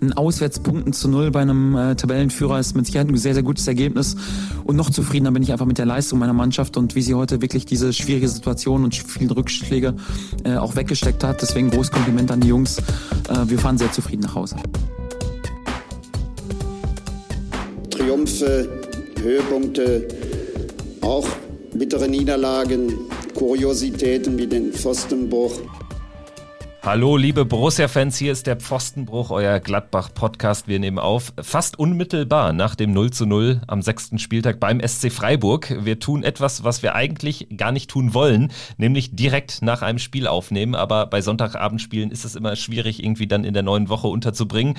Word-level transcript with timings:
Ein 0.00 0.12
Auswärtspunkten 0.12 0.92
zu 0.92 1.08
null 1.08 1.30
bei 1.30 1.40
einem 1.40 1.74
äh, 1.74 1.96
Tabellenführer 1.96 2.60
ist 2.60 2.76
mit 2.76 2.86
Sicherheit 2.86 3.08
ein 3.08 3.16
sehr, 3.16 3.32
sehr 3.32 3.42
gutes 3.42 3.66
Ergebnis. 3.66 4.16
Und 4.64 4.76
noch 4.76 4.90
zufriedener 4.90 5.30
bin 5.30 5.42
ich 5.42 5.52
einfach 5.52 5.64
mit 5.64 5.78
der 5.78 5.86
Leistung 5.86 6.18
meiner 6.18 6.34
Mannschaft 6.34 6.76
und 6.76 6.94
wie 6.94 7.02
sie 7.02 7.14
heute 7.14 7.40
wirklich 7.40 7.64
diese 7.64 7.92
schwierige 7.92 8.28
Situation 8.28 8.84
und 8.84 8.94
vielen 8.94 9.30
Rückschläge 9.30 9.94
äh, 10.44 10.56
auch 10.56 10.76
weggesteckt 10.76 11.24
hat. 11.24 11.40
Deswegen 11.40 11.70
großes 11.70 11.92
Kompliment 11.92 12.30
an 12.30 12.40
die 12.40 12.48
Jungs. 12.48 12.78
Äh, 12.78 12.82
wir 13.46 13.58
fahren 13.58 13.78
sehr 13.78 13.90
zufrieden 13.90 14.22
nach 14.22 14.34
Hause. 14.34 14.56
Triumphe, 17.90 18.68
Höhepunkte, 19.22 20.08
auch 21.00 21.26
bittere 21.72 22.08
Niederlagen, 22.08 22.92
Kuriositäten 23.34 24.36
wie 24.36 24.46
den 24.46 24.72
Pfostenbruch. 24.72 25.60
Hallo, 26.86 27.16
liebe 27.16 27.44
Borussia-Fans, 27.44 28.16
hier 28.16 28.30
ist 28.30 28.46
der 28.46 28.54
Pfostenbruch, 28.54 29.32
euer 29.32 29.58
Gladbach-Podcast. 29.58 30.68
Wir 30.68 30.78
nehmen 30.78 31.00
auf, 31.00 31.32
fast 31.42 31.80
unmittelbar 31.80 32.52
nach 32.52 32.76
dem 32.76 32.92
0 32.92 33.10
zu 33.10 33.26
0 33.26 33.60
am 33.66 33.82
sechsten 33.82 34.20
Spieltag 34.20 34.60
beim 34.60 34.80
SC 34.80 35.10
Freiburg. 35.10 35.74
Wir 35.80 35.98
tun 35.98 36.22
etwas, 36.22 36.62
was 36.62 36.84
wir 36.84 36.94
eigentlich 36.94 37.48
gar 37.56 37.72
nicht 37.72 37.90
tun 37.90 38.14
wollen, 38.14 38.52
nämlich 38.76 39.16
direkt 39.16 39.62
nach 39.62 39.82
einem 39.82 39.98
Spiel 39.98 40.28
aufnehmen. 40.28 40.76
Aber 40.76 41.06
bei 41.06 41.22
Sonntagabendspielen 41.22 42.12
ist 42.12 42.24
es 42.24 42.36
immer 42.36 42.54
schwierig, 42.54 43.02
irgendwie 43.02 43.26
dann 43.26 43.42
in 43.42 43.52
der 43.52 43.64
neuen 43.64 43.88
Woche 43.88 44.06
unterzubringen. 44.06 44.76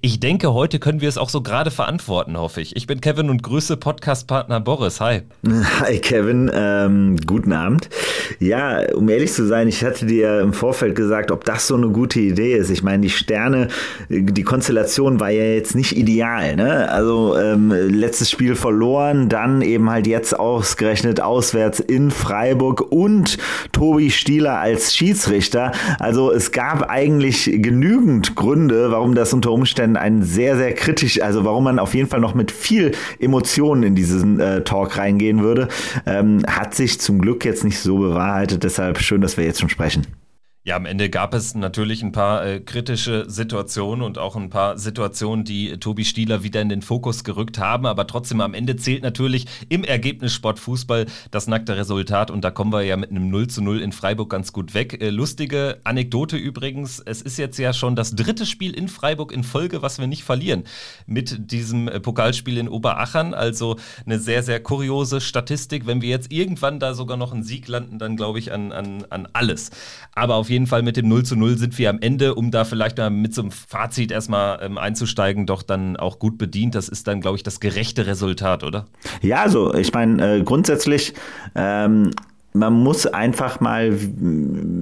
Ich 0.00 0.18
denke, 0.18 0.54
heute 0.54 0.78
können 0.78 1.02
wir 1.02 1.10
es 1.10 1.18
auch 1.18 1.28
so 1.28 1.42
gerade 1.42 1.70
verantworten, 1.70 2.38
hoffe 2.38 2.62
ich. 2.62 2.74
Ich 2.74 2.86
bin 2.86 3.02
Kevin 3.02 3.28
und 3.28 3.42
grüße 3.42 3.76
Podcast-Partner 3.76 4.60
Boris. 4.60 4.98
Hi. 5.02 5.24
Hi, 5.80 5.98
Kevin. 5.98 6.50
Ähm, 6.54 7.18
guten 7.26 7.52
Abend. 7.52 7.90
Ja, 8.38 8.80
um 8.94 9.10
ehrlich 9.10 9.34
zu 9.34 9.46
sein, 9.46 9.68
ich 9.68 9.84
hatte 9.84 10.06
dir 10.06 10.40
im 10.40 10.54
Vorfeld 10.54 10.94
gesagt, 10.94 11.30
ob 11.30 11.49
das 11.50 11.66
so 11.66 11.74
eine 11.74 11.88
gute 11.88 12.20
Idee 12.20 12.54
ist. 12.54 12.70
Ich 12.70 12.84
meine, 12.84 13.02
die 13.02 13.10
Sterne, 13.10 13.68
die 14.08 14.42
Konstellation 14.44 15.18
war 15.18 15.30
ja 15.30 15.42
jetzt 15.42 15.74
nicht 15.74 15.96
ideal. 15.96 16.54
Ne? 16.54 16.88
Also 16.88 17.36
ähm, 17.36 17.72
letztes 17.72 18.30
Spiel 18.30 18.54
verloren, 18.54 19.28
dann 19.28 19.60
eben 19.60 19.90
halt 19.90 20.06
jetzt 20.06 20.38
ausgerechnet 20.38 21.20
auswärts 21.20 21.80
in 21.80 22.12
Freiburg 22.12 22.92
und 22.92 23.36
Tobi 23.72 24.10
Stieler 24.10 24.60
als 24.60 24.94
Schiedsrichter. 24.94 25.72
Also 25.98 26.30
es 26.30 26.52
gab 26.52 26.88
eigentlich 26.88 27.50
genügend 27.52 28.36
Gründe, 28.36 28.92
warum 28.92 29.16
das 29.16 29.32
unter 29.32 29.50
Umständen 29.50 29.96
ein 29.96 30.22
sehr, 30.22 30.56
sehr 30.56 30.72
kritisch, 30.72 31.20
also 31.20 31.44
warum 31.44 31.64
man 31.64 31.80
auf 31.80 31.94
jeden 31.94 32.08
Fall 32.08 32.20
noch 32.20 32.34
mit 32.34 32.52
viel 32.52 32.92
Emotionen 33.18 33.82
in 33.82 33.94
diesen 33.96 34.38
äh, 34.38 34.62
Talk 34.62 34.96
reingehen 34.98 35.42
würde. 35.42 35.66
Ähm, 36.06 36.44
hat 36.46 36.76
sich 36.76 37.00
zum 37.00 37.20
Glück 37.20 37.44
jetzt 37.44 37.64
nicht 37.64 37.80
so 37.80 37.98
bewahrheitet. 37.98 38.62
Deshalb 38.62 39.00
schön, 39.00 39.20
dass 39.20 39.36
wir 39.36 39.44
jetzt 39.44 39.58
schon 39.58 39.68
sprechen. 39.68 40.19
Ja, 40.62 40.76
am 40.76 40.84
Ende 40.84 41.08
gab 41.08 41.32
es 41.32 41.54
natürlich 41.54 42.02
ein 42.02 42.12
paar 42.12 42.44
äh, 42.44 42.60
kritische 42.60 43.24
Situationen 43.30 44.04
und 44.04 44.18
auch 44.18 44.36
ein 44.36 44.50
paar 44.50 44.76
Situationen, 44.76 45.42
die 45.42 45.78
Tobi 45.78 46.04
Stieler 46.04 46.42
wieder 46.42 46.60
in 46.60 46.68
den 46.68 46.82
Fokus 46.82 47.24
gerückt 47.24 47.58
haben. 47.58 47.86
Aber 47.86 48.06
trotzdem 48.06 48.42
am 48.42 48.52
Ende 48.52 48.76
zählt 48.76 49.02
natürlich 49.02 49.46
im 49.70 49.84
Ergebnis 49.84 50.34
Sportfußball 50.34 51.06
das 51.30 51.46
nackte 51.46 51.78
Resultat. 51.78 52.30
Und 52.30 52.44
da 52.44 52.50
kommen 52.50 52.74
wir 52.74 52.82
ja 52.82 52.98
mit 52.98 53.08
einem 53.08 53.30
0 53.30 53.46
zu 53.46 53.62
0 53.62 53.80
in 53.80 53.92
Freiburg 53.92 54.28
ganz 54.28 54.52
gut 54.52 54.74
weg. 54.74 55.00
Äh, 55.00 55.08
lustige 55.08 55.80
Anekdote 55.84 56.36
übrigens. 56.36 57.00
Es 57.00 57.22
ist 57.22 57.38
jetzt 57.38 57.58
ja 57.58 57.72
schon 57.72 57.96
das 57.96 58.14
dritte 58.14 58.44
Spiel 58.44 58.74
in 58.74 58.88
Freiburg 58.88 59.32
in 59.32 59.44
Folge, 59.44 59.80
was 59.80 59.98
wir 59.98 60.08
nicht 60.08 60.24
verlieren. 60.24 60.64
Mit 61.06 61.50
diesem 61.52 61.88
äh, 61.88 62.00
Pokalspiel 62.00 62.58
in 62.58 62.68
Oberachern. 62.68 63.32
Also 63.32 63.76
eine 64.04 64.18
sehr, 64.18 64.42
sehr 64.42 64.62
kuriose 64.62 65.22
Statistik. 65.22 65.86
Wenn 65.86 66.02
wir 66.02 66.10
jetzt 66.10 66.30
irgendwann 66.30 66.80
da 66.80 66.92
sogar 66.92 67.16
noch 67.16 67.32
einen 67.32 67.44
Sieg 67.44 67.66
landen, 67.66 67.98
dann 67.98 68.18
glaube 68.18 68.38
ich 68.38 68.52
an, 68.52 68.72
an, 68.72 69.06
an 69.08 69.26
alles. 69.32 69.70
Aber 70.14 70.34
auf 70.34 70.49
jeden 70.50 70.66
Fall 70.66 70.82
mit 70.82 70.96
dem 70.96 71.08
0 71.08 71.24
zu 71.24 71.36
0 71.36 71.56
sind 71.56 71.78
wir 71.78 71.90
am 71.90 71.98
Ende, 72.00 72.34
um 72.34 72.50
da 72.50 72.64
vielleicht 72.64 72.98
mal 72.98 73.10
mit 73.10 73.34
so 73.34 73.42
einem 73.42 73.50
Fazit 73.50 74.10
erstmal 74.10 74.60
ähm, 74.62 74.78
einzusteigen, 74.78 75.46
doch 75.46 75.62
dann 75.62 75.96
auch 75.96 76.18
gut 76.18 76.38
bedient. 76.38 76.74
Das 76.74 76.88
ist 76.88 77.06
dann, 77.06 77.20
glaube 77.20 77.36
ich, 77.36 77.42
das 77.42 77.60
gerechte 77.60 78.06
Resultat, 78.06 78.64
oder? 78.64 78.86
Ja, 79.22 79.42
also 79.42 79.74
ich 79.74 79.92
meine, 79.92 80.36
äh, 80.36 80.42
grundsätzlich 80.42 81.14
ähm, 81.54 82.10
man 82.52 82.72
muss 82.72 83.06
einfach 83.06 83.60
mal 83.60 83.96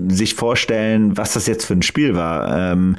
sich 0.09 0.35
vorstellen, 0.35 1.17
was 1.17 1.35
das 1.35 1.47
jetzt 1.47 1.67
für 1.67 1.75
ein 1.75 1.83
Spiel 1.83 2.15
war. 2.15 2.73
Ähm, 2.73 2.97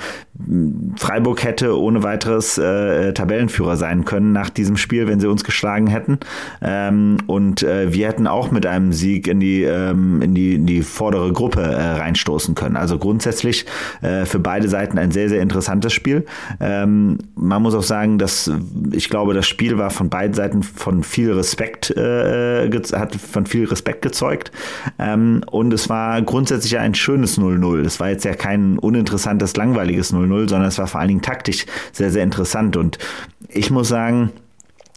Freiburg 0.96 1.44
hätte 1.44 1.78
ohne 1.78 2.04
weiteres 2.04 2.58
äh, 2.58 3.14
Tabellenführer 3.14 3.76
sein 3.78 4.06
können 4.06 4.32
nach 4.32 4.50
diesem 4.50 4.78
Spiel, 4.78 5.08
wenn 5.08 5.20
sie 5.20 5.28
uns 5.28 5.44
geschlagen 5.44 5.88
hätten. 5.88 6.20
Ähm, 6.62 7.18
und 7.28 7.64
äh, 7.64 7.92
wir 7.92 8.08
hätten 8.08 8.28
auch 8.28 8.52
mit 8.52 8.66
einem 8.66 8.94
Sieg 8.94 9.28
in 9.28 9.40
die, 9.40 9.64
ähm, 9.64 10.22
in 10.22 10.36
die, 10.36 10.56
in 10.56 10.66
die 10.66 10.84
vordere 10.84 11.34
Gruppe 11.34 11.62
äh, 11.62 11.92
reinstoßen 12.00 12.56
können. 12.56 12.78
Also 12.78 12.98
grundsätzlich 13.00 13.66
äh, 14.02 14.26
für 14.26 14.40
beide 14.40 14.70
Seiten 14.70 14.98
ein 14.98 15.12
sehr, 15.12 15.30
sehr 15.30 15.42
interessantes 15.42 15.94
Spiel. 15.94 16.26
Ähm, 16.60 17.18
man 17.36 17.62
muss 17.62 17.74
auch 17.74 17.84
sagen, 17.84 18.18
dass 18.18 18.52
ich 18.92 19.10
glaube, 19.10 19.34
das 19.34 19.48
Spiel 19.48 19.78
war 19.78 19.90
von 19.90 20.10
beiden 20.10 20.36
Seiten 20.36 20.64
von 20.64 21.04
viel 21.04 21.32
Respekt, 21.34 21.90
äh, 21.92 22.70
hat 22.94 23.16
von 23.16 23.46
viel 23.46 23.66
Respekt 23.66 24.04
gezeugt. 24.04 24.52
Ähm, 24.98 25.44
und 25.50 25.74
es 25.74 25.90
war 25.90 26.22
grundsätzlich 26.22 26.78
ein 26.78 26.96
schönes 26.96 27.38
0-0. 27.38 27.86
Es 27.86 28.00
war 28.00 28.10
jetzt 28.10 28.26
ja 28.26 28.34
kein 28.34 28.78
uninteressantes, 28.78 29.56
langweiliges 29.56 30.14
0-0, 30.14 30.50
sondern 30.50 30.68
es 30.68 30.78
war 30.78 30.88
vor 30.88 31.00
allen 31.00 31.10
Dingen 31.10 31.22
taktisch 31.22 31.66
sehr, 31.92 32.12
sehr 32.12 32.24
interessant. 32.24 32.78
Und 32.78 32.98
ich 33.50 33.72
muss 33.72 33.88
sagen, 33.88 34.32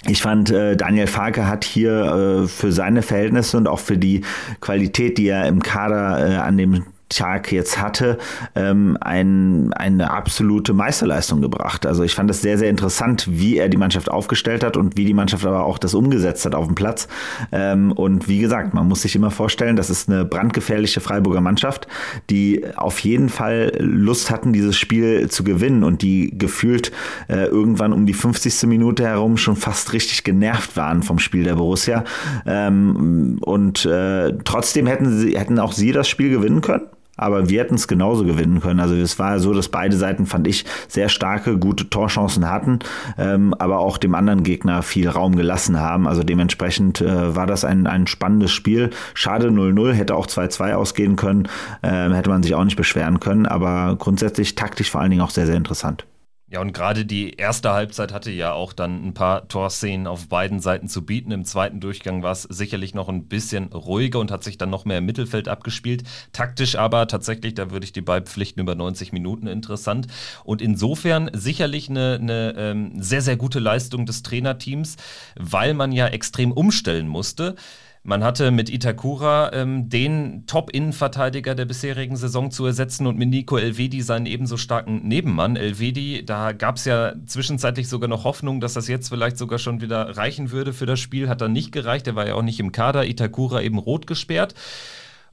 ich 0.09 0.21
fand, 0.21 0.51
äh, 0.51 0.77
Daniel 0.77 1.07
Farke 1.07 1.47
hat 1.47 1.65
hier 1.65 2.43
äh, 2.45 2.49
für 2.49 2.73
seine 2.73 3.03
Verhältnisse 3.03 3.57
und 3.57 3.69
auch 3.69 3.79
für 3.79 3.97
die 3.97 4.23
Qualität, 4.61 5.17
die 5.17 5.29
er 5.29 5.47
im 5.47 5.63
Kader 5.63 6.29
äh, 6.29 6.37
an 6.37 6.57
dem 6.57 6.85
Tag 7.17 7.53
jetzt 7.53 7.81
hatte, 7.81 8.19
ähm, 8.55 8.97
ein, 9.01 9.73
eine 9.73 10.11
absolute 10.11 10.73
Meisterleistung 10.73 11.41
gebracht. 11.41 11.87
Also 11.87 12.03
ich 12.03 12.15
fand 12.15 12.31
es 12.31 12.43
sehr, 12.43 12.59
sehr 12.59 12.71
interessant, 12.71 13.27
wie 13.31 13.59
er 13.59 13.69
die 13.69 13.77
Mannschaft 13.77 14.11
aufgestellt 14.11 14.65
hat 14.65 14.77
und 14.77 14.97
wie 14.97 15.05
die 15.05 15.15
Mannschaft 15.15 15.47
aber 15.47 15.65
auch 15.65 15.79
das 15.79 15.95
umgesetzt 15.95 16.45
hat 16.45 16.55
auf 16.55 16.67
dem 16.67 16.75
Platz. 16.75 17.09
Ähm, 17.51 17.93
und 17.93 18.29
wie 18.29 18.39
gesagt, 18.39 18.75
man 18.75 18.89
muss 18.89 19.03
sich 19.03 19.15
immer 19.15 19.31
vorstellen, 19.31 19.77
das 19.77 19.91
ist 19.91 20.09
eine 20.09 20.25
brandgefährliche 20.25 21.01
Freiburger 21.01 21.41
Mannschaft, 21.41 21.87
die 22.31 22.65
auf 22.77 22.99
jeden 23.01 23.29
Fall 23.29 23.73
Lust 23.79 24.31
hatten, 24.31 24.53
dieses 24.53 24.77
Spiel 24.77 25.29
zu 25.29 25.45
gewinnen 25.45 25.85
und 25.85 26.03
die 26.03 26.37
gefühlt 26.37 26.93
äh, 27.29 27.45
irgendwann 27.47 27.93
um 27.93 28.07
die 28.07 28.15
50. 28.15 28.65
Minute 28.65 29.05
herum 29.05 29.37
schon 29.37 29.57
fast 29.57 29.93
richtig 29.93 30.25
genervt 30.25 30.77
waren 30.77 31.03
vom 31.03 31.19
Spiel 31.19 31.45
der 31.45 31.55
Borussia. 31.55 32.05
Ähm, 32.47 33.39
und 33.41 33.85
äh, 33.85 34.33
trotzdem 34.45 34.87
hätten 34.87 35.19
sie, 35.19 35.39
hätten 35.39 35.59
auch 35.59 35.73
sie 35.73 35.93
das 35.93 36.09
Spiel 36.09 36.31
gewinnen 36.31 36.61
können 36.61 36.87
aber 37.17 37.49
wir 37.49 37.61
hätten 37.61 37.75
es 37.75 37.89
genauso 37.89 38.25
gewinnen 38.25 38.61
können. 38.61 38.81
Also 38.81 38.95
es 38.95 39.19
war 39.19 39.39
so, 39.39 39.53
dass 39.53 39.69
beide 39.69 39.97
Seiten, 39.97 40.27
fand 40.27 40.47
ich, 40.47 40.65
sehr 40.89 41.09
starke, 41.09 41.59
gute 41.59 41.91
Torchancen 41.91 42.49
hatten, 42.49 42.79
ähm, 43.19 43.55
aber 43.59 43.79
auch 43.79 43.99
dem 43.99 44.15
anderen 44.15 44.43
Gegner 44.43 44.83
viel 44.83 45.09
Raum 45.09 45.37
gelassen 45.37 45.79
haben. 45.79 46.09
Also 46.09 46.23
dementsprechend 46.23 47.01
äh, 47.01 47.37
war 47.37 47.47
das 47.47 47.65
ein, 47.65 47.87
ein 47.87 48.07
spannendes 48.07 48.53
Spiel. 48.53 48.91
Schade 49.15 49.49
0-0, 49.49 49.93
hätte 49.93 50.15
auch 50.15 50.27
2-2 50.27 50.75
ausgehen 50.75 51.17
können, 51.17 51.49
äh, 51.83 52.11
hätte 52.11 52.31
man 52.31 52.43
sich 52.43 52.55
auch 52.55 52.65
nicht 52.65 52.77
beschweren 52.77 53.21
können, 53.21 53.47
aber 53.47 53.97
grundsätzlich 53.99 54.55
taktisch 54.55 54.91
vor 54.91 55.01
allen 55.01 55.11
Dingen 55.11 55.23
auch 55.23 55.31
sehr, 55.31 55.47
sehr 55.47 55.57
interessant. 55.57 56.07
Ja, 56.53 56.61
und 56.61 56.75
gerade 56.75 57.07
die 57.07 57.31
erste 57.31 57.73
Halbzeit 57.73 58.13
hatte 58.13 58.31
ja 58.31 58.53
auch 58.53 58.75
dann 58.75 59.07
ein 59.07 59.15
paar 59.15 59.49
Torszenen 59.49 60.07
auf 60.07 60.29
beiden 60.29 60.61
Seiten 60.61 60.87
zu 60.87 61.01
bieten. 61.01 61.31
Im 61.31 61.47
zweiten 61.47 61.81
Durchgang 61.81 62.23
war 62.23 62.33
es 62.33 62.43
sicherlich 62.43 62.93
noch 62.93 63.09
ein 63.09 63.25
bisschen 63.27 63.73
ruhiger 63.73 64.19
und 64.19 64.31
hat 64.31 64.45
sich 64.45 64.59
dann 64.59 64.69
noch 64.69 64.85
mehr 64.85 64.99
im 64.99 65.07
Mittelfeld 65.07 65.49
abgespielt. 65.49 66.03
Taktisch 66.35 66.77
aber 66.77 67.09
tatsächlich, 67.09 67.55
da 67.55 67.71
würde 67.71 67.85
ich 67.87 67.93
die 67.93 68.03
beipflichten, 68.03 68.61
über 68.61 68.75
90 68.75 69.15
Minuten 69.15 69.47
interessant. 69.47 70.09
Und 70.45 70.61
insofern 70.61 71.31
sicherlich 71.33 71.89
eine, 71.89 72.19
eine 72.21 72.55
ähm, 72.59 73.03
sehr, 73.03 73.23
sehr 73.23 73.39
gute 73.39 73.59
Leistung 73.59 74.05
des 74.05 74.23
Trainerteams, 74.23 74.99
weil 75.37 75.73
man 75.73 75.91
ja 75.91 76.09
extrem 76.09 76.53
umstellen 76.53 77.09
musste. 77.09 77.57
Man 78.05 78.25
hatte 78.25 78.51
mit 78.51 78.69
Itakura 78.69 79.53
ähm, 79.53 79.89
den 79.89 80.45
Top-Innenverteidiger 80.49 81.55
der 81.55 81.67
bisherigen 81.67 82.17
Saison 82.17 82.51
zu 82.51 82.67
ersetzen 82.67 83.07
und 83.07 83.17
mit 83.17 83.29
Nico 83.29 83.57
Elvedi 83.57 84.03
seinen 84.03 84.27
ebenso 84.27 84.57
starken 84.57 85.07
Nebenmann. 85.07 85.55
Elvedi, 85.55 86.27
da 86.27 86.51
gab 86.51 86.77
es 86.77 86.85
ja 86.85 87.15
zwischenzeitlich 87.27 87.89
sogar 87.89 88.09
noch 88.09 88.25
Hoffnung, 88.25 88.61
dass 88.61 88.73
das 88.73 88.89
jetzt 88.89 89.09
vielleicht 89.09 89.39
sogar 89.39 89.61
schon 89.61 89.81
wieder 89.81 90.17
reichen 90.17 90.51
würde 90.51 90.73
für 90.73 90.87
das 90.87 90.99
Spiel. 90.99 91.29
Hat 91.29 91.43
dann 91.43 91.53
nicht 91.53 91.71
gereicht. 91.71 92.09
Er 92.09 92.17
war 92.17 92.27
ja 92.27 92.35
auch 92.35 92.43
nicht 92.43 92.59
im 92.59 92.73
Kader. 92.73 93.07
Itakura 93.07 93.63
eben 93.63 93.79
rot 93.79 94.09
gesperrt. 94.09 94.57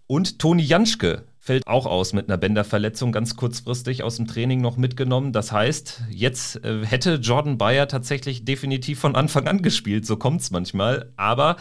Und 0.06 0.38
Toni 0.38 0.62
Janschke 0.62 1.24
fällt 1.50 1.66
auch 1.66 1.88
aus 1.88 2.14
mit 2.14 2.30
einer 2.30 2.38
Bänderverletzung, 2.38 3.12
ganz 3.12 3.36
kurzfristig 3.36 4.04
aus 4.04 4.18
dem 4.18 4.28
Training 4.28 4.62
noch 4.62 4.78
mitgenommen. 4.78 5.34
Das 5.34 5.52
heißt, 5.52 6.04
jetzt 6.12 6.64
äh, 6.64 6.86
hätte 6.86 7.16
Jordan 7.16 7.58
Bayer 7.58 7.88
tatsächlich 7.88 8.46
definitiv 8.46 9.00
von 9.00 9.16
Anfang 9.16 9.48
an 9.48 9.64
gespielt, 9.64 10.06
so 10.06 10.16
kommt 10.16 10.42
es 10.42 10.52
manchmal. 10.52 11.12
Aber 11.18 11.56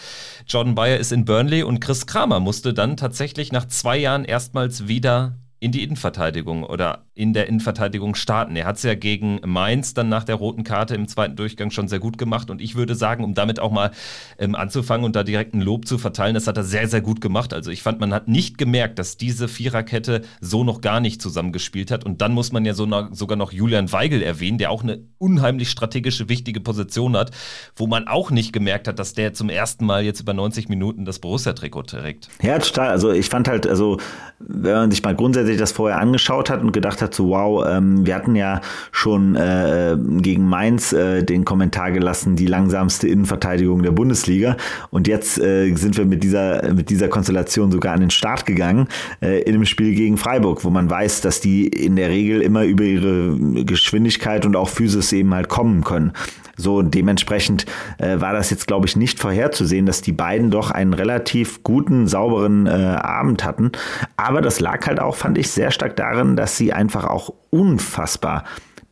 Jordan 0.46 0.74
Bayer 0.74 0.98
ist 0.98 1.10
in 1.10 1.24
Burnley 1.24 1.62
und 1.62 1.80
Chris 1.80 2.06
Kramer 2.06 2.38
musste 2.38 2.74
dann 2.74 2.98
tatsächlich 2.98 3.50
nach 3.50 3.66
zwei 3.66 3.96
Jahren 3.96 4.26
erstmals 4.26 4.88
wieder 4.88 5.38
in 5.60 5.72
die 5.72 5.82
Innenverteidigung 5.82 6.62
oder 6.62 7.04
in 7.14 7.32
der 7.32 7.48
Innenverteidigung 7.48 8.14
starten. 8.14 8.54
Er 8.54 8.64
hat 8.64 8.76
es 8.76 8.84
ja 8.84 8.94
gegen 8.94 9.40
Mainz 9.44 9.92
dann 9.92 10.08
nach 10.08 10.22
der 10.22 10.36
roten 10.36 10.62
Karte 10.62 10.94
im 10.94 11.08
zweiten 11.08 11.34
Durchgang 11.34 11.70
schon 11.70 11.88
sehr 11.88 11.98
gut 11.98 12.16
gemacht 12.16 12.48
und 12.48 12.62
ich 12.62 12.76
würde 12.76 12.94
sagen, 12.94 13.24
um 13.24 13.34
damit 13.34 13.58
auch 13.58 13.72
mal 13.72 13.90
ähm, 14.38 14.54
anzufangen 14.54 15.04
und 15.04 15.16
da 15.16 15.24
direkt 15.24 15.54
ein 15.54 15.60
Lob 15.60 15.88
zu 15.88 15.98
verteilen, 15.98 16.34
das 16.34 16.46
hat 16.46 16.56
er 16.56 16.62
sehr, 16.62 16.86
sehr 16.86 17.00
gut 17.00 17.20
gemacht. 17.20 17.52
Also 17.52 17.72
ich 17.72 17.82
fand, 17.82 17.98
man 17.98 18.14
hat 18.14 18.28
nicht 18.28 18.56
gemerkt, 18.56 19.00
dass 19.00 19.16
diese 19.16 19.48
Viererkette 19.48 20.22
so 20.40 20.62
noch 20.62 20.80
gar 20.80 21.00
nicht 21.00 21.20
zusammengespielt 21.20 21.90
hat 21.90 22.04
und 22.04 22.20
dann 22.20 22.34
muss 22.34 22.52
man 22.52 22.64
ja 22.64 22.74
so 22.74 22.86
noch, 22.86 23.12
sogar 23.12 23.36
noch 23.36 23.50
Julian 23.50 23.90
Weigel 23.90 24.22
erwähnen, 24.22 24.58
der 24.58 24.70
auch 24.70 24.84
eine 24.84 25.00
unheimlich 25.18 25.70
strategische, 25.70 26.28
wichtige 26.28 26.60
Position 26.60 27.16
hat, 27.16 27.32
wo 27.74 27.88
man 27.88 28.06
auch 28.06 28.30
nicht 28.30 28.52
gemerkt 28.52 28.86
hat, 28.86 29.00
dass 29.00 29.12
der 29.12 29.34
zum 29.34 29.48
ersten 29.48 29.84
Mal 29.86 30.04
jetzt 30.04 30.20
über 30.20 30.34
90 30.34 30.68
Minuten 30.68 31.04
das 31.04 31.18
Borussia-Trikot 31.18 31.82
trägt. 31.82 32.28
Ja, 32.42 32.58
total. 32.60 32.90
Also 32.90 33.10
ich 33.10 33.28
fand 33.28 33.48
halt, 33.48 33.66
also 33.66 33.98
wenn 34.38 34.72
man 34.72 34.90
sich 34.90 35.02
mal 35.02 35.16
grundsätzlich 35.16 35.47
das 35.56 35.72
vorher 35.72 35.98
angeschaut 35.98 36.50
hat 36.50 36.62
und 36.62 36.72
gedacht 36.72 37.02
hat, 37.02 37.14
so 37.14 37.30
wow, 37.30 37.64
ähm, 37.68 38.06
wir 38.06 38.14
hatten 38.14 38.36
ja 38.36 38.60
schon 38.92 39.36
äh, 39.36 39.96
gegen 40.20 40.48
Mainz 40.48 40.92
äh, 40.92 41.22
den 41.22 41.44
Kommentar 41.44 41.92
gelassen, 41.92 42.36
die 42.36 42.46
langsamste 42.46 43.08
Innenverteidigung 43.08 43.82
der 43.82 43.92
Bundesliga 43.92 44.56
und 44.90 45.08
jetzt 45.08 45.38
äh, 45.38 45.72
sind 45.74 45.96
wir 45.96 46.04
mit 46.04 46.22
dieser, 46.22 46.72
mit 46.72 46.90
dieser 46.90 47.08
Konstellation 47.08 47.70
sogar 47.70 47.94
an 47.94 48.00
den 48.00 48.10
Start 48.10 48.46
gegangen 48.46 48.88
äh, 49.20 49.40
in 49.42 49.54
einem 49.54 49.64
Spiel 49.64 49.94
gegen 49.94 50.16
Freiburg, 50.16 50.64
wo 50.64 50.70
man 50.70 50.90
weiß, 50.90 51.20
dass 51.20 51.40
die 51.40 51.66
in 51.66 51.96
der 51.96 52.08
Regel 52.08 52.42
immer 52.42 52.64
über 52.64 52.84
ihre 52.84 53.64
Geschwindigkeit 53.64 54.44
und 54.46 54.56
auch 54.56 54.68
Physis 54.68 55.12
eben 55.12 55.34
halt 55.34 55.48
kommen 55.48 55.84
können. 55.84 56.12
So, 56.60 56.82
dementsprechend 56.82 57.66
äh, 57.98 58.20
war 58.20 58.32
das 58.32 58.50
jetzt, 58.50 58.66
glaube 58.66 58.86
ich, 58.86 58.96
nicht 58.96 59.20
vorherzusehen, 59.20 59.86
dass 59.86 60.02
die 60.02 60.12
beiden 60.12 60.50
doch 60.50 60.72
einen 60.72 60.92
relativ 60.92 61.62
guten, 61.62 62.08
sauberen 62.08 62.66
äh, 62.66 62.70
Abend 62.70 63.44
hatten. 63.44 63.70
Aber 64.16 64.40
das 64.40 64.58
lag 64.58 64.84
halt 64.88 64.98
auch, 64.98 65.14
fand 65.14 65.37
ich, 65.40 65.50
sehr 65.50 65.70
stark 65.70 65.96
darin, 65.96 66.36
dass 66.36 66.56
sie 66.56 66.72
einfach 66.72 67.04
auch 67.04 67.32
unfassbar 67.50 68.44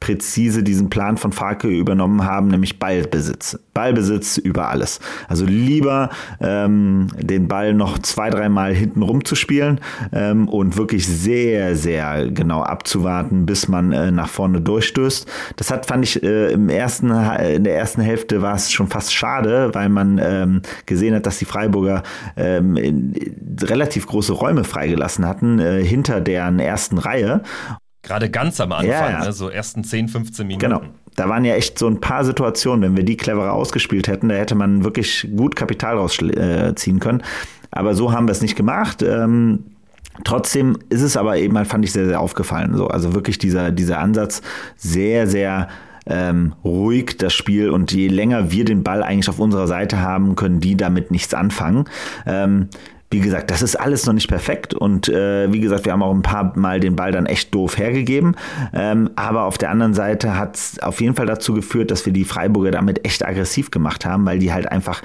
präzise 0.07 0.63
diesen 0.63 0.89
Plan 0.89 1.17
von 1.17 1.33
Farke 1.33 1.67
übernommen 1.67 2.25
haben, 2.25 2.47
nämlich 2.47 2.79
Ballbesitz. 2.79 3.59
Ballbesitz 3.75 4.37
über 4.39 4.69
alles. 4.69 5.01
Also 5.27 5.45
lieber 5.45 6.11
ähm, 6.41 7.09
den 7.19 7.49
Ball 7.49 7.75
noch 7.75 7.99
zwei, 7.99 8.31
dreimal 8.31 8.73
hinten 8.73 9.03
rum 9.03 9.25
zu 9.25 9.35
spielen 9.35 9.81
ähm, 10.13 10.49
und 10.49 10.77
wirklich 10.77 11.09
sehr, 11.09 11.75
sehr 11.75 12.31
genau 12.31 12.63
abzuwarten, 12.63 13.47
bis 13.47 13.67
man 13.67 13.91
äh, 13.91 14.13
nach 14.13 14.29
vorne 14.29 14.61
durchstößt. 14.61 15.27
Das 15.57 15.73
hat, 15.73 15.87
fand 15.87 16.05
ich, 16.05 16.23
äh, 16.23 16.53
im 16.53 16.69
ersten, 16.69 17.11
in 17.11 17.65
der 17.65 17.77
ersten 17.77 18.01
Hälfte 18.01 18.43
war 18.43 18.55
es 18.55 18.71
schon 18.71 18.87
fast 18.87 19.13
schade, 19.13 19.75
weil 19.75 19.89
man 19.89 20.21
ähm, 20.23 20.63
gesehen 20.87 21.17
hat, 21.17 21.27
dass 21.27 21.39
die 21.39 21.47
Freiburger 21.47 22.05
ähm, 22.37 23.13
relativ 23.61 24.07
große 24.07 24.33
Räume 24.33 24.63
freigelassen 24.63 25.27
hatten 25.27 25.59
äh, 25.59 25.83
hinter 25.83 26.21
deren 26.21 26.61
ersten 26.61 26.99
Reihe 26.99 27.43
Gerade 28.07 28.31
ganz 28.31 28.61
am 28.61 28.71
Anfang, 28.71 28.89
ja, 28.89 29.11
ja. 29.11 29.25
Ne, 29.25 29.33
so 29.33 29.49
ersten 29.49 29.83
10, 29.83 30.09
15 30.09 30.47
Minuten. 30.47 30.65
Genau. 30.65 30.83
Da 31.17 31.29
waren 31.29 31.45
ja 31.45 31.55
echt 31.55 31.79
so 31.79 31.89
ein 31.89 32.01
paar 32.01 32.25
Situationen, 32.25 32.83
wenn 32.83 32.97
wir 32.97 33.03
die 33.03 33.17
cleverer 33.17 33.53
ausgespielt 33.53 34.07
hätten, 34.07 34.29
da 34.29 34.37
hätte 34.37 34.55
man 34.55 34.85
wirklich 34.85 35.27
gut 35.35 35.57
Kapital 35.57 35.97
rausziehen 35.97 37.01
können. 37.01 37.23
Aber 37.73 37.95
so 37.95 38.13
haben 38.13 38.29
wir 38.29 38.33
es 38.33 38.43
nicht 38.43 38.55
gemacht. 38.55 39.03
Ähm, 39.03 39.65
trotzdem 40.23 40.79
ist 40.89 41.03
es 41.03 41.17
aber 41.17 41.39
eben 41.39 41.57
halt, 41.57 41.67
fand 41.67 41.85
ich 41.85 41.93
sehr, 41.93 42.07
sehr 42.07 42.21
aufgefallen. 42.21 42.77
So, 42.77 42.87
also 42.87 43.15
wirklich 43.15 43.39
dieser, 43.39 43.73
dieser 43.73 43.99
Ansatz 43.99 44.41
sehr, 44.77 45.27
sehr 45.27 45.69
ähm, 46.07 46.55
ruhig 46.65 47.17
das 47.19 47.35
Spiel 47.35 47.71
und 47.71 47.93
je 47.93 48.07
länger 48.07 48.53
wir 48.53 48.65
den 48.65 48.85
Ball 48.85 49.03
eigentlich 49.03 49.29
auf 49.29 49.41
unserer 49.41 49.67
Seite 49.67 50.01
haben, 50.01 50.37
können 50.37 50.61
die 50.61 50.77
damit 50.77 51.11
nichts 51.11 51.35
anfangen. 51.35 51.87
Ähm, 52.25 52.69
wie 53.11 53.21
gesagt, 53.21 53.51
das 53.51 53.63
ist 53.63 53.77
alles 53.77 54.07
noch 54.07 54.13
nicht 54.13 54.29
perfekt 54.29 54.75
und 54.75 55.09
äh, 55.09 55.53
wie 55.53 55.61
gesagt, 55.61 55.85
wir 55.85 55.93
haben 55.93 56.03
auch 56.03 56.15
ein 56.15 56.23
paar 56.23 56.57
Mal 56.59 56.81
den 56.81 56.97
Ball 56.97 57.13
dann 57.13 57.27
echt 57.27 57.55
doof 57.55 57.79
hergegeben. 57.79 58.37
Ähm, 58.73 59.11
aber 59.15 59.45
auf 59.45 59.59
der 59.59 59.71
anderen 59.71 59.95
Seite 59.95 60.37
hat 60.37 60.57
es 60.57 60.79
auf 60.81 61.01
jeden 61.01 61.15
Fall 61.15 61.27
dazu 61.27 61.55
geführt, 61.55 61.91
dass 61.91 62.05
wir 62.05 62.13
die 62.13 62.25
Freiburger 62.25 62.73
damit 62.73 63.05
echt 63.07 63.25
aggressiv 63.25 63.71
gemacht 63.71 64.05
haben, 64.05 64.27
weil 64.27 64.39
die 64.39 64.53
halt 64.53 64.71
einfach 64.71 65.03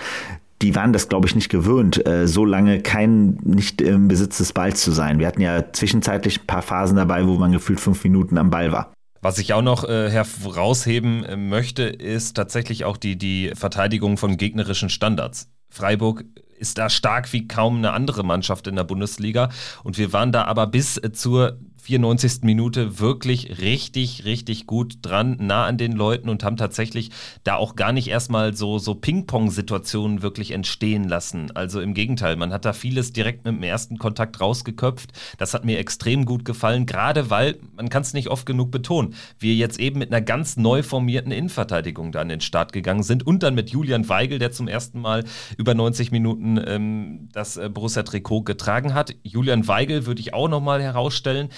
die 0.62 0.76
waren 0.76 0.94
das, 0.94 1.10
glaube 1.10 1.28
ich, 1.28 1.36
nicht 1.36 1.50
gewöhnt, 1.50 2.06
äh, 2.06 2.28
so 2.28 2.46
lange 2.46 2.82
kein, 2.82 3.40
nicht 3.44 3.82
im 3.82 4.08
Besitz 4.08 4.38
des 4.38 4.54
Balls 4.54 4.82
zu 4.82 4.92
sein. 4.92 5.20
Wir 5.20 5.28
hatten 5.28 5.42
ja 5.42 5.72
zwischenzeitlich 5.74 6.42
ein 6.42 6.46
paar 6.46 6.62
Phasen 6.62 6.98
dabei, 6.98 7.26
wo 7.26 7.34
man 7.36 7.52
gefühlt 7.52 7.80
fünf 7.80 8.04
Minuten 8.04 8.38
am 8.38 8.52
Ball 8.52 8.72
war. 8.72 8.94
Was 9.22 9.38
ich 9.38 9.54
auch 9.54 9.62
noch 9.62 9.84
äh, 9.84 10.10
herausheben 10.10 11.24
äh, 11.24 11.36
möchte, 11.36 11.84
ist 11.84 12.34
tatsächlich 12.34 12.86
auch 12.86 12.98
die, 12.98 13.18
die 13.18 13.52
Verteidigung 13.56 14.18
von 14.18 14.38
gegnerischen 14.38 14.90
Standards. 14.90 15.50
Freiburg 15.72 16.26
ist 16.60 16.78
da 16.78 16.90
stark 16.90 17.34
wie 17.34 17.48
kaum 17.48 17.78
eine 17.78 17.92
andere 17.92 18.24
Mannschaft 18.24 18.68
in 18.68 18.76
der 18.76 18.84
Bundesliga. 18.84 19.50
Und 19.84 19.98
wir 19.98 20.14
waren 20.14 20.32
da 20.32 20.44
aber 20.44 20.68
bis 20.68 21.02
zur 21.14 21.58
94. 21.82 22.44
Minute 22.44 23.00
wirklich 23.00 23.60
richtig, 23.60 24.26
richtig 24.26 24.68
gut 24.68 25.00
dran, 25.02 25.38
nah 25.40 25.66
an 25.66 25.78
den 25.78 25.94
Leuten 25.94 26.30
und 26.30 26.44
haben 26.44 26.58
tatsächlich 26.58 27.10
da 27.44 27.56
auch 27.56 27.76
gar 27.76 27.92
nicht 27.92 28.08
erstmal 28.08 28.56
so, 28.56 28.78
so 28.78 28.94
Ping-Pong-Situationen 28.94 30.22
wirklich 30.22 30.52
entstehen 30.52 31.08
lassen. 31.08 31.52
Also 31.56 31.82
im 31.82 31.94
Gegenteil, 31.94 32.36
man 32.36 32.54
hat 32.54 32.66
da 32.66 32.74
vieles 32.74 33.14
direkt 33.14 33.46
mit 33.46 33.56
dem 33.56 33.64
ersten 33.64 33.98
Kontakt 33.98 34.40
rausgeköpft. 34.40 35.12
Das 35.38 35.54
hat 35.54 35.66
mir 35.66 35.80
extrem 35.80 36.26
gut 36.26 36.46
gefallen, 36.46 36.86
gerade 36.86 37.30
weil, 37.30 37.58
man 37.76 37.90
kann 37.90 38.04
es 38.04 38.14
nicht 38.14 38.28
oft 38.28 38.46
genug 38.46 38.70
betonen, 38.70 39.16
wir 39.40 39.56
jetzt 39.56 39.80
eben 39.80 40.00
mit 40.00 40.12
einer 40.12 40.22
ganz 40.22 40.58
neu 40.58 40.84
formierten 40.84 41.32
Innenverteidigung 41.32 42.12
da 42.12 42.22
an 42.22 42.30
den 42.30 42.42
Start 42.42 42.74
gegangen 42.74 43.04
sind 43.04 43.26
und 43.26 43.42
dann 43.42 43.56
mit 43.56 43.72
Julian 43.72 44.08
Weigel, 44.08 44.38
der 44.38 44.52
zum 44.52 44.68
ersten 44.68 45.00
Mal 45.02 45.24
über 45.58 45.74
90 45.74 46.12
Minuten 46.12 46.62
ähm, 46.64 47.30
das 47.34 47.58
äh, 47.58 47.70
Borussia-Trikot 47.70 48.44
getragen 48.44 48.94
hat. 48.94 49.16
Julian 49.24 49.68
Weigel 49.68 50.06
würde 50.06 50.22
ich 50.22 50.34
auch 50.34 50.48
nochmal 50.48 50.82
herausstellen 50.82 51.50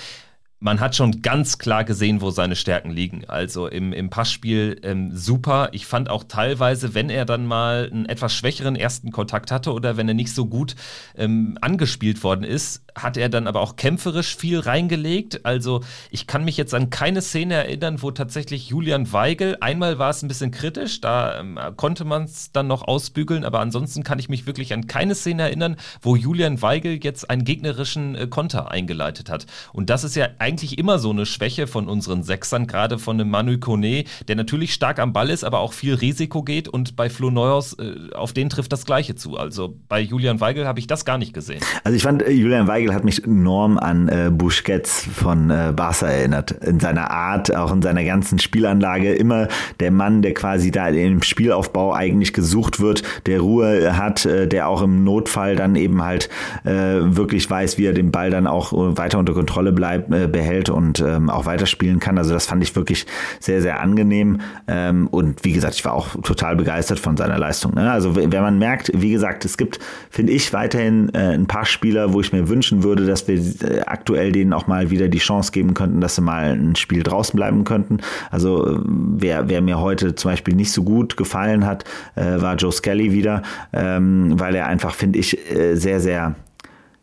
man 0.63 0.79
hat 0.79 0.95
schon 0.95 1.21
ganz 1.21 1.57
klar 1.57 1.83
gesehen, 1.83 2.21
wo 2.21 2.31
seine 2.31 2.55
Stärken 2.55 2.89
liegen. 2.89 3.25
Also 3.27 3.67
im, 3.67 3.91
im 3.91 4.09
Passspiel 4.09 4.79
ähm, 4.83 5.11
super. 5.13 5.67
Ich 5.73 5.85
fand 5.85 6.09
auch 6.09 6.23
teilweise, 6.23 6.95
wenn 6.95 7.09
er 7.09 7.25
dann 7.25 7.45
mal 7.45 7.89
einen 7.91 8.05
etwas 8.05 8.33
schwächeren 8.33 8.77
ersten 8.77 9.11
Kontakt 9.11 9.51
hatte 9.51 9.73
oder 9.73 9.97
wenn 9.97 10.07
er 10.07 10.13
nicht 10.13 10.33
so 10.33 10.45
gut 10.45 10.77
ähm, 11.17 11.57
angespielt 11.59 12.23
worden 12.23 12.45
ist, 12.45 12.85
hat 12.95 13.17
er 13.17 13.29
dann 13.29 13.47
aber 13.47 13.61
auch 13.61 13.75
kämpferisch 13.75 14.35
viel 14.35 14.59
reingelegt. 14.59 15.45
Also 15.45 15.81
ich 16.11 16.27
kann 16.27 16.45
mich 16.45 16.57
jetzt 16.57 16.73
an 16.73 16.89
keine 16.89 17.21
Szene 17.21 17.55
erinnern, 17.55 18.01
wo 18.01 18.11
tatsächlich 18.11 18.69
Julian 18.69 19.11
Weigel, 19.11 19.57
einmal 19.61 19.99
war 19.99 20.09
es 20.09 20.21
ein 20.21 20.27
bisschen 20.27 20.51
kritisch, 20.51 21.01
da 21.01 21.39
ähm, 21.39 21.59
konnte 21.75 22.05
man 22.05 22.23
es 22.23 22.51
dann 22.51 22.67
noch 22.67 22.87
ausbügeln, 22.87 23.43
aber 23.43 23.59
ansonsten 23.59 24.03
kann 24.03 24.19
ich 24.19 24.29
mich 24.29 24.45
wirklich 24.45 24.73
an 24.73 24.87
keine 24.87 25.15
Szene 25.15 25.43
erinnern, 25.43 25.77
wo 26.01 26.15
Julian 26.15 26.61
Weigel 26.61 26.99
jetzt 27.03 27.29
einen 27.29 27.43
gegnerischen 27.43 28.15
äh, 28.15 28.27
Konter 28.27 28.71
eingeleitet 28.71 29.29
hat. 29.29 29.45
Und 29.71 29.89
das 29.89 30.03
ist 30.03 30.15
ja 30.15 30.27
eigentlich 30.39 30.77
immer 30.77 30.99
so 30.99 31.09
eine 31.09 31.25
Schwäche 31.25 31.67
von 31.67 31.87
unseren 31.87 32.23
Sechsern, 32.23 32.67
gerade 32.67 32.99
von 32.99 33.17
dem 33.17 33.29
Manu 33.29 33.57
Kone, 33.57 34.05
der 34.27 34.35
natürlich 34.35 34.73
stark 34.73 34.99
am 34.99 35.13
Ball 35.13 35.29
ist, 35.29 35.43
aber 35.43 35.59
auch 35.59 35.73
viel 35.73 35.93
Risiko 35.93 36.43
geht 36.43 36.67
und 36.67 36.95
bei 36.95 37.09
Flo 37.09 37.29
Neuhaus, 37.29 37.73
äh, 37.73 38.13
auf 38.13 38.33
den 38.33 38.49
trifft 38.49 38.71
das 38.71 38.85
Gleiche 38.85 39.15
zu. 39.15 39.37
Also 39.37 39.77
bei 39.87 39.99
Julian 39.99 40.39
Weigel 40.39 40.67
habe 40.67 40.79
ich 40.79 40.87
das 40.87 41.05
gar 41.05 41.17
nicht 41.17 41.33
gesehen. 41.33 41.61
Also 41.83 41.95
ich 41.95 42.03
fand, 42.03 42.21
äh, 42.21 42.31
Julian 42.31 42.67
Weigel 42.67 42.82
hat 42.91 43.03
mich 43.03 43.23
enorm 43.23 43.77
an 43.77 44.09
äh, 44.09 44.31
Busquets 44.31 45.07
von 45.13 45.49
äh, 45.49 45.73
Barca 45.75 46.07
erinnert. 46.07 46.51
In 46.51 46.79
seiner 46.79 47.11
Art, 47.11 47.55
auch 47.55 47.71
in 47.71 47.81
seiner 47.81 48.03
ganzen 48.03 48.39
Spielanlage. 48.39 49.13
Immer 49.13 49.47
der 49.79 49.91
Mann, 49.91 50.21
der 50.21 50.33
quasi 50.33 50.71
da 50.71 50.87
im 50.87 51.21
Spielaufbau 51.21 51.93
eigentlich 51.93 52.33
gesucht 52.33 52.79
wird, 52.79 53.03
der 53.25 53.41
Ruhe 53.41 53.97
hat, 53.97 54.25
äh, 54.25 54.47
der 54.47 54.67
auch 54.67 54.81
im 54.81 55.03
Notfall 55.03 55.55
dann 55.55 55.75
eben 55.75 56.03
halt 56.03 56.29
äh, 56.63 56.71
wirklich 56.71 57.49
weiß, 57.49 57.77
wie 57.77 57.85
er 57.85 57.93
den 57.93 58.11
Ball 58.11 58.29
dann 58.29 58.47
auch 58.47 58.73
weiter 58.73 59.19
unter 59.19 59.33
Kontrolle 59.33 59.71
bleibt, 59.71 60.11
äh, 60.13 60.27
behält 60.27 60.69
und 60.69 60.99
ähm, 60.99 61.29
auch 61.29 61.45
weiterspielen 61.45 61.99
kann. 61.99 62.17
Also 62.17 62.33
das 62.33 62.45
fand 62.45 62.63
ich 62.63 62.75
wirklich 62.75 63.05
sehr, 63.39 63.61
sehr 63.61 63.79
angenehm. 63.79 64.41
Ähm, 64.67 65.07
und 65.07 65.43
wie 65.43 65.53
gesagt, 65.53 65.75
ich 65.75 65.85
war 65.85 65.93
auch 65.93 66.15
total 66.23 66.55
begeistert 66.55 66.99
von 66.99 67.17
seiner 67.17 67.37
Leistung. 67.37 67.75
Ne? 67.75 67.91
Also 67.91 68.15
wenn 68.15 68.29
man 68.29 68.57
merkt, 68.57 68.91
wie 68.93 69.11
gesagt, 69.11 69.45
es 69.45 69.57
gibt, 69.57 69.79
finde 70.09 70.33
ich, 70.33 70.53
weiterhin 70.53 71.13
äh, 71.13 71.33
ein 71.33 71.47
paar 71.47 71.65
Spieler, 71.65 72.13
wo 72.13 72.21
ich 72.21 72.33
mir 72.33 72.49
wünschen 72.73 72.83
würde, 72.83 73.05
dass 73.05 73.27
wir 73.27 73.35
äh, 73.35 73.81
aktuell 73.81 74.31
denen 74.31 74.53
auch 74.53 74.67
mal 74.67 74.89
wieder 74.89 75.07
die 75.07 75.19
Chance 75.19 75.51
geben 75.51 75.73
könnten, 75.73 76.01
dass 76.01 76.15
sie 76.15 76.21
mal 76.21 76.53
ein 76.53 76.75
Spiel 76.75 77.03
draußen 77.03 77.35
bleiben 77.35 77.63
könnten. 77.63 77.99
Also 78.31 78.65
äh, 78.67 78.79
wer, 78.83 79.49
wer 79.49 79.61
mir 79.61 79.79
heute 79.79 80.15
zum 80.15 80.31
Beispiel 80.31 80.55
nicht 80.55 80.71
so 80.71 80.83
gut 80.83 81.17
gefallen 81.17 81.65
hat, 81.65 81.85
äh, 82.15 82.41
war 82.41 82.55
Joe 82.55 82.71
Skelly 82.71 83.11
wieder, 83.11 83.43
ähm, 83.71 84.39
weil 84.39 84.55
er 84.55 84.67
einfach, 84.67 84.93
finde 84.93 85.19
ich, 85.19 85.37
äh, 85.51 85.75
sehr, 85.75 85.99
sehr 85.99 86.35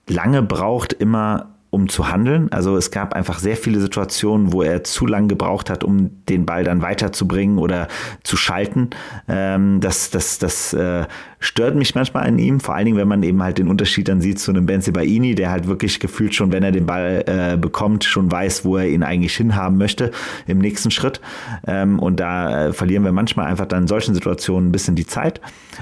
lange 0.08 0.42
braucht, 0.42 0.92
immer 0.92 1.50
um 1.70 1.88
zu 1.88 2.10
handeln. 2.10 2.50
Also 2.52 2.76
es 2.76 2.90
gab 2.90 3.14
einfach 3.14 3.38
sehr 3.38 3.56
viele 3.56 3.80
Situationen, 3.80 4.52
wo 4.52 4.62
er 4.62 4.84
zu 4.84 5.06
lang 5.06 5.28
gebraucht 5.28 5.70
hat, 5.70 5.84
um 5.84 6.24
den 6.26 6.44
Ball 6.44 6.64
dann 6.64 6.82
weiterzubringen 6.82 7.58
oder 7.58 7.88
zu 8.22 8.36
schalten. 8.36 8.90
Ähm, 9.28 9.80
das 9.80 10.10
das, 10.10 10.38
das 10.38 10.72
äh, 10.74 11.06
stört 11.38 11.74
mich 11.74 11.94
manchmal 11.94 12.26
an 12.26 12.38
ihm, 12.38 12.60
vor 12.60 12.74
allen 12.74 12.84
Dingen, 12.84 12.98
wenn 12.98 13.08
man 13.08 13.22
eben 13.22 13.42
halt 13.42 13.58
den 13.58 13.68
Unterschied 13.68 14.08
dann 14.08 14.20
sieht 14.20 14.38
zu 14.38 14.50
einem 14.50 14.66
Benzibaini, 14.66 15.34
der 15.34 15.50
halt 15.50 15.66
wirklich 15.66 15.98
gefühlt 15.98 16.34
schon, 16.34 16.52
wenn 16.52 16.62
er 16.62 16.72
den 16.72 16.86
Ball 16.86 17.24
äh, 17.26 17.56
bekommt, 17.56 18.04
schon 18.04 18.30
weiß, 18.30 18.64
wo 18.64 18.76
er 18.76 18.88
ihn 18.88 19.02
eigentlich 19.02 19.36
hinhaben 19.36 19.78
möchte 19.78 20.10
im 20.46 20.58
nächsten 20.58 20.90
Schritt. 20.90 21.20
Ähm, 21.66 21.98
und 21.98 22.20
da 22.20 22.66
äh, 22.66 22.72
verlieren 22.72 23.04
wir 23.04 23.12
manchmal 23.12 23.46
einfach 23.46 23.66
dann 23.66 23.82
in 23.82 23.88
solchen 23.88 24.14
Situationen 24.14 24.68
ein 24.68 24.72
bisschen 24.72 24.96
die 24.96 25.06
Zeit. 25.06 25.40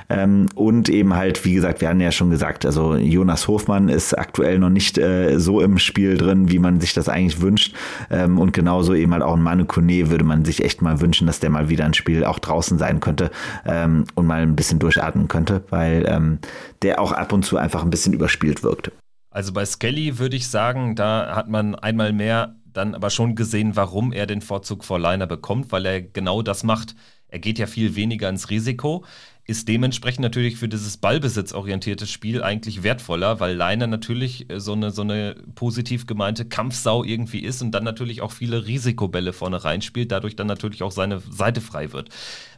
Ähm, 0.09 0.47
und 0.55 0.89
eben 0.89 1.15
halt, 1.15 1.45
wie 1.45 1.55
gesagt, 1.55 1.81
wir 1.81 1.89
haben 1.89 2.01
ja 2.01 2.13
schon 2.13 2.31
gesagt, 2.31 2.65
also 2.65 2.95
Jonas 2.95 3.49
Hofmann 3.49 3.89
ist 3.89 4.17
aktuell 4.17 4.59
noch 4.59 4.71
nicht 4.71 4.97
äh, 4.99 5.39
so 5.39 5.61
im 5.61 5.78
Spiel 5.83 6.17
drin, 6.17 6.51
wie 6.51 6.59
man 6.59 6.81
sich 6.81 6.95
das 6.95 7.09
eigentlich 7.09 7.41
wünscht. 7.41 7.75
Ähm, 8.11 8.39
und 8.39 8.53
genauso 8.53 8.95
eben 8.95 9.13
halt 9.13 9.23
auch 9.23 9.35
ein 9.35 9.43
Manu 9.43 9.65
Kone 9.65 10.11
würde 10.11 10.25
man 10.25 10.45
sich 10.45 10.65
echt 10.65 10.83
mal 10.83 11.01
wünschen, 11.01 11.27
dass 11.27 11.41
der 11.41 11.51
mal 11.51 11.69
wieder 11.69 11.85
ein 11.85 11.95
Spiel 11.95 12.25
auch 12.25 12.39
draußen 12.39 12.79
sein 12.79 13.01
könnte 13.01 13.31
ähm, 13.67 14.05
und 14.15 14.27
mal 14.27 14.43
ein 14.43 14.57
bisschen 14.57 14.79
durchatmen 14.79 15.29
könnte, 15.29 15.65
weil 15.71 16.05
ähm, 16.09 16.39
der 16.83 17.01
auch 17.01 17.13
ab 17.13 17.33
und 17.33 17.45
zu 17.45 17.57
einfach 17.57 17.83
ein 17.83 17.91
bisschen 17.91 18.13
überspielt 18.13 18.63
wirkt. 18.63 18.93
Also 19.31 19.53
bei 19.53 19.65
Skelly 19.65 20.19
würde 20.19 20.37
ich 20.37 20.49
sagen, 20.49 20.97
da 20.97 21.37
hat 21.37 21.49
man 21.49 21.75
einmal 21.75 22.13
mehr 22.13 22.55
dann 22.73 22.95
aber 22.95 23.11
schon 23.11 23.35
gesehen, 23.35 23.77
warum 23.77 24.13
er 24.13 24.27
den 24.27 24.41
Vorzug 24.41 24.85
vor 24.85 24.99
Liner 24.99 25.27
bekommt, 25.27 25.73
weil 25.73 25.87
er 25.87 26.01
genau 26.03 26.43
das 26.43 26.65
macht. 26.65 26.95
Er 27.29 27.39
geht 27.39 27.59
ja 27.59 27.67
viel 27.67 27.95
weniger 27.95 28.29
ins 28.29 28.51
Risiko, 28.51 29.05
ist 29.49 29.67
dementsprechend 29.67 30.21
natürlich 30.21 30.59
für 30.59 30.69
dieses 30.69 30.99
ballbesitzorientierte 30.99 32.07
Spiel 32.07 32.43
eigentlich 32.43 32.83
wertvoller, 32.83 33.41
weil 33.41 33.57
Leiner 33.57 33.87
natürlich 33.87 34.51
äh, 34.51 34.61
so 34.61 34.75
eine, 34.75 34.91
so 34.91 35.01
eine 35.01 35.37
positiv 35.55 36.07
gemeinte 36.07 36.45
Kampfsau 36.45 37.03
irgendwie 37.03 37.41
ist 37.41 37.63
und 37.63 37.71
dann 37.73 37.83
natürlich 37.83 38.21
auch 38.21 38.31
viele 38.31 38.67
Risikobälle 38.67 39.33
vorne 39.33 39.65
reinspielt, 39.65 40.13
dadurch 40.13 40.37
dann 40.37 40.49
natürlich 40.49 40.83
auch 40.83 40.93
seine 40.93 41.21
Seite 41.31 41.63
frei 41.63 41.95
wird. 41.95 42.11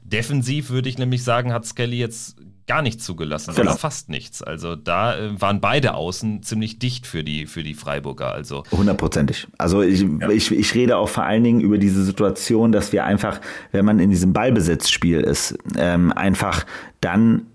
Defensiv 0.03 0.71
würde 0.71 0.89
ich 0.89 0.99
nämlich 0.99 1.23
sagen, 1.23 1.53
hat 1.53 1.65
Skelly 1.65 1.97
jetzt 1.97 2.37
gar 2.71 2.83
nichts 2.83 3.05
zugelassen, 3.05 3.53
genau. 3.57 3.73
oder 3.73 3.79
fast 3.81 4.09
nichts. 4.09 4.45
Also 4.45 4.77
da 4.77 5.19
äh, 5.19 5.41
waren 5.41 5.61
beide 5.61 5.95
Außen 5.95 6.45
ziemlich 6.45 6.79
dicht 6.79 7.05
für 7.05 7.25
die, 7.25 7.47
für 7.47 7.65
die 7.65 7.75
Freiburger. 7.75 8.33
Also 8.33 8.63
hundertprozentig. 8.71 9.49
Also 9.59 9.83
ich, 9.83 10.03
ja. 10.03 10.31
ich, 10.31 10.53
ich 10.53 10.73
rede 10.77 10.97
auch 10.97 11.09
vor 11.09 11.25
allen 11.25 11.43
Dingen 11.43 11.61
über 11.61 11.79
diese 11.79 12.05
Situation, 12.05 12.71
dass 12.71 12.93
wir 12.93 13.05
einfach, 13.05 13.41
wenn 13.73 13.85
man 13.85 13.99
in 13.99 14.11
diesem 14.11 14.33
Ballbesitzspiel 14.33 15.19
ist, 15.19 15.59
ähm, 15.77 16.13
einfach 16.13 16.65
dann 17.01 17.47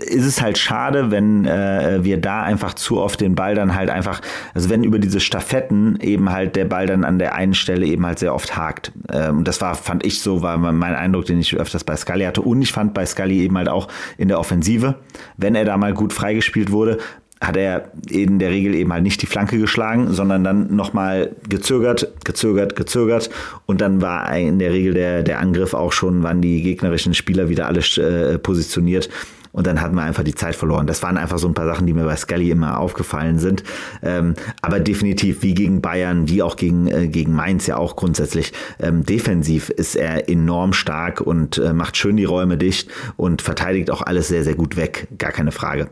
ist 0.00 0.24
es 0.24 0.40
halt 0.40 0.58
schade, 0.58 1.10
wenn 1.10 1.44
äh, 1.44 2.00
wir 2.02 2.20
da 2.20 2.42
einfach 2.42 2.74
zu 2.74 3.00
oft 3.00 3.20
den 3.20 3.34
Ball 3.34 3.54
dann 3.54 3.74
halt 3.74 3.90
einfach, 3.90 4.20
also 4.54 4.70
wenn 4.70 4.84
über 4.84 4.98
diese 4.98 5.20
Staffetten 5.20 5.98
eben 6.00 6.30
halt 6.30 6.56
der 6.56 6.64
Ball 6.64 6.86
dann 6.86 7.04
an 7.04 7.18
der 7.18 7.34
einen 7.34 7.54
Stelle 7.54 7.86
eben 7.86 8.04
halt 8.06 8.18
sehr 8.18 8.34
oft 8.34 8.56
hakt. 8.56 8.92
Ähm, 9.12 9.44
das 9.44 9.60
war, 9.60 9.74
fand 9.74 10.04
ich 10.04 10.20
so, 10.20 10.42
war 10.42 10.58
mein 10.58 10.94
Eindruck, 10.94 11.26
den 11.26 11.38
ich 11.40 11.56
öfters 11.56 11.84
bei 11.84 11.96
Scully 11.96 12.24
hatte. 12.24 12.42
Und 12.42 12.62
ich 12.62 12.72
fand 12.72 12.94
bei 12.94 13.06
Scully 13.06 13.40
eben 13.40 13.56
halt 13.56 13.68
auch 13.68 13.88
in 14.18 14.28
der 14.28 14.38
Offensive, 14.38 14.96
wenn 15.36 15.54
er 15.54 15.64
da 15.64 15.76
mal 15.76 15.94
gut 15.94 16.12
freigespielt 16.12 16.72
wurde, 16.72 16.98
hat 17.40 17.56
er 17.56 17.90
in 18.10 18.38
der 18.38 18.50
Regel 18.50 18.74
eben 18.74 18.92
halt 18.92 19.02
nicht 19.02 19.22
die 19.22 19.26
Flanke 19.26 19.58
geschlagen, 19.58 20.12
sondern 20.12 20.44
dann 20.44 20.76
nochmal 20.76 21.34
gezögert, 21.48 22.12
gezögert, 22.24 22.76
gezögert 22.76 23.30
und 23.64 23.80
dann 23.80 24.02
war 24.02 24.36
in 24.36 24.58
der 24.58 24.72
Regel 24.72 24.92
der, 24.92 25.22
der 25.22 25.40
Angriff 25.40 25.72
auch 25.72 25.92
schon, 25.92 26.22
waren 26.22 26.42
die 26.42 26.62
gegnerischen 26.62 27.14
Spieler 27.14 27.48
wieder 27.48 27.66
alles 27.66 27.96
äh, 27.96 28.38
positioniert 28.38 29.08
und 29.52 29.66
dann 29.66 29.80
hatten 29.80 29.94
wir 29.94 30.02
einfach 30.02 30.24
die 30.24 30.34
Zeit 30.34 30.54
verloren. 30.54 30.86
Das 30.86 31.02
waren 31.02 31.16
einfach 31.16 31.38
so 31.38 31.48
ein 31.48 31.54
paar 31.54 31.66
Sachen, 31.66 31.86
die 31.86 31.92
mir 31.92 32.04
bei 32.04 32.16
Scully 32.16 32.50
immer 32.50 32.78
aufgefallen 32.78 33.38
sind. 33.38 33.64
Ähm, 34.02 34.34
aber 34.62 34.80
definitiv, 34.80 35.42
wie 35.42 35.54
gegen 35.54 35.80
Bayern, 35.80 36.28
wie 36.28 36.42
auch 36.42 36.56
gegen, 36.56 36.86
äh, 36.86 37.08
gegen 37.08 37.34
Mainz 37.34 37.66
ja 37.66 37.76
auch 37.76 37.96
grundsätzlich, 37.96 38.52
ähm, 38.80 39.04
defensiv 39.04 39.70
ist 39.70 39.96
er 39.96 40.28
enorm 40.28 40.72
stark 40.72 41.20
und 41.20 41.58
äh, 41.58 41.72
macht 41.72 41.96
schön 41.96 42.16
die 42.16 42.24
Räume 42.24 42.56
dicht 42.56 42.90
und 43.16 43.42
verteidigt 43.42 43.90
auch 43.90 44.02
alles 44.02 44.28
sehr, 44.28 44.44
sehr 44.44 44.54
gut 44.54 44.76
weg. 44.76 45.08
Gar 45.18 45.32
keine 45.32 45.52
Frage. 45.52 45.88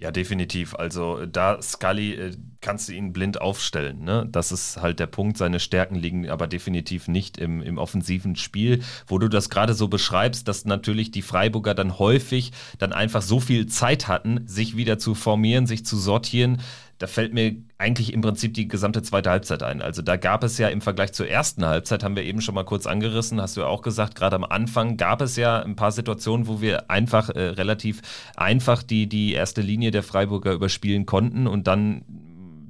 Ja, 0.00 0.12
definitiv. 0.12 0.76
Also 0.76 1.26
da 1.26 1.60
Scully 1.60 2.14
äh, 2.14 2.36
kannst 2.60 2.88
du 2.88 2.92
ihn 2.92 3.12
blind 3.12 3.40
aufstellen. 3.40 4.04
Ne? 4.04 4.28
Das 4.30 4.52
ist 4.52 4.76
halt 4.80 5.00
der 5.00 5.08
Punkt. 5.08 5.36
Seine 5.36 5.58
Stärken 5.58 5.96
liegen 5.96 6.30
aber 6.30 6.46
definitiv 6.46 7.08
nicht 7.08 7.36
im, 7.36 7.62
im 7.62 7.78
offensiven 7.78 8.36
Spiel, 8.36 8.84
wo 9.08 9.18
du 9.18 9.26
das 9.26 9.50
gerade 9.50 9.74
so 9.74 9.88
beschreibst, 9.88 10.46
dass 10.46 10.64
natürlich 10.64 11.10
die 11.10 11.22
Freiburger 11.22 11.74
dann 11.74 11.98
häufig 11.98 12.52
dann 12.78 12.92
einfach 12.92 13.22
so 13.22 13.40
viel 13.40 13.66
Zeit 13.66 14.06
hatten, 14.06 14.46
sich 14.46 14.76
wieder 14.76 14.98
zu 14.98 15.16
formieren, 15.16 15.66
sich 15.66 15.84
zu 15.84 15.96
sortieren, 15.96 16.60
da 16.98 17.06
fällt 17.06 17.32
mir 17.32 17.56
eigentlich 17.78 18.12
im 18.12 18.20
Prinzip 18.20 18.54
die 18.54 18.66
gesamte 18.66 19.02
zweite 19.02 19.30
Halbzeit 19.30 19.62
ein. 19.62 19.80
Also 19.82 20.02
da 20.02 20.16
gab 20.16 20.42
es 20.42 20.58
ja 20.58 20.68
im 20.68 20.80
Vergleich 20.80 21.12
zur 21.12 21.28
ersten 21.28 21.64
Halbzeit, 21.64 22.02
haben 22.02 22.16
wir 22.16 22.24
eben 22.24 22.40
schon 22.40 22.56
mal 22.56 22.64
kurz 22.64 22.86
angerissen, 22.86 23.40
hast 23.40 23.56
du 23.56 23.60
ja 23.60 23.68
auch 23.68 23.82
gesagt, 23.82 24.16
gerade 24.16 24.34
am 24.34 24.44
Anfang 24.44 24.96
gab 24.96 25.20
es 25.20 25.36
ja 25.36 25.62
ein 25.62 25.76
paar 25.76 25.92
Situationen, 25.92 26.48
wo 26.48 26.60
wir 26.60 26.90
einfach 26.90 27.30
äh, 27.30 27.40
relativ 27.40 28.02
einfach 28.36 28.82
die, 28.82 29.08
die 29.08 29.32
erste 29.32 29.60
Linie 29.60 29.92
der 29.92 30.02
Freiburger 30.02 30.52
überspielen 30.52 31.06
konnten 31.06 31.46
und 31.46 31.68
dann 31.68 32.02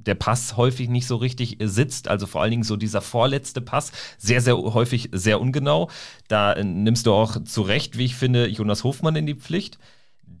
der 0.05 0.15
Pass 0.15 0.57
häufig 0.57 0.89
nicht 0.89 1.07
so 1.07 1.15
richtig 1.15 1.59
äh, 1.59 1.67
sitzt, 1.67 2.07
also 2.07 2.27
vor 2.27 2.41
allen 2.41 2.51
Dingen 2.51 2.63
so 2.63 2.75
dieser 2.75 3.01
vorletzte 3.01 3.61
Pass, 3.61 3.91
sehr, 4.17 4.41
sehr 4.41 4.57
häufig 4.57 5.09
sehr 5.11 5.41
ungenau. 5.41 5.89
Da 6.27 6.53
äh, 6.53 6.63
nimmst 6.63 7.07
du 7.07 7.13
auch 7.13 7.43
zu 7.43 7.63
Recht, 7.63 7.97
wie 7.97 8.05
ich 8.05 8.15
finde, 8.15 8.47
Jonas 8.47 8.83
Hofmann 8.83 9.15
in 9.15 9.25
die 9.25 9.35
Pflicht 9.35 9.79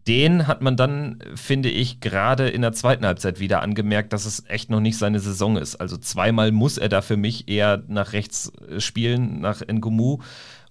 den 0.09 0.47
hat 0.47 0.63
man 0.63 0.75
dann, 0.75 1.19
finde 1.35 1.69
ich, 1.69 1.99
gerade 1.99 2.49
in 2.49 2.63
der 2.63 2.73
zweiten 2.73 3.05
Halbzeit 3.05 3.39
wieder 3.39 3.61
angemerkt, 3.61 4.11
dass 4.11 4.25
es 4.25 4.43
echt 4.47 4.71
noch 4.71 4.79
nicht 4.79 4.97
seine 4.97 5.19
Saison 5.19 5.55
ist. 5.55 5.75
Also 5.75 5.97
zweimal 5.97 6.51
muss 6.51 6.79
er 6.79 6.89
da 6.89 7.03
für 7.03 7.15
mich 7.15 7.47
eher 7.47 7.83
nach 7.87 8.11
rechts 8.11 8.51
äh, 8.67 8.79
spielen, 8.81 9.39
nach 9.39 9.61
Ngumu, 9.71 10.17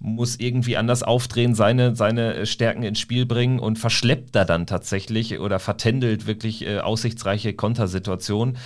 muss 0.00 0.40
irgendwie 0.40 0.76
anders 0.76 1.04
aufdrehen, 1.04 1.54
seine, 1.54 1.94
seine 1.94 2.46
Stärken 2.46 2.82
ins 2.82 2.98
Spiel 2.98 3.26
bringen 3.26 3.60
und 3.60 3.78
verschleppt 3.78 4.34
da 4.34 4.44
dann 4.44 4.66
tatsächlich 4.66 5.38
oder 5.38 5.60
vertändelt 5.60 6.26
wirklich 6.26 6.66
äh, 6.66 6.80
aussichtsreiche 6.80 7.54
Kontersituationen. 7.54 8.58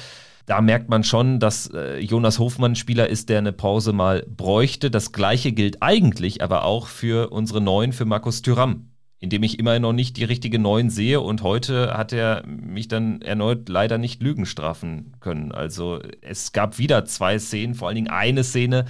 Da 0.46 0.62
merkt 0.62 0.88
man 0.88 1.04
schon, 1.04 1.38
dass 1.38 1.66
äh, 1.68 1.98
Jonas 1.98 2.38
Hofmann 2.38 2.76
Spieler 2.76 3.10
ist, 3.10 3.28
der 3.28 3.38
eine 3.38 3.52
Pause 3.52 3.92
mal 3.92 4.24
bräuchte. 4.26 4.90
Das 4.90 5.12
gleiche 5.12 5.52
gilt 5.52 5.82
eigentlich 5.82 6.42
aber 6.42 6.64
auch 6.64 6.86
für 6.86 7.30
unsere 7.30 7.60
Neuen, 7.60 7.92
für 7.92 8.06
Markus 8.06 8.40
Thüram 8.40 8.86
in 9.22 9.30
dem 9.30 9.44
ich 9.44 9.60
immer 9.60 9.78
noch 9.78 9.92
nicht 9.92 10.16
die 10.16 10.24
richtige 10.24 10.58
Neun 10.58 10.90
sehe 10.90 11.20
und 11.20 11.44
heute 11.44 11.96
hat 11.96 12.12
er 12.12 12.44
mich 12.44 12.88
dann 12.88 13.22
erneut 13.22 13.68
leider 13.68 13.96
nicht 13.96 14.20
Lügen 14.20 14.46
strafen 14.46 15.12
können. 15.20 15.52
Also 15.52 16.00
es 16.22 16.50
gab 16.50 16.78
wieder 16.78 17.04
zwei 17.04 17.38
Szenen, 17.38 17.76
vor 17.76 17.86
allen 17.86 17.94
Dingen 17.94 18.10
eine 18.10 18.42
Szene, 18.42 18.84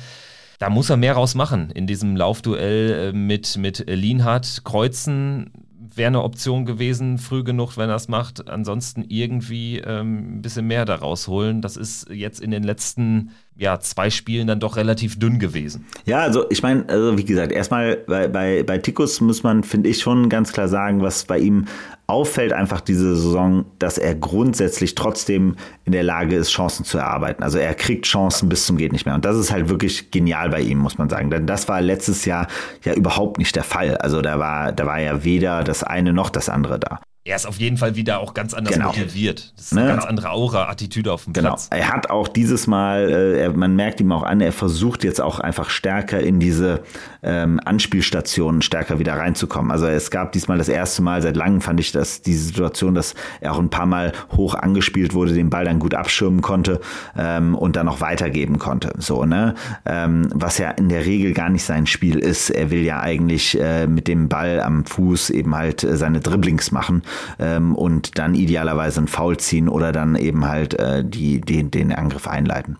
da 0.59 0.71
muss 0.71 0.89
er 0.89 0.97
mehr 0.97 1.13
rausmachen 1.13 1.71
in 1.73 1.87
diesem 1.87 2.17
Laufduell 2.17 3.11
äh, 3.11 3.13
mit, 3.13 3.59
mit 3.59 3.85
Lienhardt. 3.87 4.63
Kreuzen 4.65 5.51
wäre 5.95 6.07
eine 6.07 6.23
Option 6.23 6.65
gewesen, 6.65 7.19
früh 7.19 7.45
genug, 7.45 7.77
wenn 7.77 7.91
er 7.91 7.97
es 7.97 8.09
macht. 8.09 8.49
Ansonsten 8.49 9.05
irgendwie 9.07 9.81
ähm, 9.81 10.39
ein 10.39 10.43
bisschen 10.43 10.67
mehr 10.67 10.87
daraus 10.87 11.29
holen. 11.29 11.61
Das 11.61 11.77
ist 11.77 12.09
jetzt 12.09 12.41
in 12.41 12.51
den 12.51 12.63
letzten 12.63 13.33
ja, 13.57 13.79
zwei 13.81 14.11
Spielen 14.11 14.47
dann 14.47 14.61
doch 14.61 14.77
relativ 14.77 15.19
dünn 15.19 15.39
gewesen. 15.39 15.87
Ja, 16.05 16.21
also 16.21 16.49
ich 16.51 16.63
meine, 16.63 16.89
also 16.89 17.19
wie 17.19 17.25
gesagt, 17.25 17.53
erstmal 17.53 17.99
bei, 18.07 18.27
bei, 18.29 18.63
bei 18.63 18.79
Tikus 18.79 19.21
muss 19.21 19.43
man, 19.43 19.63
finde 19.63 19.91
ich, 19.91 20.01
schon 20.01 20.29
ganz 20.29 20.53
klar 20.53 20.69
sagen, 20.69 21.03
was 21.03 21.25
bei 21.25 21.39
ihm 21.39 21.67
auffällt 22.07 22.53
einfach 22.53 22.81
diese 22.81 23.15
Saison, 23.15 23.65
dass 23.79 23.99
er 23.99 24.15
grundsätzlich 24.15 24.95
trotzdem 24.95 25.57
in 25.85 25.93
der 25.93 26.03
Lage 26.03 26.35
ist, 26.37 26.51
Chancen 26.51 26.85
zu 26.85 26.99
erarbeiten. 26.99 27.43
Also 27.43 27.59
er 27.59 27.75
kriegt 27.75 28.07
Chancen 28.07 28.49
bis 28.49 28.67
zum 28.67 28.77
geht 28.77 28.93
nicht 28.93 29.07
mehr. 29.07 29.15
Und 29.15 29.25
das 29.25 29.37
ist 29.37 29.53
halt 29.53 29.69
wirklich 29.69 30.11
genial 30.11 30.51
bei 30.51 30.61
ihm, 30.61 30.79
muss 30.79 30.99
man 30.99 31.09
sagen. 31.09 31.31
Denn 31.31 31.47
das 31.47 31.69
war 31.69 31.81
letztes 31.81 32.25
Jahr 32.25 32.49
ja 32.85 32.95
überhaupt 32.95 33.39
nicht 33.39 33.55
der 33.55 33.65
Fall. 33.65 33.97
Also 33.99 34.23
da 34.23 34.39
war, 34.39 34.73
da 34.73 34.87
war 34.87 35.01
ja 35.01 35.25
weder 35.25 35.63
das 35.63 35.83
eine 35.83 36.13
noch 36.13 36.31
das 36.31 36.49
andere 36.49 36.81
da. 36.81 37.01
Er 37.25 37.37
ist 37.37 37.47
auf 37.47 37.61
jeden 37.61 37.77
Fall 37.77 37.95
wieder 37.95 38.19
auch 38.19 38.35
ganz 38.35 38.53
anders 38.53 38.75
genau. 38.75 38.89
motiviert. 38.89 39.53
Das 39.55 39.67
ist 39.67 39.73
eine 39.73 39.83
ne? 39.83 39.93
ganz 39.93 40.05
andere 40.05 40.31
Aura, 40.31 40.69
Attitüde 40.69 41.13
auf 41.13 41.23
dem 41.23 41.33
genau. 41.33 41.51
Platz. 41.51 41.69
Er 41.71 41.89
hat 41.93 42.11
auch 42.11 42.27
dieses 42.27 42.67
Mal, 42.67 43.09
äh, 43.09 43.43
er, 43.43 43.53
man 43.53 43.77
merkt 43.77 44.01
ihm 44.01 44.11
auch 44.11 44.25
an, 44.25 44.41
er 44.41 44.51
versucht 44.51 45.05
jetzt 45.05 45.21
auch 45.21 45.39
einfach 45.39 45.71
stärker 45.71 46.19
in 46.19 46.41
diese 46.41 46.83
ähm, 47.23 47.61
Anspielstationen 47.65 48.61
stärker 48.61 48.99
wieder 48.99 49.15
reinzukommen. 49.15 49.71
Also 49.71 49.87
es 49.87 50.11
gab 50.11 50.33
diesmal 50.33 50.59
das 50.59 50.69
erste 50.69 51.01
Mal 51.03 51.23
seit 51.23 51.37
langem, 51.37 51.61
fand 51.61 51.79
ich, 51.79 51.93
dass 51.93 52.23
diese 52.23 52.45
Situation, 52.45 52.97
dass 52.97 53.15
er 53.41 53.53
auch 53.53 53.61
ein 53.61 53.71
paar 53.71 53.87
Mal 53.87 54.13
hoch 54.37 54.57
angespielt 54.57 55.15
wurde, 55.15 55.33
den 55.33 55.49
Ball 55.49 55.65
dann 55.65 55.79
gut 55.79 55.95
abschirmen 55.95 56.43
konnte 56.43 56.81
ähm, 57.17 57.55
und 57.55 57.77
dann 57.77 57.87
auch 57.87 58.01
weitergeben 58.01 58.59
konnte. 58.59 58.95
So, 58.99 59.25
ne? 59.27 59.55
Ähm, 59.87 60.29
was 60.35 60.59
ja 60.59 60.73
in 60.73 60.89
der 60.89 61.07
Regel 61.07 61.35
gar 61.35 61.51
nicht 61.51 61.63
sein 61.63 61.87
Spiel 61.87 62.19
ist. 62.19 62.51
Er 62.51 62.73
will 62.73 62.83
ja 62.83 62.99
eigentlich 62.99 63.61
äh, 63.61 63.87
mit 63.87 64.09
dem 64.09 64.29
Ball 64.29 64.61
am 64.61 64.85
Fuß 64.87 65.31
eben 65.31 65.55
halt 65.55 65.85
äh, 65.85 65.97
seine 65.97 66.19
Dribblings 66.19 66.73
machen 66.73 67.03
ähm, 67.39 67.75
und 67.75 68.19
dann 68.19 68.35
idealerweise 68.35 69.01
ein 69.01 69.09
Foul 69.09 69.37
ziehen 69.37 69.69
oder 69.69 69.93
dann 69.93 70.17
eben 70.17 70.47
halt 70.47 70.75
äh, 70.75 71.05
die, 71.05 71.41
die, 71.41 71.63
den 71.65 71.93
Angriff 71.93 72.27
einleiten. 72.27 72.77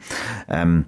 Ähm, 0.49 0.85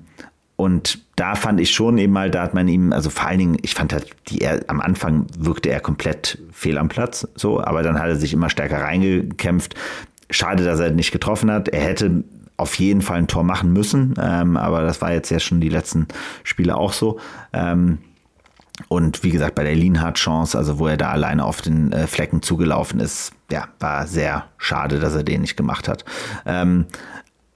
und 0.57 1.01
da 1.17 1.35
fand 1.35 1.61
ich 1.61 1.73
schon 1.73 1.99
eben 1.99 2.13
mal, 2.13 2.31
da 2.31 2.43
hat 2.43 2.55
man 2.55 2.69
ihm, 2.69 2.93
also 2.93 3.11
vor 3.11 3.27
allen 3.27 3.39
Dingen, 3.39 3.57
ich 3.63 3.75
fand 3.75 3.93
halt, 3.93 4.11
die 4.29 4.41
er, 4.41 4.61
am 4.69 4.81
Anfang 4.81 5.27
wirkte 5.37 5.71
er 5.71 5.81
komplett 5.81 6.39
fehl 6.53 6.79
am 6.79 6.89
Platz, 6.89 7.27
so, 7.35 7.61
aber 7.61 7.83
dann 7.83 7.99
hat 7.99 8.07
er 8.07 8.17
sich 8.17 8.33
immer 8.33 8.51
stärker 8.51 8.81
reingekämpft. 8.81 9.75
Schade, 10.31 10.65
dass 10.65 10.81
er 10.81 10.91
nicht 10.91 11.13
getroffen 11.13 11.51
hat. 11.51 11.69
Er 11.69 11.83
hätte 11.83 12.25
auf 12.57 12.77
jeden 12.77 13.03
Fall 13.03 13.19
ein 13.19 13.27
Tor 13.27 13.43
machen 13.43 13.73
müssen, 13.73 14.15
ähm, 14.21 14.57
aber 14.57 14.83
das 14.83 15.03
war 15.03 15.13
jetzt 15.13 15.31
ja 15.31 15.41
schon 15.41 15.61
die 15.61 15.69
letzten 15.69 16.07
Spiele 16.45 16.77
auch 16.77 16.93
so. 16.93 17.19
Ähm, 17.53 17.99
und 18.89 19.23
wie 19.23 19.31
gesagt, 19.31 19.55
bei 19.55 19.65
der 19.65 19.77
Lienhardt-Chance, 19.77 20.59
also 20.59 20.79
wo 20.79 20.89
er 20.89 20.97
da 20.97 21.11
alleine 21.11 21.45
auf 21.45 21.63
den 21.63 21.93
äh, 21.93 22.07
Flecken 22.07 22.43
zugelaufen 22.43 23.01
ist, 23.01 23.33
ja, 23.51 23.69
war 23.79 24.07
sehr 24.07 24.47
schade, 24.59 24.99
dass 24.99 25.15
er 25.15 25.23
den 25.23 25.43
nicht 25.43 25.57
gemacht 25.57 25.89
hat. 25.89 26.05
Ähm, 26.45 26.87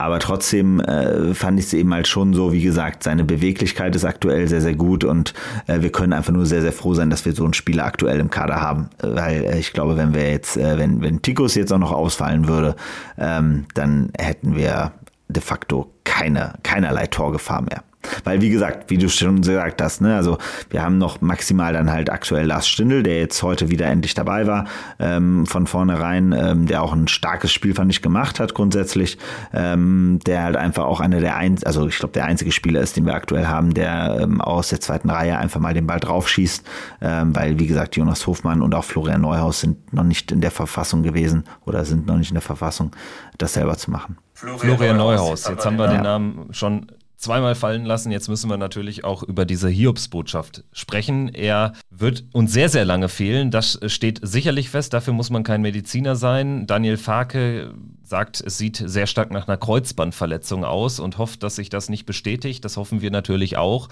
aber 0.01 0.21
trotzdem 0.21 0.79
äh, 0.79 1.35
fand 1.35 1.59
ich 1.59 1.67
es 1.67 1.75
eben 1.75 1.93
halt 1.93 2.07
schon 2.07 2.33
so, 2.33 2.53
wie 2.53 2.63
gesagt, 2.63 3.03
seine 3.03 3.25
Beweglichkeit 3.25 3.97
ist 3.97 4.05
aktuell 4.05 4.47
sehr, 4.47 4.61
sehr 4.61 4.77
gut 4.77 5.03
und 5.03 5.35
äh, 5.67 5.83
wir 5.83 5.91
können 5.91 6.13
einfach 6.13 6.33
nur 6.33 6.47
sehr, 6.47 6.63
sehr 6.63 6.73
froh 6.73 6.95
sein, 6.95 7.11
dass 7.11 7.25
wir 7.25 7.33
so 7.33 7.43
einen 7.43 7.53
Spieler 7.53 7.85
aktuell 7.85 8.21
im 8.21 8.31
Kader 8.31 8.61
haben. 8.61 8.91
Weil 9.01 9.43
äh, 9.43 9.59
ich 9.59 9.73
glaube, 9.73 9.97
wenn 9.97 10.15
wir 10.15 10.31
jetzt, 10.31 10.57
äh, 10.57 10.79
wenn, 10.79 11.03
wenn 11.03 11.21
Tikus 11.21 11.57
jetzt 11.57 11.73
auch 11.73 11.79
noch 11.79 11.91
ausfallen 11.91 12.47
würde, 12.47 12.77
ähm, 13.19 13.67
dann 13.75 14.13
hätten 14.17 14.55
wir 14.55 14.93
de 15.29 15.43
facto 15.43 15.93
keine, 16.05 16.55
keinerlei 16.63 17.07
Torgefahr 17.07 17.63
mehr. 17.63 17.85
Weil, 18.25 18.41
wie 18.41 18.49
gesagt, 18.49 18.91
wie 18.91 18.97
du 18.97 19.09
schon 19.09 19.41
gesagt 19.41 19.83
hast, 19.83 20.01
ne, 20.01 20.15
also 20.15 20.39
wir 20.71 20.83
haben 20.83 20.99
noch 20.99 21.21
maximal 21.21 21.73
dann 21.73 21.91
halt 21.91 22.11
aktuell 22.11 22.47
Lars 22.47 22.69
Stindl, 22.69 23.03
der 23.03 23.19
jetzt 23.19 23.43
heute 23.43 23.71
wieder 23.71 23.87
endlich 23.87 24.15
dabei 24.15 24.47
war, 24.47 24.67
ähm, 24.99 25.47
von 25.47 25.67
vornherein, 25.67 26.33
ähm, 26.33 26.67
der 26.67 26.83
auch 26.83 26.93
ein 26.93 27.09
starkes 27.09 27.53
Spiel, 27.53 27.75
fand 27.75 27.91
ich, 27.91 28.01
gemacht 28.01 28.41
hat 28.41 28.55
grundsätzlich, 28.55 29.19
ähm, 29.53 30.21
der 30.27 30.45
halt 30.45 30.57
einfach 30.57 30.85
auch 30.85 31.01
einer 31.01 31.21
der 31.21 31.37
ein, 31.37 31.59
also 31.65 31.87
ich 31.89 31.99
glaube, 31.99 32.13
der 32.13 32.25
einzige 32.25 32.53
Spieler 32.53 32.81
ist, 32.81 32.97
den 32.97 33.05
wir 33.05 33.15
aktuell 33.15 33.47
haben, 33.47 33.75
der 33.75 34.19
ähm, 34.21 34.41
aus 34.41 34.69
der 34.69 34.81
zweiten 34.81 35.11
Reihe 35.11 35.37
einfach 35.37 35.61
mal 35.61 35.75
den 35.75 35.87
Ball 35.87 36.01
draufschießt, 36.01 36.65
ähm, 37.03 37.35
weil, 37.35 37.59
wie 37.59 37.67
gesagt, 37.67 37.97
Jonas 37.97 38.27
Hofmann 38.27 38.63
und 38.63 38.75
auch 38.75 38.85
Florian 38.85 39.23
Neuhaus 39.23 39.61
sind 39.61 39.93
noch 39.93 40.05
nicht 40.05 40.31
in 40.31 40.41
der 40.41 40.53
Verfassung 40.53 41.03
gewesen 41.03 41.45
oder 41.67 41.85
sind 41.85 42.07
noch 42.07 42.17
nicht 42.17 42.31
in 42.31 42.37
der 42.37 42.43
Verfassung, 42.43 42.93
das 43.39 43.55
selber 43.55 43.77
zu 43.77 43.91
machen. 43.91 44.17
Florian, 44.39 44.59
Florian 44.61 44.97
Neuhaus, 44.99 45.49
jetzt 45.49 45.67
haben 45.67 45.79
wir 45.79 45.89
den 45.89 46.03
Namen 46.03 46.55
schon 46.55 46.87
zweimal 47.17 47.57
fallen 47.57 47.85
lassen. 47.85 48.13
Jetzt 48.13 48.29
müssen 48.29 48.49
wir 48.49 48.57
natürlich 48.57 49.03
auch 49.03 49.25
über 49.25 49.45
diese 49.45 49.69
Hiobsbotschaft 49.69 50.63
sprechen. 50.73 51.29
Er 51.35 51.73
wird 51.91 52.25
uns 52.33 52.53
sehr, 52.53 52.69
sehr 52.69 52.85
lange 52.85 53.09
fehlen. 53.09 53.51
Das 53.51 53.81
steht 53.87 54.21
sicherlich 54.23 54.71
fest. 54.71 54.95
Dafür 54.95 55.13
muss 55.13 55.31
man 55.31 55.43
kein 55.43 55.61
Mediziner 55.61 56.15
sein. 56.15 56.69
Daniel 56.69 56.99
Farke 56.99 57.75
sagt, 58.05 58.41
es 58.41 58.57
sieht 58.59 58.77
sehr 58.77 59.09
stark 59.09 59.33
nach 59.33 59.49
einer 59.49 59.57
Kreuzbandverletzung 59.57 60.65
aus 60.65 61.01
und 61.01 61.19
hofft, 61.19 61.43
dass 61.43 61.57
sich 61.57 61.69
das 61.69 61.89
nicht 61.89 62.07
bestätigt. 62.07 62.65
Das 62.65 62.77
hoffen 62.77 63.01
wir 63.01 63.11
natürlich 63.11 63.57
auch. 63.57 63.89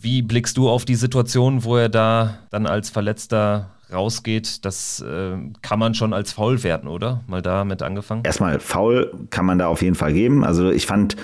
Wie 0.00 0.22
blickst 0.22 0.56
du 0.56 0.70
auf 0.70 0.86
die 0.86 0.94
Situation, 0.94 1.64
wo 1.64 1.76
er 1.76 1.90
da 1.90 2.38
dann 2.48 2.66
als 2.66 2.88
Verletzter 2.88 3.68
rausgeht, 3.92 4.64
das 4.64 5.00
äh, 5.00 5.36
kann 5.62 5.78
man 5.78 5.94
schon 5.94 6.12
als 6.12 6.32
faul 6.32 6.62
werten, 6.62 6.88
oder? 6.88 7.22
Mal 7.26 7.42
damit 7.42 7.82
angefangen. 7.82 8.24
Erstmal 8.24 8.60
faul 8.60 9.12
kann 9.30 9.46
man 9.46 9.58
da 9.58 9.68
auf 9.68 9.82
jeden 9.82 9.94
Fall 9.94 10.12
geben. 10.12 10.44
Also 10.44 10.70
ich 10.70 10.86
fand 10.86 11.16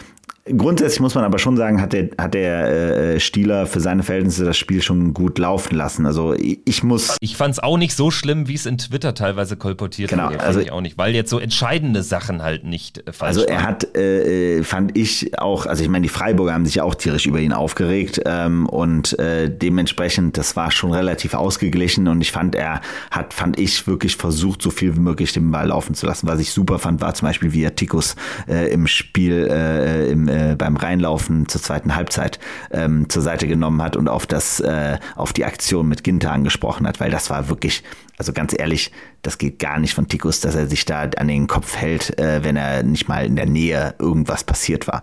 Grundsätzlich 0.57 1.00
muss 1.00 1.14
man 1.14 1.25
aber 1.25 1.38
schon 1.38 1.57
sagen, 1.57 1.81
hat 1.81 1.93
der, 1.93 2.09
hat 2.19 2.35
der 2.35 3.14
äh, 3.14 3.21
Stieler 3.21 3.67
für 3.67 3.81
seine 3.81 4.02
Verhältnisse 4.02 4.45
das 4.45 4.57
Spiel 4.57 4.83
schon 4.83 5.14
gut 5.14 5.38
laufen 5.38 5.76
lassen. 5.76 6.07
Also 6.07 6.35
ich 6.35 6.83
muss. 6.83 7.17
Ich 7.21 7.37
fand 7.37 7.55
es 7.55 7.59
auch 7.59 7.78
nicht 7.78 7.95
so 7.95 8.11
schlimm, 8.11 8.49
wie 8.49 8.55
es 8.55 8.67
in 8.67 8.78
Twitter 8.78 9.14
teilweise 9.14 9.57
kolportiert 9.57 10.11
genau, 10.11 10.28
wurde. 10.28 10.40
Also 10.40 10.61
ich 10.61 10.73
auch 10.73 10.81
nicht, 10.81 10.99
weil 10.99 11.14
jetzt 11.14 11.31
so 11.31 11.38
entscheidende 11.38 12.02
Sachen 12.02 12.43
halt 12.43 12.64
nicht 12.64 13.07
äh, 13.07 13.12
falsch 13.12 13.28
Also 13.37 13.43
er 13.43 13.57
waren. 13.57 13.67
hat, 13.67 13.97
äh, 13.97 14.62
fand 14.62 14.97
ich 14.97 15.38
auch, 15.38 15.67
also 15.67 15.83
ich 15.83 15.88
meine, 15.88 16.02
die 16.02 16.09
Freiburger 16.09 16.52
haben 16.52 16.67
sich 16.67 16.81
auch 16.81 16.95
tierisch 16.95 17.26
über 17.26 17.40
ihn 17.40 17.52
aufgeregt 17.52 18.21
ähm, 18.25 18.67
und 18.67 19.19
äh, 19.19 19.50
dementsprechend, 19.50 20.38
das 20.38 20.57
war 20.57 20.71
schon 20.71 20.93
relativ 20.93 21.35
ausgeglichen 21.35 22.09
und 22.09 22.21
ich 22.21 22.33
fand, 22.33 22.55
er 22.55 22.81
hat, 23.11 23.35
fand 23.35 23.59
ich, 23.59 23.87
wirklich 23.87 24.17
versucht, 24.17 24.62
so 24.62 24.71
viel 24.71 24.97
wie 24.97 25.00
möglich 25.00 25.33
den 25.33 25.50
Ball 25.50 25.69
laufen 25.69 25.95
zu 25.95 26.07
lassen. 26.07 26.26
Was 26.26 26.40
ich 26.40 26.52
super 26.52 26.78
fand, 26.78 27.00
war 27.00 27.14
zum 27.14 27.28
Beispiel, 27.28 27.52
wie 27.52 27.62
er 27.62 27.75
Tikus 27.75 28.17
äh, 28.49 28.73
im 28.73 28.87
Spiel, 28.87 29.49
äh, 29.50 30.11
im 30.11 30.28
äh, 30.38 30.57
beim 30.57 30.76
Reinlaufen 30.76 31.49
zur 31.49 31.61
zweiten 31.61 31.97
Halbzeit 31.97 32.38
ähm, 32.71 33.09
zur 33.09 33.23
Seite 33.23 33.49
genommen 33.49 33.83
hat 33.83 33.97
und 33.97 34.09
auf 34.09 34.26
das, 34.26 34.61
äh, 34.61 34.99
auf 35.16 35.33
die 35.33 35.45
Aktion 35.45 35.88
mit 35.88 36.04
Ginter 36.04 36.33
angesprochen 36.33 36.87
hat, 36.87 37.00
weil 37.00 37.11
das 37.11 37.30
war 37.30 37.49
wirklich, 37.49 37.83
also 38.16 38.33
ganz 38.33 38.54
ehrlich, 38.57 38.92
das 39.23 39.38
geht 39.38 39.59
gar 39.59 39.78
nicht 39.78 39.95
von 39.95 40.09
Tikus, 40.09 40.40
dass 40.40 40.54
er 40.54 40.68
sich 40.68 40.85
da 40.85 41.09
an 41.16 41.28
den 41.28 41.47
Kopf 41.47 41.76
hält, 41.76 42.18
äh, 42.18 42.45
wenn 42.45 42.57
er 42.57 42.83
nicht 42.83 43.09
mal 43.09 43.26
in 43.26 43.37
der 43.37 43.47
Nähe 43.47 43.95
irgendwas 43.99 44.45
passiert 44.45 44.87
war. 44.87 45.02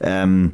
Ähm, 0.00 0.52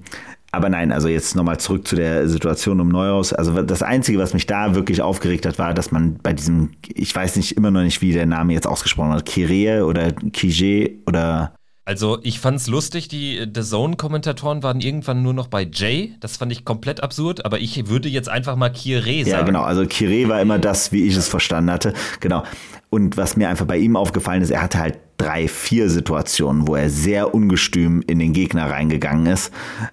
aber 0.50 0.70
nein, 0.70 0.92
also 0.92 1.08
jetzt 1.08 1.37
nochmal 1.37 1.61
zurück 1.61 1.87
zu 1.87 1.94
der 1.94 2.26
Situation 2.26 2.80
um 2.80 2.88
Neuhaus. 2.88 3.35
Also 3.35 3.62
das 3.62 3.82
Einzige, 3.82 4.18
was 4.18 4.32
mich 4.32 4.47
da 4.47 4.75
wirklich 4.75 5.02
aufgeregt 5.02 5.44
hat, 5.44 5.58
war, 5.58 5.75
dass 5.75 5.92
man 5.92 6.18
bei 6.23 6.32
diesem, 6.32 6.70
ich 6.87 7.14
weiß 7.14 7.37
nicht 7.37 7.56
immer 7.56 7.70
noch 7.70 7.82
nicht, 7.82 8.00
wie 8.00 8.12
der 8.12 8.25
Name 8.25 8.54
jetzt 8.54 8.66
ausgesprochen 8.66 9.12
wird, 9.12 9.26
Kiree 9.26 9.82
oder 9.82 10.12
Kije 10.12 10.99
oder 11.06 11.52
also 11.88 12.18
ich 12.23 12.38
fand's 12.38 12.66
lustig, 12.66 13.09
die 13.09 13.47
The 13.50 13.62
Zone-Kommentatoren 13.62 14.62
waren 14.62 14.83
irgendwann 14.83 15.23
nur 15.23 15.33
noch 15.33 15.47
bei 15.47 15.66
Jay. 15.73 16.12
Das 16.21 16.37
fand 16.37 16.52
ich 16.52 16.66
komplett 16.66 17.02
absurd, 17.02 17.47
aber 17.47 17.61
ich 17.61 17.88
würde 17.88 18.11
jetzt 18.11 18.28
einfach 18.28 18.57
mal 18.57 18.68
Kire 18.68 19.00
sagen. 19.00 19.26
Ja, 19.26 19.40
genau. 19.40 19.62
Also 19.62 19.87
Kire 19.87 20.28
war 20.28 20.38
immer 20.42 20.59
das, 20.59 20.92
wie 20.92 21.07
ich 21.07 21.16
es 21.16 21.28
verstanden 21.28 21.71
hatte. 21.71 21.95
Genau. 22.21 22.42
Und 22.90 23.16
was 23.16 23.38
mir 23.38 23.49
einfach 23.49 23.64
bei 23.64 23.78
ihm 23.78 23.97
aufgefallen 23.97 24.42
ist, 24.42 24.50
er 24.50 24.61
hatte 24.61 24.80
halt 24.80 24.99
drei, 25.16 25.49
vier 25.49 25.88
Situationen, 25.88 26.68
wo 26.68 26.76
er 26.76 26.90
sehr 26.90 27.35
ungestüm 27.35 28.02
in 28.07 28.18
den 28.18 28.35
Gegner 28.35 28.68
reingegangen 28.68 29.25
ist. 29.25 29.50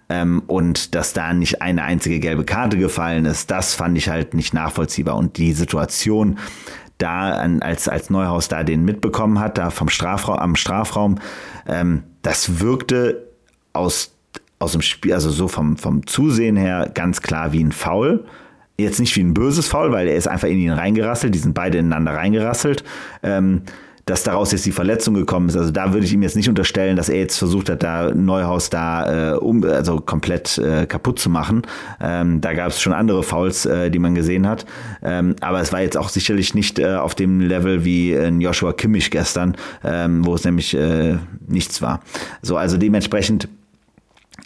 Ähm, 0.10 0.44
und 0.48 0.96
dass 0.96 1.14
da 1.14 1.34
nicht 1.34 1.62
eine 1.62 1.84
einzige 1.84 2.20
gelbe 2.20 2.44
Karte 2.44 2.78
gefallen 2.78 3.24
ist, 3.24 3.52
das 3.52 3.74
fand 3.74 3.98
ich 3.98 4.10
halt 4.10 4.34
nicht 4.34 4.54
nachvollziehbar. 4.54 5.16
Und 5.16 5.38
die 5.38 5.54
Situation, 5.54 6.40
da 6.98 7.32
als, 7.62 7.88
als 7.88 8.10
Neuhaus 8.10 8.50
da 8.50 8.64
den 8.64 8.84
mitbekommen 8.84 9.40
hat, 9.40 9.58
da 9.58 9.70
vom 9.70 9.88
Strafraum, 9.88 10.38
am 10.38 10.56
Strafraum, 10.58 11.20
ähm, 11.68 12.04
das 12.22 12.60
wirkte 12.60 13.28
aus, 13.74 14.14
aus 14.60 14.72
dem 14.72 14.82
Spiel, 14.82 15.14
also 15.14 15.30
so 15.30 15.48
vom, 15.48 15.78
vom 15.78 16.06
Zusehen 16.08 16.56
her 16.56 16.90
ganz 16.94 17.22
klar 17.22 17.52
wie 17.54 17.64
ein 17.64 17.72
Foul. 17.72 18.26
Jetzt 18.78 19.00
nicht 19.00 19.16
wie 19.16 19.22
ein 19.22 19.34
böses 19.34 19.68
Foul, 19.68 19.92
weil 19.92 20.08
er 20.08 20.16
ist 20.16 20.28
einfach 20.28 20.48
in 20.48 20.58
ihn 20.58 20.72
reingerasselt, 20.72 21.34
die 21.34 21.40
sind 21.40 21.54
beide 21.54 21.78
ineinander 21.78 22.14
reingerasselt. 22.14 22.84
Ähm, 23.24 23.62
dass 24.06 24.24
daraus 24.24 24.52
jetzt 24.52 24.66
die 24.66 24.72
Verletzung 24.72 25.16
gekommen 25.16 25.50
ist. 25.50 25.58
Also 25.58 25.72
da 25.72 25.94
würde 25.94 26.06
ich 26.06 26.14
ihm 26.14 26.22
jetzt 26.22 26.36
nicht 26.36 26.48
unterstellen, 26.48 26.96
dass 26.96 27.10
er 27.10 27.18
jetzt 27.18 27.38
versucht 27.38 27.70
hat, 27.70 27.82
da 27.82 28.14
Neuhaus 28.14 28.70
da 28.70 29.34
äh, 29.34 29.38
um, 29.38 29.64
also 29.64 30.00
komplett 30.00 30.58
äh, 30.60 30.86
kaputt 30.86 31.20
zu 31.20 31.30
machen. 31.30 31.64
Ähm, 32.00 32.40
da 32.40 32.54
gab 32.54 32.70
es 32.70 32.82
schon 32.82 32.94
andere 32.94 33.24
Fouls, 33.24 33.66
äh, 33.66 33.90
die 33.90 34.00
man 34.00 34.14
gesehen 34.14 34.48
hat. 34.48 34.66
Ähm, 35.02 35.36
aber 35.42 35.60
es 35.60 35.74
war 35.74 35.82
jetzt 35.82 35.98
auch 35.98 36.10
sicherlich 36.10 36.54
nicht 36.54 36.78
äh, 36.78 36.96
auf 36.96 37.16
dem 37.16 37.42
Level 37.42 37.84
wie 37.84 38.14
in 38.14 38.42
Joshua 38.42 38.74
Kimmich 38.74 39.10
gestern, 39.10 39.56
ähm, 39.84 40.26
wo 40.26 40.36
es 40.36 40.46
nämlich 40.46 40.76
äh, 40.76 41.18
nichts 41.48 41.82
war. 41.82 42.02
So, 42.42 42.58
also 42.58 42.78
dementsprechend 42.78 43.48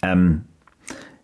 ähm, 0.02 0.42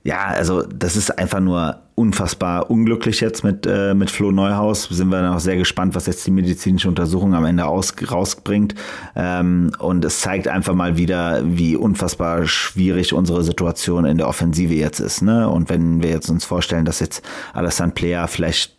ja, 0.07 0.27
also 0.27 0.63
das 0.63 0.97
ist 0.97 1.19
einfach 1.19 1.41
nur 1.41 1.81
unfassbar 1.97 2.71
unglücklich 2.71 3.21
jetzt 3.21 3.43
mit, 3.43 3.67
äh, 3.67 3.95
mit 3.95 4.11
Flo 4.11 4.31
Neuhaus. 4.31 4.85
Sind 4.85 5.09
wir 5.09 5.23
noch 5.23 5.41
sehr 5.41 5.57
gespannt, 5.57 5.95
was 5.95 6.07
jetzt 6.07 6.27
die 6.27 6.31
medizinische 6.31 6.89
Untersuchung 6.89 7.35
am 7.35 7.47
Ende 7.47 7.65
aus, 7.65 7.95
rausbringt. 8.11 8.75
Ähm, 9.17 9.73
und 9.79 10.05
es 10.05 10.21
zeigt 10.21 10.47
einfach 10.47 10.75
mal 10.75 10.99
wieder, 10.99 11.41
wie 11.45 11.75
unfassbar 11.75 12.47
schwierig 12.47 13.15
unsere 13.15 13.43
Situation 13.43 14.05
in 14.05 14.19
der 14.19 14.29
Offensive 14.29 14.75
jetzt 14.75 15.01
ist. 15.01 15.23
Ne? 15.23 15.49
Und 15.49 15.71
wenn 15.71 16.03
wir 16.03 16.11
jetzt 16.11 16.29
uns 16.29 16.45
vorstellen, 16.45 16.85
dass 16.85 17.01
jetzt 17.01 17.27
Alessandro 17.55 17.95
Player 17.95 18.29
vielleicht 18.29 18.77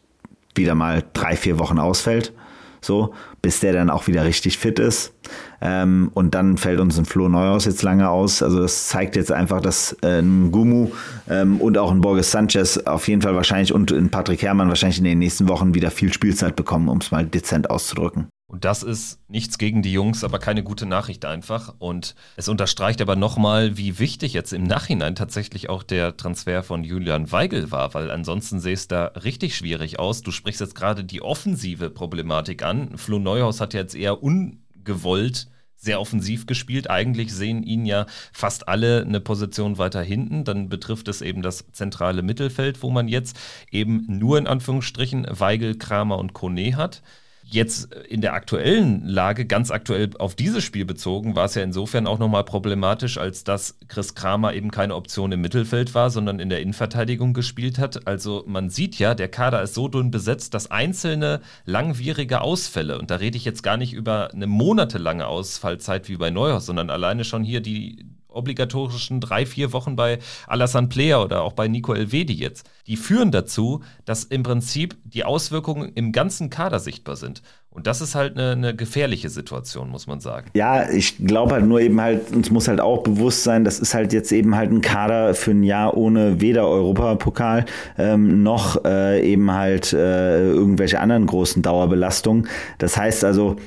wieder 0.54 0.76
mal 0.76 1.04
drei, 1.14 1.36
vier 1.36 1.58
Wochen 1.58 1.80
ausfällt, 1.80 2.34
so, 2.82 3.16
bis 3.48 3.62
der 3.62 3.72
dann 3.72 3.90
auch 3.90 4.08
wieder 4.08 4.26
richtig 4.26 4.58
fit 4.58 4.78
ist. 4.78 5.14
Ähm, 5.62 6.12
und 6.14 6.36
dann 6.36 6.58
fällt 6.58 6.82
uns 6.82 7.00
ein 7.00 7.06
Flo 7.06 7.30
Neuhaus 7.30 7.64
jetzt 7.64 7.82
lange 7.82 8.10
aus. 8.10 8.44
Also 8.44 8.60
das 8.60 8.90
zeigt 8.90 9.16
jetzt 9.16 9.32
einfach, 9.32 9.62
dass 9.62 9.96
äh, 10.02 10.20
ein 10.20 10.52
Gumu 10.52 10.90
ähm, 11.30 11.62
und 11.62 11.78
auch 11.78 11.90
ein 11.90 12.02
Borges 12.02 12.30
Sanchez 12.30 12.78
auf 12.80 13.08
jeden 13.08 13.22
Fall 13.22 13.36
wahrscheinlich 13.36 13.74
und 13.74 13.90
ein 13.94 14.10
Patrick 14.10 14.42
Herrmann 14.42 14.68
wahrscheinlich 14.68 14.98
in 14.98 15.06
den 15.06 15.20
nächsten 15.20 15.48
Wochen 15.48 15.76
wieder 15.76 15.92
viel 15.92 16.12
Spielzeit 16.12 16.58
bekommen, 16.58 16.90
um 16.90 16.98
es 16.98 17.12
mal 17.12 17.26
dezent 17.26 17.70
auszudrücken. 17.70 18.28
Und 18.50 18.64
das 18.64 18.82
ist 18.82 19.20
nichts 19.28 19.58
gegen 19.58 19.82
die 19.82 19.92
Jungs, 19.92 20.24
aber 20.24 20.40
keine 20.40 20.64
gute 20.64 20.86
Nachricht 20.86 21.26
einfach. 21.26 21.76
Und 21.80 22.16
es 22.38 22.48
unterstreicht 22.48 23.02
aber 23.02 23.18
nochmal, 23.18 23.76
wie 23.76 24.00
wichtig 24.00 24.32
jetzt 24.32 24.54
im 24.54 24.64
Nachhinein 24.64 25.16
tatsächlich 25.16 25.68
auch 25.68 25.84
der 25.84 26.16
Transfer 26.16 26.64
von 26.64 26.86
Julian 26.86 27.30
Weigel 27.34 27.72
war, 27.72 27.94
weil 27.94 28.10
ansonsten 28.10 28.62
sähe 28.62 28.74
es 28.74 28.88
da 28.88 29.08
richtig 29.08 29.58
schwierig 29.58 30.00
aus. 30.00 30.22
Du 30.22 30.32
sprichst 30.32 30.62
jetzt 30.62 30.76
gerade 30.76 31.04
die 31.04 31.22
offensive 31.22 31.90
Problematik 31.90 32.64
an. 32.64 32.98
Flo 32.98 33.20
Neuhaus 33.20 33.60
hat 33.60 33.74
jetzt 33.74 33.96
eher 33.96 34.24
ungewollt 34.24 35.48
sehr 35.76 36.00
offensiv 36.00 36.46
gespielt. 36.46 36.90
Eigentlich 36.90 37.34
sehen 37.34 37.64
ihn 37.64 37.86
ja 37.86 38.08
fast 38.32 38.68
alle 38.70 39.02
eine 39.02 39.20
Position 39.20 39.78
weiter 39.78 40.02
hinten. 40.02 40.46
Dann 40.46 40.70
betrifft 40.70 41.10
es 41.10 41.22
eben 41.22 41.42
das 41.42 41.66
zentrale 41.74 42.24
Mittelfeld, 42.24 42.82
wo 42.82 42.90
man 42.92 43.10
jetzt 43.10 43.38
eben 43.72 44.06
nur 44.08 44.38
in 44.38 44.48
Anführungsstrichen 44.48 45.28
Weigel, 45.30 45.78
Kramer 45.78 46.18
und 46.18 46.34
Kone 46.34 46.78
hat. 46.78 47.04
Jetzt 47.50 47.94
in 47.94 48.20
der 48.20 48.34
aktuellen 48.34 49.08
Lage, 49.08 49.46
ganz 49.46 49.72
aktuell 49.72 50.10
auf 50.20 50.36
dieses 50.36 50.66
Spiel 50.66 50.84
bezogen, 50.84 51.38
war 51.38 51.46
es 51.46 51.56
ja 51.56 51.64
insofern 51.64 52.06
auch 52.06 52.20
nochmal 52.20 52.44
problematisch, 52.44 53.18
als 53.18 53.46
dass 53.46 53.78
Chris 53.88 54.16
Kramer 54.16 54.54
eben 54.54 54.70
keine 54.70 54.96
Option 54.96 55.32
im 55.32 55.40
Mittelfeld 55.40 55.96
war, 55.96 56.10
sondern 56.10 56.42
in 56.42 56.50
der 56.50 56.60
Innenverteidigung 56.60 57.34
gespielt 57.34 57.80
hat. 57.80 58.06
Also 58.06 58.44
man 58.48 58.70
sieht 58.70 59.00
ja, 59.00 59.16
der 59.16 59.30
Kader 59.30 59.62
ist 59.62 59.76
so 59.76 59.88
dünn 59.88 60.12
besetzt, 60.12 60.54
dass 60.56 60.72
einzelne 60.72 61.40
langwierige 61.64 62.42
Ausfälle, 62.42 63.00
und 63.00 63.12
da 63.12 63.16
rede 63.16 63.38
ich 63.38 63.46
jetzt 63.46 63.64
gar 63.64 63.78
nicht 63.78 63.94
über 63.94 64.34
eine 64.34 64.48
monatelange 64.48 65.26
Ausfallzeit 65.26 66.10
wie 66.10 66.18
bei 66.18 66.30
Neuhaus, 66.30 66.66
sondern 66.66 66.90
alleine 66.90 67.24
schon 67.24 67.46
hier 67.46 67.62
die 67.62 68.06
obligatorischen 68.38 69.20
drei, 69.20 69.46
vier 69.46 69.74
Wochen 69.74 69.96
bei 69.96 70.20
Alassane 70.48 70.88
Player 70.88 71.24
oder 71.24 71.42
auch 71.44 71.54
bei 71.54 71.68
Nico 71.68 71.94
Elvedi 71.94 72.34
jetzt, 72.34 72.70
die 72.88 72.96
führen 72.98 73.32
dazu, 73.32 73.82
dass 74.06 74.24
im 74.24 74.44
Prinzip 74.44 74.96
die 75.04 75.26
Auswirkungen 75.26 75.92
im 75.96 76.12
ganzen 76.12 76.50
Kader 76.50 76.80
sichtbar 76.80 77.16
sind. 77.16 77.42
Und 77.78 77.86
das 77.86 78.02
ist 78.02 78.16
halt 78.16 78.36
eine, 78.36 78.54
eine 78.54 78.76
gefährliche 78.76 79.30
Situation, 79.30 79.90
muss 79.92 80.08
man 80.08 80.20
sagen. 80.20 80.50
Ja, 80.56 80.90
ich 80.90 81.16
glaube 81.24 81.54
halt 81.54 81.66
nur 81.66 81.80
eben 81.80 82.02
halt, 82.02 82.32
uns 82.32 82.50
muss 82.50 82.68
halt 82.68 82.82
auch 82.82 83.04
bewusst 83.04 83.44
sein, 83.44 83.64
das 83.64 83.78
ist 83.78 83.94
halt 83.94 84.14
jetzt 84.14 84.32
eben 84.32 84.56
halt 84.56 84.72
ein 84.72 84.82
Kader 84.82 85.36
für 85.36 85.52
ein 85.52 85.62
Jahr 85.62 85.96
ohne 85.96 86.42
weder 86.42 86.68
Europapokal 86.68 87.66
ähm, 88.00 88.42
noch 88.42 88.84
äh, 88.84 89.22
eben 89.22 89.52
halt 89.52 89.94
äh, 89.94 90.50
irgendwelche 90.50 91.00
anderen 91.00 91.28
großen 91.28 91.62
Dauerbelastungen. 91.62 92.48
Das 92.80 92.98
heißt 92.98 93.24
also, 93.24 93.58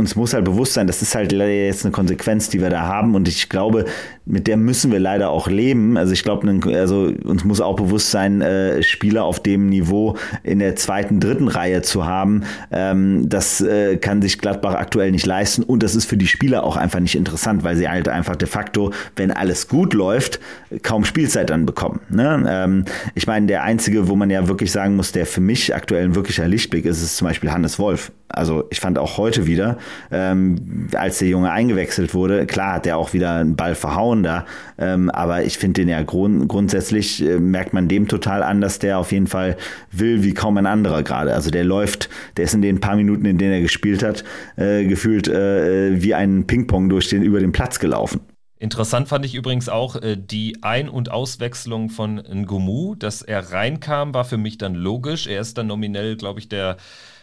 uns 0.00 0.16
muss 0.16 0.34
halt 0.34 0.44
bewusst 0.44 0.74
sein, 0.74 0.86
das 0.86 1.02
ist 1.02 1.14
halt 1.14 1.32
jetzt 1.32 1.84
eine 1.84 1.92
Konsequenz, 1.92 2.48
die 2.48 2.60
wir 2.60 2.70
da 2.70 2.82
haben 2.82 3.14
und 3.14 3.28
ich 3.28 3.48
glaube, 3.48 3.84
mit 4.26 4.46
der 4.46 4.56
müssen 4.56 4.92
wir 4.92 4.98
leider 4.98 5.30
auch 5.30 5.48
leben. 5.48 5.96
Also 5.96 6.12
ich 6.12 6.22
glaube, 6.22 6.48
also 6.74 7.12
uns 7.24 7.44
muss 7.44 7.60
auch 7.60 7.76
bewusst 7.76 8.10
sein, 8.10 8.40
äh, 8.40 8.82
Spieler 8.82 9.24
auf 9.24 9.42
dem 9.42 9.68
Niveau 9.68 10.16
in 10.42 10.60
der 10.60 10.76
zweiten, 10.76 11.20
dritten 11.20 11.48
Reihe 11.48 11.82
zu 11.82 12.06
haben, 12.06 12.44
ähm, 12.70 13.28
das 13.28 13.60
äh, 13.60 13.96
kann 13.96 14.22
sich 14.22 14.38
Gladbach 14.38 14.74
aktuell 14.74 15.10
nicht 15.10 15.26
leisten 15.26 15.62
und 15.62 15.82
das 15.82 15.94
ist 15.94 16.06
für 16.06 16.16
die 16.16 16.26
Spieler 16.26 16.64
auch 16.64 16.76
einfach 16.76 17.00
nicht 17.00 17.14
interessant, 17.14 17.64
weil 17.64 17.76
sie 17.76 17.88
halt 17.88 18.08
einfach 18.08 18.36
de 18.36 18.48
facto, 18.48 18.92
wenn 19.16 19.30
alles 19.30 19.68
gut 19.68 19.94
läuft, 19.94 20.40
kaum 20.82 21.04
Spielzeit 21.04 21.50
dann 21.50 21.66
bekommen. 21.66 22.00
Ne? 22.08 22.44
Ähm, 22.48 22.84
ich 23.14 23.26
meine, 23.26 23.46
der 23.46 23.62
einzige, 23.62 24.08
wo 24.08 24.16
man 24.16 24.30
ja 24.30 24.48
wirklich 24.48 24.72
sagen 24.72 24.96
muss, 24.96 25.12
der 25.12 25.26
für 25.26 25.40
mich 25.40 25.74
aktuell 25.74 26.04
ein 26.04 26.14
wirklicher 26.14 26.48
Lichtblick 26.48 26.84
ist, 26.84 27.02
ist 27.02 27.16
zum 27.16 27.28
Beispiel 27.28 27.50
Hannes 27.50 27.78
Wolf. 27.78 28.12
Also 28.28 28.64
ich 28.70 28.80
fand 28.80 28.98
auch 28.98 29.18
heute 29.18 29.46
wieder, 29.46 29.78
ähm, 30.10 30.88
als 30.94 31.18
der 31.18 31.28
Junge 31.28 31.50
eingewechselt 31.50 32.14
wurde, 32.14 32.46
klar 32.46 32.74
hat 32.74 32.86
er 32.86 32.96
auch 32.96 33.12
wieder 33.12 33.36
einen 33.36 33.56
Ball 33.56 33.74
verhauen 33.74 34.22
da, 34.22 34.46
ähm, 34.78 35.10
aber 35.10 35.44
ich 35.44 35.58
finde 35.58 35.82
den 35.82 35.88
ja 35.88 36.02
grund 36.02 36.48
grundsätzlich 36.48 37.24
äh, 37.24 37.38
merkt 37.38 37.72
man 37.72 37.88
dem 37.88 38.08
total 38.08 38.42
an, 38.42 38.60
dass 38.60 38.78
der 38.78 38.98
auf 38.98 39.12
jeden 39.12 39.26
Fall 39.26 39.56
will 39.90 40.22
wie 40.22 40.34
kaum 40.34 40.56
ein 40.56 40.66
anderer 40.66 41.02
gerade. 41.02 41.34
Also 41.34 41.50
der 41.50 41.64
läuft, 41.64 42.08
der 42.36 42.44
ist 42.44 42.54
in 42.54 42.62
den 42.62 42.80
paar 42.80 42.96
Minuten, 42.96 43.24
in 43.24 43.38
denen 43.38 43.52
er 43.52 43.60
gespielt 43.60 44.02
hat, 44.02 44.24
äh, 44.56 44.84
gefühlt 44.84 45.28
äh, 45.28 46.02
wie 46.02 46.14
ein 46.14 46.46
Ping-Pong 46.46 46.88
durch 46.88 47.08
den 47.08 47.22
über 47.22 47.40
den 47.40 47.52
Platz 47.52 47.78
gelaufen. 47.78 48.20
Interessant 48.60 49.08
fand 49.08 49.24
ich 49.24 49.34
übrigens 49.34 49.70
auch 49.70 49.96
äh, 49.96 50.18
die 50.18 50.58
Ein- 50.62 50.90
und 50.90 51.10
Auswechslung 51.10 51.88
von 51.88 52.16
Ngumu. 52.16 52.94
Dass 52.94 53.22
er 53.22 53.52
reinkam, 53.52 54.12
war 54.12 54.26
für 54.26 54.36
mich 54.36 54.58
dann 54.58 54.74
logisch. 54.74 55.26
Er 55.26 55.40
ist 55.40 55.56
dann 55.56 55.66
nominell, 55.66 56.16
glaube 56.16 56.40
ich, 56.40 56.48
der 56.50 56.76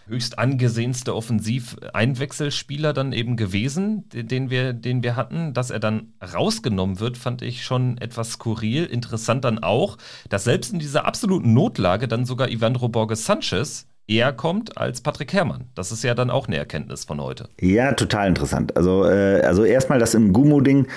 höchst 0.07 0.39
angesehenste 0.39 1.15
Offensiv-Einwechselspieler 1.15 2.93
dann 2.93 3.13
eben 3.13 3.35
gewesen, 3.35 4.05
den 4.13 4.49
wir, 4.49 4.73
den 4.73 5.03
wir 5.03 5.15
hatten. 5.15 5.53
Dass 5.53 5.69
er 5.69 5.79
dann 5.79 6.13
rausgenommen 6.33 6.99
wird, 6.99 7.17
fand 7.17 7.41
ich 7.41 7.63
schon 7.63 7.97
etwas 7.97 8.33
skurril. 8.33 8.85
Interessant 8.85 9.45
dann 9.45 9.59
auch, 9.59 9.97
dass 10.29 10.45
selbst 10.45 10.73
in 10.73 10.79
dieser 10.79 11.05
absoluten 11.05 11.53
Notlage 11.53 12.07
dann 12.07 12.25
sogar 12.25 12.49
Ivandro 12.49 12.89
Borges 12.89 13.25
Sanchez 13.25 13.87
eher 14.07 14.31
kommt 14.31 14.77
als 14.77 15.01
Patrick 15.01 15.33
Herrmann. 15.33 15.65
Das 15.75 15.91
ist 15.91 16.03
ja 16.03 16.15
dann 16.15 16.29
auch 16.29 16.47
eine 16.47 16.57
Erkenntnis 16.57 17.03
von 17.03 17.21
heute. 17.21 17.49
Ja, 17.59 17.91
total 17.93 18.29
interessant. 18.29 18.75
Also, 18.77 19.05
äh, 19.05 19.41
also 19.41 19.65
erstmal 19.65 19.99
das 19.99 20.13
im 20.13 20.31
Gumo-Ding. 20.33 20.87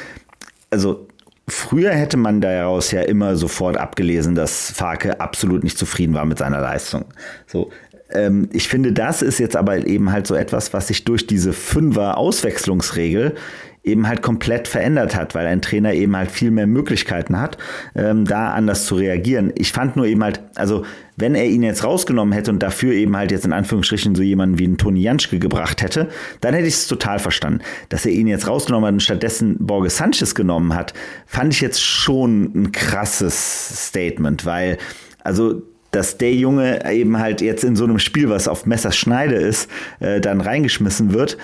Also 0.70 1.09
Früher 1.51 1.90
hätte 1.90 2.16
man 2.16 2.40
daraus 2.40 2.92
ja 2.92 3.03
immer 3.03 3.35
sofort 3.35 3.77
abgelesen, 3.77 4.37
dass 4.37 4.70
Farke 4.70 5.20
absolut 5.20 5.64
nicht 5.64 5.77
zufrieden 5.77 6.14
war 6.14 6.25
mit 6.25 6.38
seiner 6.38 6.61
Leistung. 6.61 7.07
So, 7.49 7.70
ähm, 8.12 8.49
ich 8.53 8.68
finde, 8.68 8.92
das 8.92 9.23
ist 9.23 9.38
jetzt 9.38 9.57
aber 9.57 9.87
eben 9.87 10.12
halt 10.12 10.27
so 10.27 10.35
etwas, 10.35 10.73
was 10.73 10.88
sich 10.88 11.05
durch 11.05 11.27
diese 11.27 11.53
Fünfer-Auswechslungsregel 11.53 13.35
eben 13.83 14.07
halt 14.07 14.20
komplett 14.20 14.68
verändert 14.68 15.16
hat, 15.16 15.35
weil 15.35 15.46
ein 15.46 15.62
Trainer 15.62 15.94
eben 15.94 16.14
halt 16.14 16.31
viel 16.31 16.51
mehr 16.51 16.66
Möglichkeiten 16.66 17.40
hat, 17.40 17.57
ähm, 17.94 18.27
da 18.27 18.53
anders 18.53 18.85
zu 18.85 18.94
reagieren. 18.96 19.53
Ich 19.57 19.73
fand 19.73 19.96
nur 19.96 20.05
eben 20.05 20.23
halt, 20.23 20.40
also 20.55 20.85
wenn 21.16 21.35
er 21.35 21.46
ihn 21.46 21.62
jetzt 21.62 21.83
rausgenommen 21.83 22.33
hätte 22.33 22.51
und 22.51 22.62
dafür 22.62 22.92
eben 22.92 23.16
halt 23.16 23.31
jetzt 23.31 23.46
in 23.46 23.55
Anführungsstrichen 23.55 24.14
so 24.14 24.23
jemanden 24.23 24.59
wie 24.59 24.64
einen 24.64 24.77
Toni 24.77 25.01
Janschke 25.01 25.38
gebracht 25.38 25.81
hätte, 25.83 26.09
dann 26.42 26.53
hätte 26.53 26.66
ich 26.66 26.75
es 26.75 26.88
total 26.88 27.18
verstanden. 27.18 27.62
Dass 27.88 28.05
er 28.05 28.12
ihn 28.12 28.27
jetzt 28.27 28.46
rausgenommen 28.46 28.87
hat 28.87 28.92
und 28.94 29.03
stattdessen 29.03 29.57
Borges 29.59 29.96
Sanchez 29.96 30.35
genommen 30.35 30.75
hat, 30.75 30.92
fand 31.27 31.55
ich 31.55 31.62
jetzt 31.62 31.83
schon 31.83 32.53
ein 32.55 32.73
krasses 32.73 33.87
Statement, 33.88 34.44
weil 34.44 34.77
also 35.25 35.62
dass 35.90 36.18
der 36.18 36.35
Junge 36.35 36.90
eben 36.90 37.18
halt 37.18 37.40
jetzt 37.40 37.64
in 37.64 37.76
so 37.76 37.85
einem 37.85 37.98
Spiel, 37.98 38.29
was 38.29 38.48
auf 38.48 38.66
Messerschneide 38.66 39.35
ist, 39.35 39.68
äh, 40.00 40.20
dann 40.20 40.40
reingeschmissen 40.40 41.12
wird. 41.12 41.37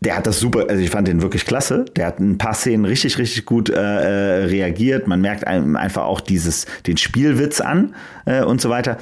Der 0.00 0.16
hat 0.16 0.26
das 0.26 0.40
super, 0.40 0.66
also 0.68 0.82
ich 0.82 0.90
fand 0.90 1.06
den 1.06 1.22
wirklich 1.22 1.46
klasse. 1.46 1.84
Der 1.96 2.06
hat 2.06 2.18
ein 2.18 2.36
paar 2.36 2.54
Szenen 2.54 2.84
richtig, 2.84 3.18
richtig 3.18 3.46
gut 3.46 3.70
äh, 3.70 3.74
äh 3.74 4.44
reagiert. 4.46 5.06
Man 5.06 5.20
merkt 5.20 5.46
einfach 5.46 6.04
auch 6.04 6.20
dieses, 6.20 6.66
den 6.86 6.96
Spielwitz 6.96 7.60
an 7.60 7.94
äh, 8.26 8.42
und 8.42 8.60
so 8.60 8.68
weiter. 8.68 8.98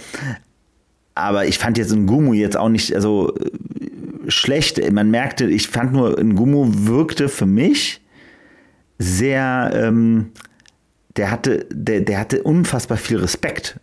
Aber 1.14 1.46
ich 1.46 1.58
fand 1.58 1.78
jetzt 1.78 1.94
Ngumu 1.94 2.34
jetzt 2.34 2.56
auch 2.56 2.68
nicht, 2.68 2.94
also 2.94 3.34
äh, 3.34 4.30
schlecht. 4.30 4.92
Man 4.92 5.10
merkte, 5.10 5.46
ich 5.46 5.68
fand 5.68 5.94
nur, 5.94 6.22
Ngumu 6.22 6.66
wirkte 6.86 7.30
für 7.30 7.46
mich 7.46 8.02
sehr, 8.98 9.70
ähm, 9.74 10.32
der 11.16 11.30
hatte, 11.30 11.66
der, 11.70 12.02
der 12.02 12.18
hatte 12.18 12.42
unfassbar 12.42 12.98
viel 12.98 13.16
Respekt 13.16 13.80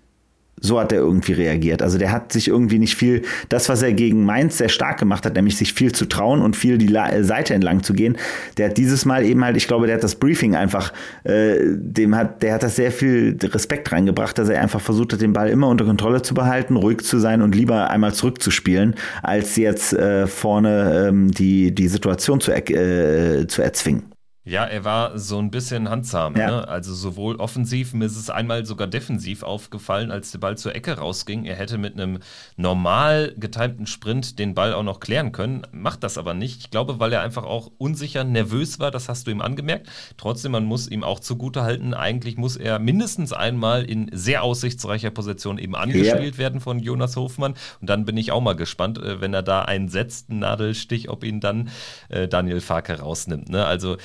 so 0.60 0.80
hat 0.80 0.92
er 0.92 1.00
irgendwie 1.00 1.34
reagiert. 1.34 1.82
Also 1.82 1.98
der 1.98 2.12
hat 2.12 2.32
sich 2.32 2.48
irgendwie 2.48 2.80
nicht 2.80 2.96
viel, 2.96 3.24
das, 3.50 3.70
was 3.70 3.82
er 3.82 3.94
gegen 3.94 4.26
Mainz 4.26 4.58
sehr 4.58 4.70
stark 4.70 5.00
gemacht 5.00 5.26
hat, 5.26 5.36
nämlich 5.36 5.58
sich 5.58 5.74
viel 5.74 5.92
zu 5.92 6.06
trauen 6.06 6.42
und 6.42 6.56
viel 6.56 6.78
die 6.78 6.88
La 6.88 7.24
Seite 7.24 7.54
entlang 7.54 7.84
zu 7.84 7.94
gehen, 7.94 8.18
der 8.58 8.70
hat 8.70 8.78
dieses 8.78 9.06
Mal 9.06 9.24
eben 9.26 9.44
halt, 9.44 9.58
ich 9.58 9.68
glaube, 9.68 9.86
der 9.88 9.96
hat 9.96 10.04
das 10.04 10.16
Briefing 10.16 10.56
einfach, 10.56 10.94
äh, 11.24 11.58
dem 11.76 12.16
hat, 12.16 12.42
der 12.42 12.56
hat 12.56 12.64
das 12.64 12.76
sehr 12.76 12.92
viel 12.92 13.38
Respekt 13.42 13.92
reingebracht, 13.92 14.38
dass 14.38 14.50
er 14.50 14.62
einfach 14.62 14.82
versucht 14.82 15.14
hat, 15.14 15.22
den 15.22 15.34
Ball 15.34 15.50
immer 15.50 15.68
unter 15.68 15.86
Kontrolle 15.86 16.22
zu 16.22 16.34
behalten, 16.34 16.76
ruhig 16.76 17.02
zu 17.02 17.20
sein 17.20 17.42
und 17.42 17.56
lieber 17.56 17.90
einmal 17.90 18.14
zurückzuspielen, 18.14 18.96
als 19.22 19.56
jetzt 19.56 19.94
äh, 19.94 20.28
vorne 20.28 21.08
ähm, 21.10 21.32
die, 21.32 21.74
die 21.74 21.88
Situation 21.88 22.40
zu, 22.40 22.52
äh, 22.52 23.48
zu 23.48 23.62
erzwingen. 23.62 24.17
Ja, 24.48 24.64
er 24.64 24.86
war 24.86 25.20
so 25.20 25.40
ein 25.40 25.52
bisschen 25.52 25.90
handsam. 25.90 26.38
Ja. 26.38 26.48
Ne? 26.48 26.68
Also 26.70 26.94
sowohl 26.94 27.36
offensiv, 27.36 27.94
mir 27.94 28.06
ist 28.06 28.16
es 28.16 28.30
einmal 28.30 28.66
sogar 28.66 28.88
defensiv 28.88 29.44
aufgefallen, 29.44 30.10
als 30.10 30.32
der 30.32 30.40
Ball 30.40 30.58
zur 30.58 30.74
Ecke 30.74 30.94
rausging. 30.94 31.44
Er 31.44 31.58
hätte 31.58 31.78
mit 31.78 31.94
einem 31.94 32.20
normal 32.56 33.34
getimten 33.38 33.88
Sprint 33.88 34.40
den 34.40 34.54
Ball 34.54 34.74
auch 34.74 34.84
noch 34.84 35.02
klären 35.02 35.34
können, 35.34 35.64
macht 35.74 36.02
das 36.04 36.18
aber 36.18 36.34
nicht. 36.34 36.62
Ich 36.62 36.72
glaube, 36.72 36.98
weil 36.98 37.12
er 37.12 37.22
einfach 37.22 37.44
auch 37.44 37.72
unsicher, 37.78 38.24
nervös 38.24 38.80
war, 38.80 38.90
das 38.90 39.10
hast 39.10 39.28
du 39.28 39.32
ihm 39.32 39.42
angemerkt. 39.42 39.90
Trotzdem, 40.16 40.54
man 40.54 40.64
muss 40.64 40.88
ihm 40.88 41.04
auch 41.04 41.20
zugutehalten, 41.20 41.94
eigentlich 41.94 42.38
muss 42.38 42.56
er 42.56 42.80
mindestens 42.80 43.34
einmal 43.34 43.84
in 43.84 44.10
sehr 44.14 44.44
aussichtsreicher 44.44 45.12
Position 45.12 45.58
eben 45.58 45.76
angespielt 45.76 46.36
ja. 46.36 46.38
werden 46.38 46.62
von 46.62 46.80
Jonas 46.80 47.18
Hofmann. 47.18 47.56
Und 47.82 47.90
dann 47.90 48.06
bin 48.06 48.16
ich 48.16 48.32
auch 48.32 48.42
mal 48.42 48.56
gespannt, 48.56 48.98
äh, 48.98 49.20
wenn 49.20 49.34
er 49.34 49.44
da 49.44 49.64
einen 49.64 49.90
setzt, 49.90 50.30
einen 50.30 50.40
Nadelstich, 50.40 51.10
ob 51.10 51.26
ihn 51.26 51.42
dann 51.42 51.68
äh, 52.08 52.30
Daniel 52.30 52.62
Farke 52.62 53.02
rausnimmt. 53.02 53.50
Ne? 53.50 53.66
Also 53.66 53.98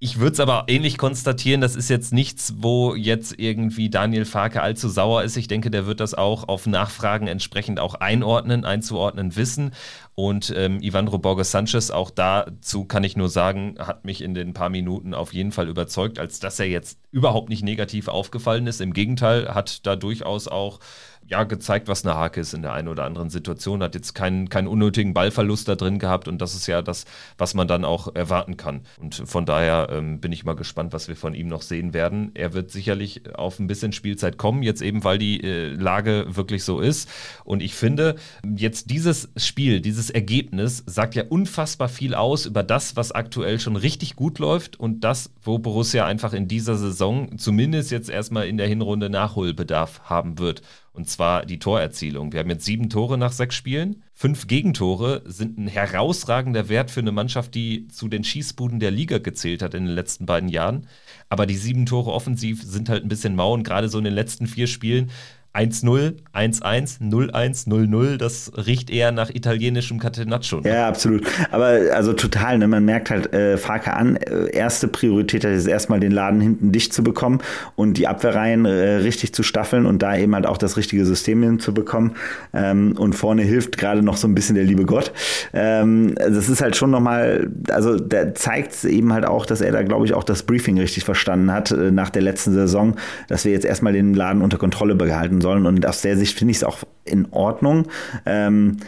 ich 0.00 0.18
würde 0.18 0.34
es 0.34 0.40
aber 0.40 0.64
ähnlich 0.66 0.98
konstatieren, 0.98 1.60
das 1.60 1.76
ist 1.76 1.88
jetzt 1.88 2.12
nichts, 2.12 2.54
wo 2.58 2.94
jetzt 2.94 3.38
irgendwie 3.38 3.88
Daniel 3.88 4.24
Farke 4.24 4.60
allzu 4.60 4.88
sauer 4.88 5.22
ist. 5.22 5.36
Ich 5.36 5.48
denke, 5.48 5.70
der 5.70 5.86
wird 5.86 6.00
das 6.00 6.14
auch 6.14 6.48
auf 6.48 6.66
Nachfragen 6.66 7.26
entsprechend 7.26 7.80
auch 7.80 7.94
einordnen, 7.94 8.64
einzuordnen 8.64 9.34
wissen. 9.36 9.72
Und 10.14 10.52
ähm, 10.56 10.80
Ivandro 10.82 11.18
Borges 11.18 11.50
Sanchez, 11.50 11.90
auch 11.90 12.10
dazu 12.10 12.84
kann 12.84 13.02
ich 13.02 13.16
nur 13.16 13.28
sagen, 13.28 13.76
hat 13.78 14.04
mich 14.04 14.20
in 14.20 14.34
den 14.34 14.52
paar 14.52 14.68
Minuten 14.68 15.14
auf 15.14 15.32
jeden 15.32 15.52
Fall 15.52 15.68
überzeugt, 15.68 16.18
als 16.18 16.38
dass 16.38 16.60
er 16.60 16.66
jetzt 16.66 16.98
überhaupt 17.10 17.48
nicht 17.48 17.62
negativ 17.62 18.08
aufgefallen 18.08 18.66
ist. 18.66 18.80
Im 18.80 18.92
Gegenteil, 18.92 19.54
hat 19.54 19.86
da 19.86 19.96
durchaus 19.96 20.48
auch 20.48 20.80
ja, 21.28 21.44
gezeigt, 21.44 21.88
was 21.88 22.04
eine 22.04 22.16
Hake 22.16 22.40
ist 22.40 22.54
in 22.54 22.62
der 22.62 22.72
einen 22.72 22.88
oder 22.88 23.04
anderen 23.04 23.30
Situation, 23.30 23.82
hat 23.82 23.94
jetzt 23.94 24.14
keinen, 24.14 24.48
keinen 24.48 24.68
unnötigen 24.68 25.14
Ballverlust 25.14 25.68
da 25.68 25.74
drin 25.74 25.98
gehabt 25.98 26.28
und 26.28 26.38
das 26.40 26.54
ist 26.54 26.66
ja 26.66 26.82
das, 26.82 27.04
was 27.38 27.54
man 27.54 27.66
dann 27.66 27.84
auch 27.84 28.14
erwarten 28.14 28.56
kann. 28.56 28.82
Und 29.00 29.14
von 29.14 29.46
daher 29.46 29.88
ähm, 29.90 30.20
bin 30.20 30.32
ich 30.32 30.44
mal 30.44 30.54
gespannt, 30.54 30.92
was 30.92 31.08
wir 31.08 31.16
von 31.16 31.34
ihm 31.34 31.48
noch 31.48 31.62
sehen 31.62 31.94
werden. 31.94 32.30
Er 32.34 32.52
wird 32.52 32.70
sicherlich 32.70 33.34
auf 33.34 33.58
ein 33.58 33.66
bisschen 33.66 33.92
Spielzeit 33.92 34.36
kommen, 34.36 34.62
jetzt 34.62 34.82
eben, 34.82 35.04
weil 35.04 35.18
die 35.18 35.42
äh, 35.42 35.68
Lage 35.68 36.26
wirklich 36.28 36.64
so 36.64 36.80
ist. 36.80 37.08
Und 37.44 37.62
ich 37.62 37.74
finde, 37.74 38.16
jetzt 38.56 38.90
dieses 38.90 39.30
Spiel, 39.36 39.80
dieses 39.80 40.10
Ergebnis 40.10 40.82
sagt 40.86 41.14
ja 41.14 41.24
unfassbar 41.28 41.88
viel 41.88 42.14
aus 42.14 42.46
über 42.46 42.62
das, 42.62 42.96
was 42.96 43.12
aktuell 43.12 43.60
schon 43.60 43.76
richtig 43.76 44.16
gut 44.16 44.38
läuft 44.38 44.78
und 44.78 45.00
das, 45.00 45.30
wo 45.42 45.58
Borussia 45.58 46.04
einfach 46.04 46.32
in 46.34 46.48
dieser 46.48 46.76
Saison 46.76 47.38
zumindest 47.38 47.90
jetzt 47.90 48.10
erstmal 48.10 48.46
in 48.46 48.58
der 48.58 48.68
Hinrunde 48.68 49.08
Nachholbedarf 49.08 50.00
haben 50.04 50.38
wird. 50.38 50.62
Und 50.94 51.08
zwar 51.08 51.44
die 51.44 51.58
Torerzielung. 51.58 52.32
Wir 52.32 52.38
haben 52.38 52.50
jetzt 52.50 52.64
sieben 52.64 52.88
Tore 52.88 53.18
nach 53.18 53.32
sechs 53.32 53.56
Spielen. 53.56 54.04
Fünf 54.12 54.46
Gegentore 54.46 55.22
sind 55.26 55.58
ein 55.58 55.66
herausragender 55.66 56.68
Wert 56.68 56.88
für 56.88 57.00
eine 57.00 57.10
Mannschaft, 57.10 57.56
die 57.56 57.88
zu 57.88 58.06
den 58.06 58.22
Schießbuden 58.22 58.78
der 58.78 58.92
Liga 58.92 59.18
gezählt 59.18 59.60
hat 59.60 59.74
in 59.74 59.86
den 59.86 59.94
letzten 59.94 60.24
beiden 60.24 60.48
Jahren. 60.48 60.86
Aber 61.28 61.46
die 61.46 61.56
sieben 61.56 61.84
Tore 61.84 62.12
offensiv 62.12 62.62
sind 62.62 62.88
halt 62.88 63.04
ein 63.04 63.08
bisschen 63.08 63.34
mau 63.34 63.52
und 63.52 63.64
gerade 63.64 63.88
so 63.88 63.98
in 63.98 64.04
den 64.04 64.14
letzten 64.14 64.46
vier 64.46 64.68
Spielen 64.68 65.10
1-0, 65.54 66.14
1-1, 66.34 67.00
0-1, 67.00 67.68
0-0, 67.68 68.16
das 68.16 68.50
riecht 68.56 68.90
eher 68.90 69.12
nach 69.12 69.30
italienischem 69.30 70.00
Catenaccio. 70.00 70.60
Ne? 70.60 70.68
Ja, 70.68 70.88
absolut. 70.88 71.24
Aber 71.52 71.78
also 71.92 72.12
total, 72.12 72.58
ne? 72.58 72.66
man 72.66 72.84
merkt 72.84 73.10
halt 73.10 73.32
äh, 73.32 73.56
Farke 73.56 73.94
an, 73.94 74.16
äh, 74.16 74.50
erste 74.50 74.88
Priorität 74.88 75.44
ist 75.44 75.66
erstmal 75.66 76.00
den 76.00 76.10
Laden 76.10 76.40
hinten 76.40 76.72
dicht 76.72 76.92
zu 76.92 77.04
bekommen 77.04 77.40
und 77.76 77.98
die 77.98 78.08
Abwehrreihen 78.08 78.64
äh, 78.64 78.96
richtig 78.96 79.32
zu 79.32 79.44
staffeln 79.44 79.86
und 79.86 80.02
da 80.02 80.16
eben 80.16 80.34
halt 80.34 80.46
auch 80.46 80.58
das 80.58 80.76
richtige 80.76 81.06
System 81.06 81.42
hinzubekommen. 81.42 82.16
Ähm, 82.52 82.96
und 82.98 83.14
vorne 83.14 83.42
hilft 83.42 83.78
gerade 83.78 84.02
noch 84.02 84.16
so 84.16 84.26
ein 84.26 84.34
bisschen 84.34 84.56
der 84.56 84.64
liebe 84.64 84.84
Gott. 84.84 85.12
Ähm, 85.52 86.16
das 86.16 86.48
ist 86.48 86.62
halt 86.62 86.74
schon 86.74 86.90
nochmal, 86.90 87.48
also 87.70 87.96
der 87.96 88.34
zeigt 88.34 88.84
eben 88.84 89.12
halt 89.12 89.24
auch, 89.24 89.46
dass 89.46 89.60
er 89.60 89.70
da, 89.70 89.82
glaube 89.82 90.04
ich, 90.04 90.14
auch 90.14 90.24
das 90.24 90.42
Briefing 90.42 90.80
richtig 90.80 91.04
verstanden 91.04 91.52
hat 91.52 91.70
äh, 91.70 91.92
nach 91.92 92.10
der 92.10 92.22
letzten 92.22 92.52
Saison, 92.52 92.96
dass 93.28 93.44
wir 93.44 93.52
jetzt 93.52 93.64
erstmal 93.64 93.92
den 93.92 94.14
Laden 94.14 94.42
unter 94.42 94.58
Kontrolle 94.58 94.96
behalten 94.96 95.43
sollen. 95.44 95.66
Und 95.66 95.86
aus 95.86 96.00
der 96.02 96.16
Sicht 96.16 96.38
finde 96.38 96.52
ich 96.52 96.58
es 96.58 96.64
auch 96.64 96.78
in 97.04 97.28
Ordnung. 97.30 97.86
Ähm, 98.26 98.78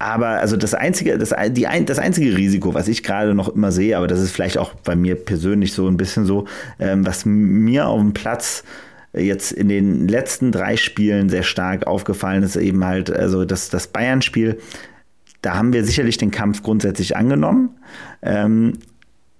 aber 0.00 0.28
also 0.28 0.56
das 0.56 0.72
einzige, 0.72 1.18
das, 1.18 1.34
die, 1.50 1.66
das 1.84 1.98
einzige 1.98 2.34
Risiko, 2.34 2.72
was 2.72 2.88
ich 2.88 3.02
gerade 3.02 3.34
noch 3.34 3.50
immer 3.50 3.70
sehe, 3.70 3.98
aber 3.98 4.06
das 4.06 4.18
ist 4.18 4.32
vielleicht 4.32 4.56
auch 4.56 4.72
bei 4.74 4.96
mir 4.96 5.14
persönlich 5.14 5.74
so 5.74 5.86
ein 5.86 5.98
bisschen 5.98 6.24
so, 6.24 6.46
ähm, 6.78 7.06
was 7.06 7.26
mir 7.26 7.86
auf 7.86 8.00
dem 8.00 8.14
Platz 8.14 8.64
jetzt 9.12 9.52
in 9.52 9.68
den 9.68 10.08
letzten 10.08 10.52
drei 10.52 10.78
Spielen 10.78 11.28
sehr 11.28 11.42
stark 11.42 11.86
aufgefallen 11.86 12.42
ist, 12.42 12.56
eben 12.56 12.82
halt, 12.82 13.10
also 13.10 13.44
das, 13.44 13.68
das 13.68 13.88
Bayern-Spiel, 13.88 14.58
da 15.42 15.54
haben 15.54 15.74
wir 15.74 15.84
sicherlich 15.84 16.16
den 16.16 16.30
Kampf 16.30 16.62
grundsätzlich 16.62 17.16
angenommen. 17.16 17.70
Ähm, 18.22 18.78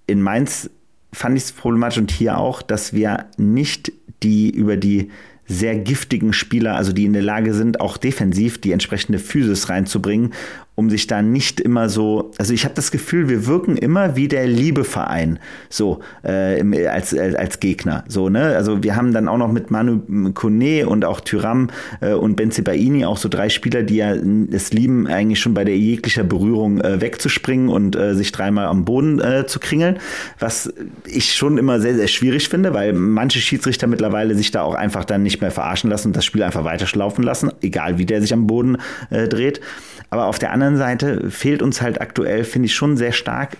in 0.06 0.20
Mainz 0.20 0.68
fand 1.12 1.38
ich 1.38 1.44
es 1.44 1.52
problematisch 1.52 1.98
und 1.98 2.10
hier 2.10 2.36
auch, 2.36 2.60
dass 2.60 2.92
wir 2.92 3.26
nicht 3.38 3.92
die 4.22 4.50
über 4.50 4.76
die 4.76 5.10
sehr 5.50 5.76
giftigen 5.76 6.32
Spieler, 6.32 6.76
also 6.76 6.92
die 6.92 7.04
in 7.04 7.12
der 7.12 7.22
Lage 7.22 7.54
sind, 7.54 7.80
auch 7.80 7.96
defensiv 7.96 8.60
die 8.60 8.70
entsprechende 8.70 9.18
Physis 9.18 9.68
reinzubringen 9.68 10.32
um 10.80 10.88
sich 10.88 11.06
da 11.06 11.20
nicht 11.20 11.60
immer 11.60 11.90
so, 11.90 12.30
also 12.38 12.54
ich 12.54 12.64
habe 12.64 12.74
das 12.74 12.90
Gefühl, 12.90 13.28
wir 13.28 13.46
wirken 13.46 13.76
immer 13.76 14.16
wie 14.16 14.28
der 14.28 14.46
Liebeverein, 14.46 15.38
so 15.68 16.00
äh, 16.22 16.88
als, 16.88 17.12
als, 17.12 17.34
als 17.34 17.60
Gegner, 17.60 18.02
so 18.08 18.30
ne, 18.30 18.56
also 18.56 18.82
wir 18.82 18.96
haben 18.96 19.12
dann 19.12 19.28
auch 19.28 19.36
noch 19.36 19.52
mit 19.52 19.70
Manu 19.70 20.00
Kone 20.32 20.88
und 20.88 21.04
auch 21.04 21.20
Tyram 21.20 21.68
äh, 22.00 22.14
und 22.14 22.36
Benzibaini 22.36 23.04
auch 23.04 23.18
so 23.18 23.28
drei 23.28 23.50
Spieler, 23.50 23.82
die 23.82 23.96
ja 23.96 24.14
es 24.50 24.72
lieben, 24.72 25.06
eigentlich 25.06 25.38
schon 25.38 25.52
bei 25.52 25.64
der 25.64 25.76
jeglicher 25.76 26.24
Berührung 26.24 26.80
äh, 26.80 27.02
wegzuspringen 27.02 27.68
und 27.68 27.94
äh, 27.94 28.14
sich 28.14 28.32
dreimal 28.32 28.64
am 28.64 28.86
Boden 28.86 29.20
äh, 29.20 29.44
zu 29.46 29.60
kringeln, 29.60 29.98
was 30.38 30.72
ich 31.04 31.34
schon 31.34 31.58
immer 31.58 31.78
sehr, 31.80 31.94
sehr 31.94 32.08
schwierig 32.08 32.48
finde, 32.48 32.72
weil 32.72 32.94
manche 32.94 33.38
Schiedsrichter 33.38 33.86
mittlerweile 33.86 34.34
sich 34.34 34.50
da 34.50 34.62
auch 34.62 34.74
einfach 34.74 35.04
dann 35.04 35.22
nicht 35.22 35.42
mehr 35.42 35.50
verarschen 35.50 35.90
lassen 35.90 36.08
und 36.08 36.16
das 36.16 36.24
Spiel 36.24 36.42
einfach 36.42 36.64
weiterschlaufen 36.64 37.22
lassen, 37.22 37.50
egal 37.60 37.98
wie 37.98 38.06
der 38.06 38.22
sich 38.22 38.32
am 38.32 38.46
Boden 38.46 38.78
äh, 39.10 39.28
dreht. 39.28 39.60
Aber 40.12 40.26
auf 40.26 40.40
der 40.40 40.50
anderen 40.50 40.69
Seite 40.76 41.30
fehlt 41.30 41.62
uns 41.62 41.82
halt 41.82 42.00
aktuell, 42.00 42.44
finde 42.44 42.66
ich 42.66 42.74
schon 42.74 42.96
sehr 42.96 43.12
stark, 43.12 43.56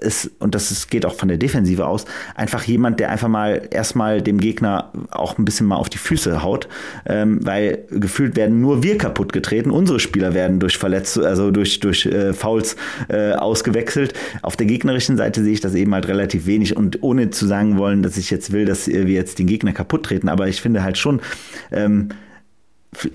ist, 0.00 0.30
und 0.38 0.54
das 0.54 0.70
ist, 0.70 0.90
geht 0.90 1.06
auch 1.06 1.14
von 1.14 1.28
der 1.28 1.38
Defensive 1.38 1.86
aus, 1.86 2.04
einfach 2.34 2.64
jemand, 2.64 3.00
der 3.00 3.10
einfach 3.10 3.28
mal 3.28 3.68
erstmal 3.70 4.22
dem 4.22 4.38
Gegner 4.38 4.92
auch 5.10 5.38
ein 5.38 5.44
bisschen 5.44 5.66
mal 5.66 5.76
auf 5.76 5.88
die 5.88 5.98
Füße 5.98 6.42
haut, 6.42 6.68
ähm, 7.06 7.44
weil 7.44 7.84
gefühlt 7.90 8.36
werden 8.36 8.60
nur 8.60 8.82
wir 8.82 8.98
kaputt 8.98 9.32
getreten, 9.32 9.70
unsere 9.70 10.00
Spieler 10.00 10.34
werden 10.34 10.58
durch 10.58 10.78
Verletzungen, 10.78 11.26
also 11.26 11.50
durch, 11.50 11.80
durch 11.80 12.06
äh, 12.06 12.32
Fouls 12.32 12.76
äh, 13.08 13.32
ausgewechselt. 13.32 14.14
Auf 14.42 14.56
der 14.56 14.66
gegnerischen 14.66 15.16
Seite 15.16 15.42
sehe 15.42 15.52
ich 15.52 15.60
das 15.60 15.74
eben 15.74 15.94
halt 15.94 16.08
relativ 16.08 16.46
wenig 16.46 16.76
und 16.76 17.02
ohne 17.02 17.30
zu 17.30 17.46
sagen 17.46 17.78
wollen, 17.78 18.02
dass 18.02 18.16
ich 18.16 18.30
jetzt 18.30 18.52
will, 18.52 18.64
dass 18.64 18.88
wir 18.88 19.04
jetzt 19.04 19.38
den 19.38 19.46
Gegner 19.46 19.72
kaputt 19.72 20.04
treten, 20.04 20.28
aber 20.28 20.48
ich 20.48 20.60
finde 20.60 20.82
halt 20.82 20.98
schon, 20.98 21.20
ähm, 21.70 22.08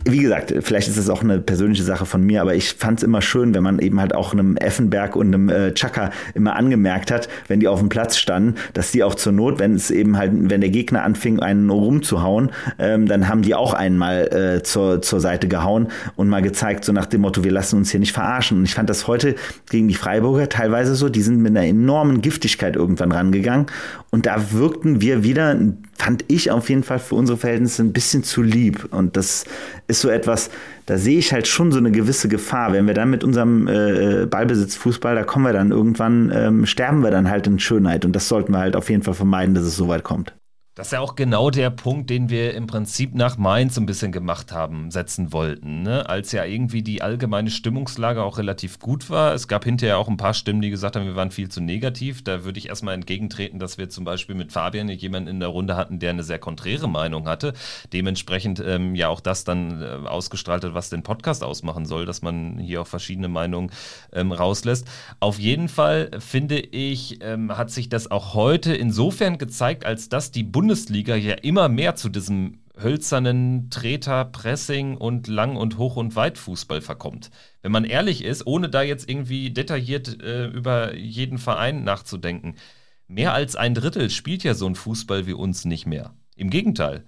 wie 0.06 0.20
gesagt, 0.20 0.54
vielleicht 0.62 0.88
ist 0.88 0.98
es 0.98 1.10
auch 1.10 1.24
eine 1.24 1.40
persönliche 1.40 1.84
Sache 1.84 2.06
von 2.06 2.24
mir, 2.24 2.42
aber 2.42 2.56
ich 2.56 2.74
fand 2.74 3.00
es 3.00 3.04
immer 3.04 3.22
schön, 3.22 3.54
wenn 3.54 3.64
man 3.64 3.80
eben 3.80 4.00
halt 4.00 4.16
auch 4.16 4.34
einem 4.34 4.58
Effenberg 4.58 5.16
und 5.16 5.28
einem 5.28 5.50
äh, 5.50 5.74
Chaka 5.74 6.12
immer 6.34 6.56
angemerkt 6.56 7.12
hat, 7.12 7.30
wenn 7.48 7.60
die 7.60 7.68
auf 7.68 7.80
dem 7.80 7.90
Platz 7.90 8.18
standen, 8.18 8.56
dass 8.74 8.92
die 8.92 9.04
auch 9.04 9.16
zur 9.16 9.34
Not, 9.34 9.60
wenn 9.60 9.76
es 9.76 9.92
eben 9.92 10.18
halt, 10.18 10.32
wenn 10.34 10.62
der 10.62 10.70
Gegner 10.70 11.04
anfing, 11.04 11.40
einen 11.40 11.70
rumzuhauen, 11.70 12.52
ähm, 12.80 13.08
dann 13.08 13.28
haben 13.28 13.42
die 13.42 13.56
auch 13.56 13.74
einmal 13.74 14.34
äh, 14.34 14.64
zur, 14.64 15.02
zur 15.02 15.20
Seite 15.20 15.48
gehauen 15.48 15.88
und 16.16 16.30
mal 16.30 16.42
gezeigt, 16.42 16.86
so 16.86 16.92
nach 16.92 17.06
dem 17.06 17.22
Motto, 17.22 17.44
wir 17.44 17.52
lassen 17.52 17.78
uns 17.78 17.92
hier 17.92 18.00
nicht 18.00 18.14
verarschen. 18.14 18.60
Und 18.60 18.66
ich 18.66 18.76
fand 18.76 18.90
das 18.90 19.08
heute 19.08 19.36
gegen 19.70 19.88
die 19.88 19.96
Freiburger 19.96 20.50
teilweise 20.50 20.96
so, 20.96 21.10
die 21.10 21.22
sind 21.22 21.42
mit 21.42 21.56
einer 21.56 21.66
enormen 21.66 22.22
Giftigkeit 22.22 22.76
irgendwann 22.76 23.12
rangegangen 23.12 23.68
und 24.14 24.28
da 24.28 24.52
wirkten 24.52 25.02
wir 25.02 25.24
wieder, 25.24 25.60
fand 25.98 26.24
ich 26.28 26.52
auf 26.52 26.70
jeden 26.70 26.84
Fall 26.84 27.00
für 27.00 27.16
unsere 27.16 27.36
Verhältnisse 27.36 27.82
ein 27.82 27.94
bisschen 27.94 28.24
zu 28.24 28.44
lieb. 28.44 28.88
Und 28.92 29.18
das 29.18 29.46
ist 29.88 30.02
so 30.02 30.10
etwas, 30.10 30.50
da 30.86 30.98
sehe 30.98 31.18
ich 31.20 31.34
halt 31.34 31.48
schon 31.48 31.72
so 31.72 31.78
eine 31.78 31.92
gewisse 31.92 32.28
Gefahr. 32.28 32.74
Wenn 32.74 32.88
wir 32.88 32.94
dann 32.94 33.10
mit 33.10 33.24
unserem 33.24 33.68
äh, 33.68 34.26
Ballbesitzfußball, 34.26 35.16
da 35.16 35.24
kommen 35.24 35.46
wir 35.46 35.54
dann 35.54 35.72
irgendwann, 35.72 36.32
ähm, 36.34 36.66
sterben 36.66 37.04
wir 37.04 37.12
dann 37.12 37.30
halt 37.30 37.48
in 37.48 37.60
Schönheit. 37.60 38.06
Und 38.06 38.16
das 38.16 38.28
sollten 38.28 38.52
wir 38.54 38.60
halt 38.60 38.76
auf 38.76 38.90
jeden 38.90 39.04
Fall 39.04 39.14
vermeiden, 39.14 39.56
dass 39.56 39.64
es 39.64 39.76
so 39.76 39.88
weit 39.88 40.04
kommt. 40.04 40.34
Das 40.76 40.88
ist 40.88 40.94
ja 40.94 41.02
auch 41.02 41.14
genau 41.16 41.52
der 41.52 41.70
Punkt, 41.70 42.10
den 42.10 42.32
wir 42.32 42.56
im 42.56 42.66
Prinzip 42.66 43.14
nach 43.14 43.38
Mainz 43.38 43.78
ein 43.78 43.86
bisschen 43.86 44.12
gemacht 44.12 44.52
haben, 44.52 44.90
setzen 44.90 45.32
wollten. 45.32 45.84
Ne? 45.84 46.10
Als 46.10 46.32
ja 46.32 46.46
irgendwie 46.46 46.82
die 46.82 47.04
allgemeine 47.04 47.52
Stimmungslage 47.52 48.24
auch 48.24 48.40
relativ 48.40 48.80
gut 48.80 49.12
war. 49.12 49.36
Es 49.36 49.48
gab 49.48 49.66
hinterher 49.66 50.00
auch 50.00 50.08
ein 50.08 50.18
paar 50.18 50.34
Stimmen, 50.34 50.64
die 50.64 50.72
gesagt 50.72 50.96
haben, 50.96 51.06
wir 51.06 51.16
waren 51.16 51.30
viel 51.30 51.48
zu 51.48 51.62
negativ. 51.62 52.24
Da 52.24 52.44
würde 52.44 52.58
ich 52.58 52.70
erstmal 52.70 52.96
entgegentreten, 52.96 53.60
dass 53.60 53.78
wir 53.78 53.92
zum 53.92 54.04
Beispiel 54.04 54.34
mit 54.34 54.52
Fabian 54.52 54.90
jemanden 54.90 55.30
in 55.30 55.40
der 55.40 55.50
Runde 55.50 55.76
hatten, 55.78 56.00
der 56.00 56.10
eine 56.10 56.24
sehr 56.24 56.40
konträre 56.40 56.90
Meinung 56.90 57.28
hatte. 57.28 57.54
Dementsprechend 57.94 58.60
ähm, 58.60 58.96
ja 58.96 59.10
auch 59.10 59.20
das 59.20 59.44
dann 59.44 59.80
äh, 59.80 60.08
ausgestrahlt 60.08 60.64
hat, 60.64 60.74
was 60.74 60.90
den 60.90 61.04
Podcast 61.04 61.44
ausmachen 61.44 61.86
soll, 61.86 62.08
dass 62.08 62.24
man 62.24 62.58
hier 62.58 62.82
auch 62.82 62.88
verschiedene 62.88 63.28
Meinungen 63.28 63.70
ähm, 64.12 64.32
rauslässt. 64.32 64.88
Auf 65.20 65.38
jeden 65.38 65.70
Fall 65.70 66.10
finde 66.18 66.58
ich, 66.60 67.20
ähm, 67.22 67.56
hat 67.56 67.70
sich 67.70 67.90
das 67.90 68.10
auch 68.10 68.34
heute 68.34 68.74
insofern 68.74 69.38
gezeigt, 69.38 69.86
als 69.86 70.10
dass 70.10 70.32
die 70.32 70.42
Bundesliga 70.42 70.63
Bundesliga 70.64 71.18
ja 71.18 71.34
immer 71.34 71.68
mehr 71.68 71.98
zu 71.98 72.08
diesem 72.08 72.60
hölzernen 72.82 73.70
Treter, 73.70 74.24
Pressing 74.24 74.96
und 74.96 75.28
Lang- 75.28 75.58
und 75.58 75.78
Hoch- 75.78 75.98
und 75.98 76.16
Weitfußball 76.16 76.80
verkommt. 76.80 77.32
Wenn 77.62 77.74
man 77.74 77.84
ehrlich 77.84 78.24
ist, 78.24 78.48
ohne 78.48 78.70
da 78.70 78.82
jetzt 78.82 79.10
irgendwie 79.10 79.52
detailliert 79.52 80.24
äh, 80.24 80.46
über 80.48 80.96
jeden 80.96 81.38
Verein 81.38 81.84
nachzudenken, 81.84 82.56
mehr 83.10 83.34
als 83.34 83.58
ein 83.58 83.76
Drittel 83.76 84.10
spielt 84.10 84.46
ja 84.46 84.54
so 84.54 84.66
ein 84.66 84.76
Fußball 84.76 85.28
wie 85.28 85.34
uns 85.34 85.66
nicht 85.66 85.86
mehr. 85.86 86.14
Im 86.38 86.50
Gegenteil. 86.50 87.04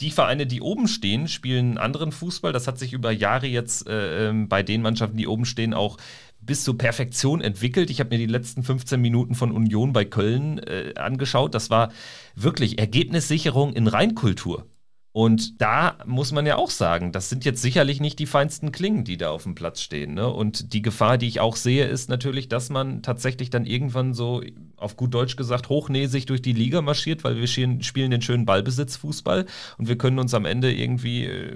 Die 0.00 0.10
Vereine, 0.10 0.46
die 0.46 0.62
oben 0.62 0.88
stehen, 0.88 1.28
spielen 1.28 1.76
anderen 1.76 2.10
Fußball. 2.10 2.54
Das 2.54 2.66
hat 2.66 2.78
sich 2.78 2.94
über 2.94 3.12
Jahre 3.12 3.46
jetzt 3.46 3.86
äh, 3.86 4.30
ähm, 4.30 4.48
bei 4.48 4.62
den 4.62 4.80
Mannschaften, 4.80 5.18
die 5.18 5.28
oben 5.28 5.44
stehen, 5.44 5.74
auch 5.74 5.98
bis 6.46 6.64
zur 6.64 6.78
Perfektion 6.78 7.40
entwickelt. 7.40 7.90
Ich 7.90 8.00
habe 8.00 8.10
mir 8.10 8.18
die 8.18 8.26
letzten 8.30 8.62
15 8.62 9.00
Minuten 9.00 9.34
von 9.34 9.52
Union 9.52 9.92
bei 9.92 10.04
Köln 10.04 10.58
äh, 10.58 10.94
angeschaut. 10.96 11.54
Das 11.54 11.70
war 11.70 11.92
wirklich 12.34 12.78
Ergebnissicherung 12.78 13.72
in 13.72 13.86
Reinkultur. 13.86 14.66
Und 15.16 15.60
da 15.60 15.98
muss 16.06 16.32
man 16.32 16.44
ja 16.44 16.56
auch 16.56 16.70
sagen, 16.70 17.12
das 17.12 17.28
sind 17.28 17.44
jetzt 17.44 17.62
sicherlich 17.62 18.00
nicht 18.00 18.18
die 18.18 18.26
feinsten 18.26 18.72
Klingen, 18.72 19.04
die 19.04 19.16
da 19.16 19.30
auf 19.30 19.44
dem 19.44 19.54
Platz 19.54 19.80
stehen. 19.80 20.14
Ne? 20.14 20.28
Und 20.28 20.72
die 20.72 20.82
Gefahr, 20.82 21.18
die 21.18 21.28
ich 21.28 21.38
auch 21.38 21.54
sehe, 21.54 21.86
ist 21.86 22.08
natürlich, 22.08 22.48
dass 22.48 22.68
man 22.68 23.00
tatsächlich 23.00 23.48
dann 23.48 23.64
irgendwann 23.64 24.12
so, 24.12 24.42
auf 24.76 24.96
gut 24.96 25.14
Deutsch 25.14 25.36
gesagt, 25.36 25.68
hochnäsig 25.68 26.26
durch 26.26 26.42
die 26.42 26.52
Liga 26.52 26.82
marschiert, 26.82 27.24
weil 27.24 27.36
wir 27.36 27.46
spielen 27.46 28.10
den 28.10 28.22
schönen 28.22 28.46
Ballbesitzfußball 28.46 29.46
und 29.78 29.88
wir 29.88 29.96
können 29.96 30.18
uns 30.18 30.34
am 30.34 30.44
Ende 30.44 30.72
irgendwie 30.72 31.24
äh, 31.24 31.52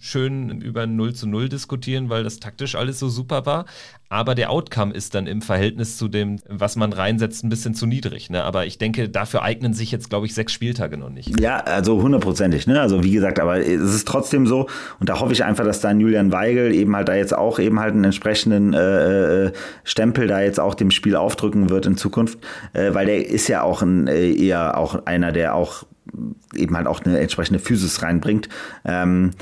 schön 0.00 0.60
über 0.60 0.86
0 0.86 1.14
zu 1.14 1.26
0 1.26 1.48
diskutieren, 1.48 2.08
weil 2.08 2.24
das 2.24 2.40
taktisch 2.40 2.74
alles 2.74 2.98
so 2.98 3.08
super 3.08 3.46
war. 3.46 3.66
Aber 4.08 4.36
der 4.36 4.50
Outcome 4.50 4.94
ist 4.94 5.16
dann 5.16 5.26
im 5.26 5.42
Verhältnis 5.42 5.96
zu 5.96 6.06
dem, 6.06 6.38
was 6.48 6.76
man 6.76 6.92
reinsetzt, 6.92 7.42
ein 7.42 7.48
bisschen 7.48 7.74
zu 7.74 7.86
niedrig. 7.86 8.30
Ne? 8.30 8.44
Aber 8.44 8.64
ich 8.64 8.78
denke, 8.78 9.08
dafür 9.08 9.42
eignen 9.42 9.74
sich 9.74 9.90
jetzt, 9.90 10.10
glaube 10.10 10.26
ich, 10.26 10.34
sechs 10.34 10.52
Spieltage 10.52 10.96
noch 10.96 11.10
nicht. 11.10 11.40
Ja, 11.40 11.56
also 11.58 12.00
hundertprozentig. 12.00 12.68
Ne? 12.68 12.80
Also 12.80 13.02
wie 13.02 13.10
gesagt, 13.10 13.40
aber 13.40 13.58
es 13.58 13.94
ist 13.94 14.06
trotzdem 14.06 14.46
so. 14.46 14.68
Und 15.00 15.08
da 15.08 15.18
hoffe 15.18 15.32
ich 15.32 15.42
einfach, 15.42 15.64
dass 15.64 15.80
dann 15.80 15.98
Julian 15.98 16.30
Weigel 16.30 16.72
eben 16.72 16.94
halt 16.94 17.08
da 17.08 17.16
jetzt 17.16 17.36
auch 17.36 17.58
eben 17.58 17.80
halt 17.80 17.94
einen 17.94 18.04
entsprechenden 18.04 18.74
äh, 18.74 19.46
äh, 19.46 19.52
Stempel 19.82 20.28
da 20.28 20.40
jetzt 20.40 20.60
auch 20.60 20.76
dem 20.76 20.92
Spiel 20.92 21.16
aufdrücken 21.16 21.68
wird 21.68 21.86
in 21.86 21.96
Zukunft. 21.96 22.38
Äh, 22.72 22.94
weil 22.94 23.06
der 23.06 23.28
ist 23.28 23.48
ja 23.48 23.62
auch 23.62 23.82
ein, 23.82 24.06
äh, 24.06 24.32
eher 24.32 24.78
auch 24.78 25.06
einer, 25.06 25.32
der 25.32 25.54
auch 25.54 25.84
eben 26.54 26.76
halt 26.76 26.86
auch 26.86 27.04
eine 27.04 27.18
entsprechende 27.18 27.58
Physis 27.58 28.02
reinbringt. 28.02 28.48
Ähm, 28.84 29.32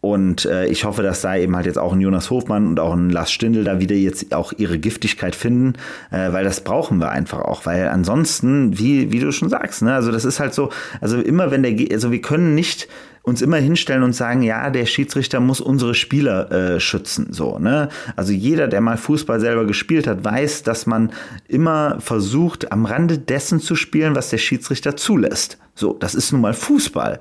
und 0.00 0.46
äh, 0.46 0.66
ich 0.66 0.84
hoffe, 0.84 1.02
dass 1.02 1.20
da 1.20 1.36
eben 1.36 1.54
halt 1.54 1.66
jetzt 1.66 1.78
auch 1.78 1.92
ein 1.92 2.00
Jonas 2.00 2.30
Hofmann 2.30 2.66
und 2.66 2.80
auch 2.80 2.94
ein 2.94 3.10
Lars 3.10 3.30
Stindl 3.30 3.64
da 3.64 3.80
wieder 3.80 3.96
jetzt 3.96 4.34
auch 4.34 4.52
ihre 4.56 4.78
Giftigkeit 4.78 5.36
finden, 5.36 5.74
äh, 6.10 6.32
weil 6.32 6.44
das 6.44 6.62
brauchen 6.62 6.98
wir 6.98 7.10
einfach 7.10 7.40
auch, 7.40 7.66
weil 7.66 7.88
ansonsten, 7.88 8.78
wie, 8.78 9.12
wie 9.12 9.20
du 9.20 9.30
schon 9.30 9.50
sagst, 9.50 9.82
ne, 9.82 9.94
also 9.94 10.10
das 10.10 10.24
ist 10.24 10.40
halt 10.40 10.54
so, 10.54 10.70
also 11.02 11.20
immer 11.20 11.50
wenn 11.50 11.62
der, 11.62 11.76
also 11.92 12.10
wir 12.12 12.22
können 12.22 12.54
nicht 12.54 12.88
uns 13.22 13.42
immer 13.42 13.58
hinstellen 13.58 14.02
und 14.02 14.14
sagen, 14.14 14.40
ja, 14.40 14.70
der 14.70 14.86
Schiedsrichter 14.86 15.40
muss 15.40 15.60
unsere 15.60 15.94
Spieler 15.94 16.50
äh, 16.50 16.80
schützen, 16.80 17.28
so, 17.32 17.58
ne? 17.58 17.90
Also 18.16 18.32
jeder, 18.32 18.66
der 18.66 18.80
mal 18.80 18.96
Fußball 18.96 19.40
selber 19.40 19.66
gespielt 19.66 20.06
hat, 20.06 20.24
weiß, 20.24 20.62
dass 20.62 20.86
man 20.86 21.12
immer 21.46 21.98
versucht, 22.00 22.72
am 22.72 22.86
Rande 22.86 23.18
dessen 23.18 23.60
zu 23.60 23.76
spielen, 23.76 24.16
was 24.16 24.30
der 24.30 24.38
Schiedsrichter 24.38 24.96
zulässt. 24.96 25.58
So, 25.74 25.92
das 25.92 26.14
ist 26.14 26.32
nun 26.32 26.40
mal 26.40 26.54
Fußball. 26.54 27.20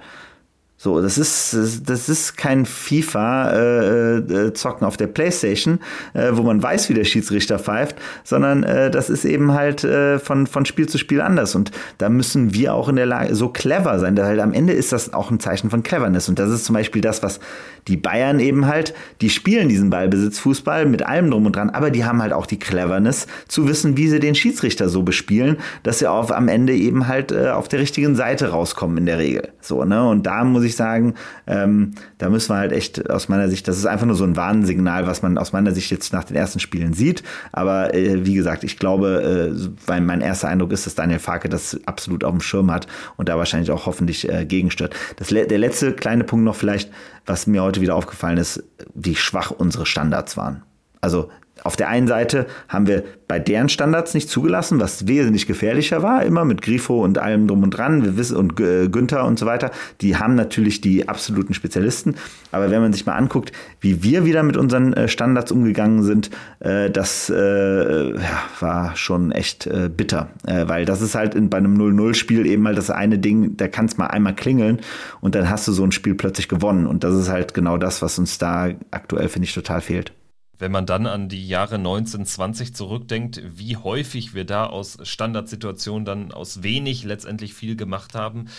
So, 0.81 1.01
das 1.01 1.17
ist, 1.17 1.89
das 1.89 2.07
ist 2.07 2.37
kein 2.37 2.65
FIFA-Zocken 2.65 4.81
äh, 4.81 4.85
äh, 4.85 4.87
auf 4.87 4.95
der 4.95 5.07
Playstation, 5.07 5.79
äh, 6.13 6.29
wo 6.31 6.43
man 6.43 6.63
weiß, 6.63 6.87
wie 6.87 6.93
der 6.93 7.03
Schiedsrichter 7.03 7.59
pfeift, 7.59 7.97
sondern 8.23 8.63
äh, 8.63 8.89
das 8.89 9.09
ist 9.09 9.25
eben 9.25 9.51
halt 9.51 9.83
äh, 9.83 10.19
von, 10.19 10.47
von 10.47 10.63
Spiel 10.63 10.87
zu 10.87 10.97
Spiel 10.97 11.19
anders. 11.19 11.53
Und 11.53 11.71
da 11.97 12.07
müssen 12.07 12.53
wir 12.53 12.73
auch 12.73 12.87
in 12.87 12.95
der 12.95 13.07
Lage, 13.07 13.35
so 13.35 13.49
clever 13.49 13.99
sein. 13.99 14.17
Halt 14.17 14.39
am 14.39 14.53
Ende 14.53 14.71
ist 14.71 14.93
das 14.93 15.13
auch 15.13 15.31
ein 15.31 15.41
Zeichen 15.41 15.69
von 15.69 15.83
Cleverness. 15.83 16.29
Und 16.29 16.39
das 16.39 16.49
ist 16.49 16.63
zum 16.63 16.75
Beispiel 16.75 17.01
das, 17.01 17.21
was 17.23 17.41
die 17.89 17.97
Bayern 17.97 18.39
eben 18.39 18.67
halt, 18.67 18.93
die 19.19 19.29
spielen 19.29 19.67
diesen 19.67 19.89
Ballbesitzfußball 19.89 20.85
mit 20.85 21.05
allem 21.05 21.31
drum 21.31 21.45
und 21.45 21.55
dran, 21.55 21.71
aber 21.71 21.91
die 21.91 22.05
haben 22.05 22.21
halt 22.21 22.33
auch 22.33 22.45
die 22.45 22.59
Cleverness 22.59 23.27
zu 23.47 23.67
wissen, 23.67 23.97
wie 23.97 24.07
sie 24.07 24.19
den 24.19 24.35
Schiedsrichter 24.35 24.89
so 24.89 25.03
bespielen, 25.03 25.57
dass 25.83 25.99
sie 25.99 26.07
auf, 26.07 26.31
am 26.31 26.47
Ende 26.47 26.73
eben 26.73 27.07
halt 27.07 27.31
äh, 27.31 27.49
auf 27.49 27.67
der 27.67 27.79
richtigen 27.79 28.15
Seite 28.15 28.49
rauskommen 28.49 28.97
in 28.97 29.05
der 29.07 29.17
Regel. 29.17 29.49
So, 29.59 29.83
ne? 29.83 30.07
Und 30.07 30.25
da 30.25 30.43
muss 30.43 30.63
ich 30.63 30.68
ich 30.69 30.75
sagen. 30.75 31.15
Ähm, 31.47 31.93
da 32.17 32.29
müssen 32.29 32.49
wir 32.49 32.57
halt 32.57 32.71
echt 32.71 33.09
aus 33.09 33.29
meiner 33.29 33.49
Sicht, 33.49 33.67
das 33.67 33.77
ist 33.77 33.85
einfach 33.85 34.05
nur 34.05 34.15
so 34.15 34.23
ein 34.23 34.35
Warnsignal, 34.35 35.07
was 35.07 35.21
man 35.21 35.37
aus 35.37 35.53
meiner 35.53 35.71
Sicht 35.71 35.91
jetzt 35.91 36.13
nach 36.13 36.23
den 36.23 36.35
ersten 36.35 36.59
Spielen 36.59 36.93
sieht. 36.93 37.23
Aber 37.51 37.93
äh, 37.93 38.25
wie 38.25 38.33
gesagt, 38.33 38.63
ich 38.63 38.79
glaube, 38.79 39.53
äh, 39.53 39.69
weil 39.85 40.01
mein 40.01 40.21
erster 40.21 40.47
Eindruck 40.47 40.71
ist, 40.71 40.85
dass 40.85 40.95
Daniel 40.95 41.19
Farke 41.19 41.49
das 41.49 41.79
absolut 41.85 42.23
auf 42.23 42.31
dem 42.31 42.41
Schirm 42.41 42.71
hat 42.71 42.87
und 43.17 43.29
da 43.29 43.37
wahrscheinlich 43.37 43.71
auch 43.71 43.85
hoffentlich 43.85 44.29
äh, 44.29 44.45
gegenstört. 44.45 44.95
Das, 45.17 45.27
der 45.27 45.57
letzte 45.57 45.93
kleine 45.93 46.23
Punkt 46.23 46.45
noch 46.45 46.55
vielleicht, 46.55 46.91
was 47.25 47.47
mir 47.47 47.63
heute 47.63 47.81
wieder 47.81 47.95
aufgefallen 47.95 48.37
ist, 48.37 48.63
wie 48.93 49.15
schwach 49.15 49.51
unsere 49.51 49.85
Standards 49.85 50.37
waren. 50.37 50.63
Also 51.01 51.29
auf 51.63 51.75
der 51.75 51.89
einen 51.89 52.07
Seite 52.07 52.47
haben 52.67 52.87
wir 52.87 53.03
bei 53.27 53.37
deren 53.37 53.69
Standards 53.69 54.15
nicht 54.15 54.27
zugelassen, 54.27 54.79
was 54.79 55.07
wesentlich 55.07 55.45
gefährlicher 55.45 56.01
war, 56.01 56.23
immer 56.23 56.45
mit 56.45 56.63
Grifo 56.63 57.03
und 57.03 57.19
allem 57.19 57.47
drum 57.47 57.61
und 57.61 57.69
dran, 57.71 58.03
wir 58.03 58.17
wissen, 58.17 58.35
und 58.37 58.59
äh, 58.59 58.89
Günther 58.89 59.23
und 59.25 59.37
so 59.37 59.45
weiter. 59.45 59.69
Die 60.01 60.17
haben 60.17 60.33
natürlich 60.33 60.81
die 60.81 61.07
absoluten 61.07 61.53
Spezialisten. 61.53 62.15
Aber 62.51 62.71
wenn 62.71 62.81
man 62.81 62.91
sich 62.91 63.05
mal 63.05 63.13
anguckt, 63.13 63.51
wie 63.81 64.01
wir 64.01 64.25
wieder 64.25 64.41
mit 64.41 64.57
unseren 64.57 64.93
äh, 64.93 65.07
Standards 65.07 65.51
umgegangen 65.51 66.03
sind, 66.03 66.31
äh, 66.59 66.89
das 66.89 67.29
war 67.29 68.95
schon 68.95 69.31
echt 69.31 69.69
bitter. 69.95 70.29
Weil 70.43 70.85
das 70.85 71.01
ist 71.01 71.15
halt 71.15 71.35
in, 71.35 71.49
bei 71.49 71.57
einem 71.57 71.77
0-0-Spiel 71.77 72.45
eben 72.45 72.63
mal 72.63 72.75
das 72.75 72.89
eine 72.89 73.19
Ding, 73.19 73.57
da 73.57 73.67
kann 73.67 73.85
es 73.85 73.97
mal 73.97 74.07
einmal 74.07 74.35
klingeln 74.35 74.79
und 75.21 75.35
dann 75.35 75.49
hast 75.49 75.67
du 75.67 75.71
so 75.71 75.83
ein 75.83 75.91
Spiel 75.91 76.15
plötzlich 76.15 76.47
gewonnen. 76.47 76.87
Und 76.87 77.03
das 77.03 77.13
ist 77.15 77.29
halt 77.29 77.53
genau 77.53 77.77
das, 77.77 78.01
was 78.01 78.17
uns 78.17 78.37
da 78.37 78.69
aktuell, 78.91 79.29
finde 79.29 79.47
ich, 79.47 79.53
total 79.53 79.81
fehlt. 79.81 80.13
Wenn 80.59 80.73
man 80.73 80.85
dann 80.85 81.07
an 81.07 81.29
die 81.29 81.47
Jahre 81.47 81.75
1920 81.75 82.75
zurückdenkt, 82.75 83.41
wie 83.45 83.77
häufig 83.77 84.33
wir 84.33 84.43
da 84.43 84.65
aus 84.65 84.97
Standardsituationen 85.01 86.03
dann 86.03 86.31
aus 86.33 86.63
wenig 86.63 87.05
letztendlich 87.05 87.53
viel 87.53 87.77
gemacht 87.77 88.13
haben, 88.13 88.49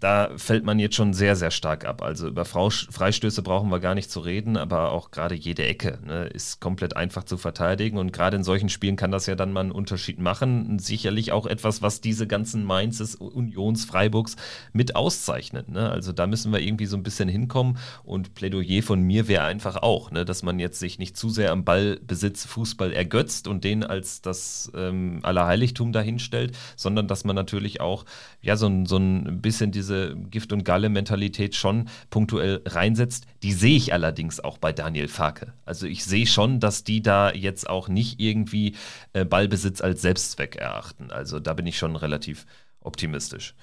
da 0.00 0.30
fällt 0.36 0.64
man 0.64 0.78
jetzt 0.78 0.94
schon 0.94 1.14
sehr, 1.14 1.36
sehr 1.36 1.50
stark 1.50 1.84
ab. 1.84 2.02
Also 2.02 2.28
über 2.28 2.44
Freistöße 2.44 3.42
brauchen 3.42 3.70
wir 3.70 3.80
gar 3.80 3.94
nicht 3.94 4.10
zu 4.10 4.20
reden, 4.20 4.56
aber 4.56 4.92
auch 4.92 5.10
gerade 5.10 5.34
jede 5.34 5.64
Ecke 5.64 5.98
ne, 6.06 6.26
ist 6.26 6.60
komplett 6.60 6.96
einfach 6.96 7.24
zu 7.24 7.36
verteidigen. 7.36 7.98
Und 7.98 8.12
gerade 8.12 8.36
in 8.36 8.44
solchen 8.44 8.68
Spielen 8.68 8.96
kann 8.96 9.10
das 9.10 9.26
ja 9.26 9.34
dann 9.34 9.52
mal 9.52 9.60
einen 9.60 9.72
Unterschied 9.72 10.20
machen. 10.20 10.78
Sicherlich 10.78 11.32
auch 11.32 11.46
etwas, 11.46 11.82
was 11.82 12.00
diese 12.00 12.26
ganzen 12.26 12.64
Mainzes, 12.64 13.16
Unions, 13.16 13.84
Freiburgs 13.84 14.36
mit 14.72 14.94
auszeichnet. 14.94 15.68
Ne? 15.68 15.90
Also 15.90 16.12
da 16.12 16.26
müssen 16.26 16.52
wir 16.52 16.60
irgendwie 16.60 16.86
so 16.86 16.96
ein 16.96 17.02
bisschen 17.02 17.28
hinkommen. 17.28 17.78
Und 18.04 18.34
Plädoyer 18.34 18.82
von 18.82 19.00
mir 19.00 19.28
wäre 19.28 19.44
einfach 19.44 19.76
auch, 19.76 20.10
ne, 20.10 20.24
dass 20.24 20.42
man 20.42 20.58
jetzt 20.58 20.78
sich 20.78 20.98
nicht 20.98 21.16
zu 21.16 21.30
sehr 21.30 21.52
am 21.52 21.64
Ballbesitz 21.64 22.44
Fußball 22.44 22.92
ergötzt 22.92 23.48
und 23.48 23.64
den 23.64 23.82
als 23.82 24.20
das 24.20 24.70
ähm, 24.74 25.20
Allerheiligtum 25.22 25.92
dahinstellt, 25.92 26.56
sondern 26.76 27.08
dass 27.08 27.24
man 27.24 27.34
natürlich 27.34 27.80
auch 27.80 28.04
ja 28.42 28.56
so, 28.56 28.70
so 28.84 28.98
ein 28.98 29.40
bisschen 29.40 29.55
diese 29.64 29.86
diese 29.86 30.16
Gift- 30.16 30.52
und 30.52 30.64
Galle-Mentalität 30.64 31.54
schon 31.54 31.88
punktuell 32.10 32.62
reinsetzt. 32.66 33.26
Die 33.42 33.52
sehe 33.52 33.76
ich 33.76 33.92
allerdings 33.92 34.40
auch 34.40 34.58
bei 34.58 34.72
Daniel 34.72 35.08
Farke. 35.08 35.52
Also 35.64 35.86
ich 35.86 36.04
sehe 36.04 36.26
schon, 36.26 36.60
dass 36.60 36.84
die 36.84 37.02
da 37.02 37.32
jetzt 37.32 37.68
auch 37.68 37.88
nicht 37.88 38.20
irgendwie 38.20 38.74
äh, 39.12 39.24
Ballbesitz 39.24 39.80
als 39.80 40.02
Selbstzweck 40.02 40.56
erachten. 40.56 41.10
Also 41.10 41.40
da 41.40 41.54
bin 41.54 41.66
ich 41.66 41.78
schon 41.78 41.96
relativ 41.96 42.46
optimistisch. 42.80 43.54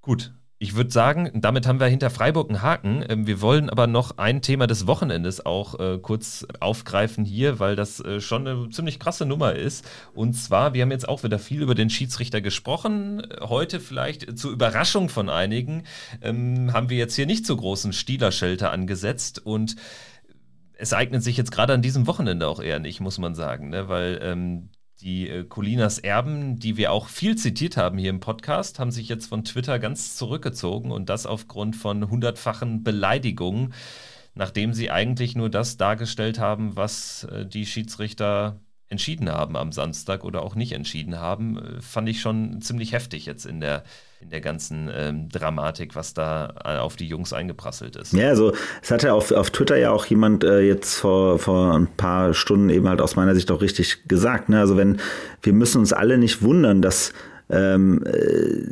Gut, 0.00 0.32
ich 0.58 0.74
würde 0.74 0.90
sagen, 0.90 1.30
damit 1.34 1.66
haben 1.66 1.80
wir 1.80 1.86
hinter 1.86 2.08
Freiburg 2.08 2.48
einen 2.48 2.62
Haken. 2.62 3.04
Ähm, 3.08 3.26
wir 3.26 3.42
wollen 3.42 3.68
aber 3.68 3.86
noch 3.86 4.16
ein 4.16 4.40
Thema 4.40 4.66
des 4.66 4.86
Wochenendes 4.86 5.44
auch 5.44 5.78
äh, 5.78 5.98
kurz 5.98 6.46
aufgreifen 6.60 7.24
hier, 7.26 7.58
weil 7.58 7.76
das 7.76 8.00
äh, 8.00 8.20
schon 8.20 8.46
eine 8.46 8.70
ziemlich 8.70 8.98
krasse 8.98 9.26
Nummer 9.26 9.54
ist. 9.54 9.86
Und 10.14 10.32
zwar, 10.32 10.72
wir 10.72 10.82
haben 10.82 10.90
jetzt 10.90 11.08
auch 11.08 11.24
wieder 11.24 11.38
viel 11.38 11.60
über 11.60 11.74
den 11.74 11.90
Schiedsrichter 11.90 12.40
gesprochen. 12.40 13.22
Heute 13.40 13.80
vielleicht 13.80 14.38
zur 14.38 14.50
Überraschung 14.50 15.10
von 15.10 15.28
einigen 15.28 15.84
ähm, 16.22 16.72
haben 16.72 16.88
wir 16.88 16.96
jetzt 16.96 17.16
hier 17.16 17.26
nicht 17.26 17.44
so 17.44 17.54
großen 17.56 17.92
Stielerschelter 17.92 18.72
angesetzt 18.72 19.44
und 19.44 19.76
es 20.78 20.92
eignet 20.92 21.22
sich 21.22 21.36
jetzt 21.36 21.52
gerade 21.52 21.74
an 21.74 21.82
diesem 21.82 22.06
Wochenende 22.06 22.48
auch 22.48 22.60
eher 22.60 22.78
nicht, 22.78 23.00
muss 23.00 23.18
man 23.18 23.34
sagen, 23.34 23.70
ne? 23.70 23.88
weil 23.88 24.20
ähm, 24.22 24.70
die 25.00 25.28
äh, 25.28 25.44
Colinas 25.44 25.98
Erben, 25.98 26.58
die 26.58 26.76
wir 26.76 26.92
auch 26.92 27.08
viel 27.08 27.36
zitiert 27.36 27.76
haben 27.76 27.98
hier 27.98 28.10
im 28.10 28.20
Podcast, 28.20 28.78
haben 28.78 28.90
sich 28.90 29.08
jetzt 29.08 29.26
von 29.26 29.44
Twitter 29.44 29.78
ganz 29.78 30.16
zurückgezogen 30.16 30.90
und 30.90 31.08
das 31.08 31.26
aufgrund 31.26 31.76
von 31.76 32.08
hundertfachen 32.08 32.82
Beleidigungen, 32.82 33.74
nachdem 34.34 34.72
sie 34.72 34.90
eigentlich 34.90 35.36
nur 35.36 35.50
das 35.50 35.76
dargestellt 35.76 36.38
haben, 36.38 36.76
was 36.76 37.24
äh, 37.24 37.46
die 37.46 37.66
Schiedsrichter 37.66 38.60
entschieden 38.88 39.28
haben 39.30 39.56
am 39.56 39.72
Samstag 39.72 40.24
oder 40.24 40.42
auch 40.42 40.54
nicht 40.54 40.72
entschieden 40.72 41.18
haben, 41.18 41.58
äh, 41.58 41.80
fand 41.80 42.08
ich 42.08 42.20
schon 42.20 42.60
ziemlich 42.62 42.92
heftig 42.92 43.26
jetzt 43.26 43.44
in 43.44 43.60
der 43.60 43.84
in 44.20 44.30
der 44.30 44.40
ganzen 44.40 44.90
ähm, 44.94 45.28
Dramatik, 45.28 45.94
was 45.94 46.14
da 46.14 46.54
äh, 46.64 46.78
auf 46.78 46.96
die 46.96 47.06
Jungs 47.06 47.32
eingeprasselt 47.32 47.96
ist. 47.96 48.12
Ja, 48.12 48.28
also 48.28 48.52
es 48.82 48.90
hatte 48.90 49.12
auf, 49.12 49.30
auf 49.30 49.50
Twitter 49.50 49.76
ja 49.76 49.90
auch 49.90 50.06
jemand 50.06 50.42
äh, 50.42 50.60
jetzt 50.60 50.96
vor, 50.96 51.38
vor 51.38 51.74
ein 51.74 51.86
paar 51.86 52.32
Stunden 52.32 52.70
eben 52.70 52.88
halt 52.88 53.00
aus 53.00 53.16
meiner 53.16 53.34
Sicht 53.34 53.50
auch 53.50 53.60
richtig 53.60 54.08
gesagt. 54.08 54.48
Ne? 54.48 54.58
Also 54.58 54.76
wenn 54.76 54.98
wir 55.42 55.52
müssen 55.52 55.78
uns 55.78 55.92
alle 55.92 56.16
nicht 56.16 56.42
wundern, 56.42 56.80
dass 56.80 57.12
ähm, 57.48 58.02
äh, 58.06 58.62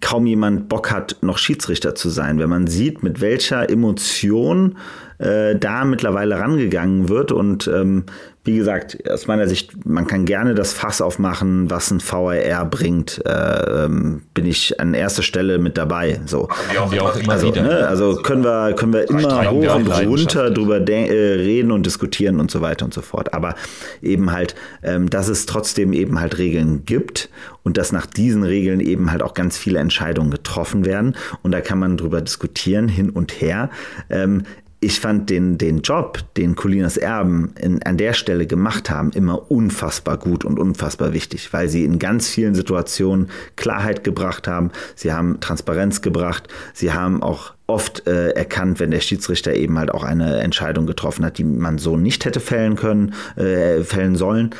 kaum 0.00 0.26
jemand 0.26 0.68
Bock 0.68 0.90
hat, 0.90 1.16
noch 1.20 1.38
Schiedsrichter 1.38 1.94
zu 1.94 2.08
sein. 2.08 2.38
Wenn 2.38 2.48
man 2.48 2.66
sieht, 2.66 3.02
mit 3.02 3.20
welcher 3.20 3.70
Emotion 3.70 4.78
äh, 5.18 5.54
da 5.56 5.84
mittlerweile 5.84 6.38
rangegangen 6.38 7.08
wird 7.08 7.30
und 7.30 7.68
ähm, 7.68 8.04
wie 8.50 8.56
gesagt, 8.56 9.08
aus 9.08 9.28
meiner 9.28 9.46
Sicht, 9.46 9.86
man 9.86 10.08
kann 10.08 10.24
gerne 10.24 10.56
das 10.56 10.72
Fass 10.72 11.00
aufmachen, 11.00 11.70
was 11.70 11.90
ein 11.92 12.00
VRR 12.00 12.64
bringt. 12.64 13.22
Äh, 13.24 13.84
ähm, 13.84 14.22
bin 14.34 14.44
ich 14.44 14.80
an 14.80 14.92
erster 14.92 15.22
Stelle 15.22 15.58
mit 15.58 15.78
dabei. 15.78 16.20
So. 16.26 16.48
Wir 16.72 16.90
wir 16.90 17.02
auch 17.04 17.16
immer 17.16 17.34
also. 17.34 17.50
Ne, 17.50 17.86
also 17.86 18.16
können 18.16 18.42
wir, 18.42 18.72
können 18.74 18.92
wir 18.92 19.08
immer 19.08 19.50
hoch 19.50 19.76
und 19.76 19.88
runter 19.88 20.50
drüber 20.50 20.80
äh, 20.80 21.34
reden 21.34 21.70
und 21.70 21.86
diskutieren 21.86 22.40
und 22.40 22.50
so 22.50 22.60
weiter 22.60 22.84
und 22.84 22.92
so 22.92 23.02
fort. 23.02 23.34
Aber 23.34 23.54
eben 24.02 24.32
halt, 24.32 24.56
ähm, 24.82 25.08
dass 25.08 25.28
es 25.28 25.46
trotzdem 25.46 25.92
eben 25.92 26.20
halt 26.20 26.38
Regeln 26.38 26.84
gibt 26.84 27.30
und 27.62 27.76
dass 27.76 27.92
nach 27.92 28.06
diesen 28.06 28.42
Regeln 28.42 28.80
eben 28.80 29.12
halt 29.12 29.22
auch 29.22 29.34
ganz 29.34 29.56
viele 29.56 29.78
Entscheidungen 29.78 30.32
getroffen 30.32 30.84
werden. 30.84 31.16
Und 31.42 31.52
da 31.52 31.60
kann 31.60 31.78
man 31.78 31.96
drüber 31.96 32.20
diskutieren, 32.20 32.88
hin 32.88 33.10
und 33.10 33.40
her. 33.40 33.70
Ähm, 34.08 34.42
ich 34.80 34.98
fand 34.98 35.28
den, 35.28 35.58
den 35.58 35.82
Job, 35.82 36.20
den 36.38 36.56
Colinas 36.56 36.96
Erben 36.96 37.52
in, 37.60 37.82
an 37.82 37.98
der 37.98 38.14
Stelle 38.14 38.46
gemacht 38.46 38.88
haben, 38.88 39.10
immer 39.12 39.50
unfassbar 39.50 40.16
gut 40.16 40.44
und 40.44 40.58
unfassbar 40.58 41.12
wichtig, 41.12 41.52
weil 41.52 41.68
sie 41.68 41.84
in 41.84 41.98
ganz 41.98 42.28
vielen 42.28 42.54
Situationen 42.54 43.28
Klarheit 43.56 44.04
gebracht 44.04 44.48
haben, 44.48 44.70
sie 44.94 45.12
haben 45.12 45.38
Transparenz 45.40 46.00
gebracht, 46.00 46.48
sie 46.72 46.92
haben 46.92 47.22
auch 47.22 47.52
oft 47.66 48.06
äh, 48.06 48.30
erkannt, 48.30 48.80
wenn 48.80 48.90
der 48.90 49.00
Schiedsrichter 49.00 49.54
eben 49.54 49.78
halt 49.78 49.92
auch 49.92 50.02
eine 50.02 50.40
Entscheidung 50.40 50.86
getroffen 50.86 51.24
hat, 51.24 51.38
die 51.38 51.44
man 51.44 51.78
so 51.78 51.96
nicht 51.96 52.24
hätte 52.24 52.40
fällen 52.40 52.74
können, 52.74 53.14
äh, 53.36 53.82
fällen 53.82 54.16
sollen. 54.16 54.50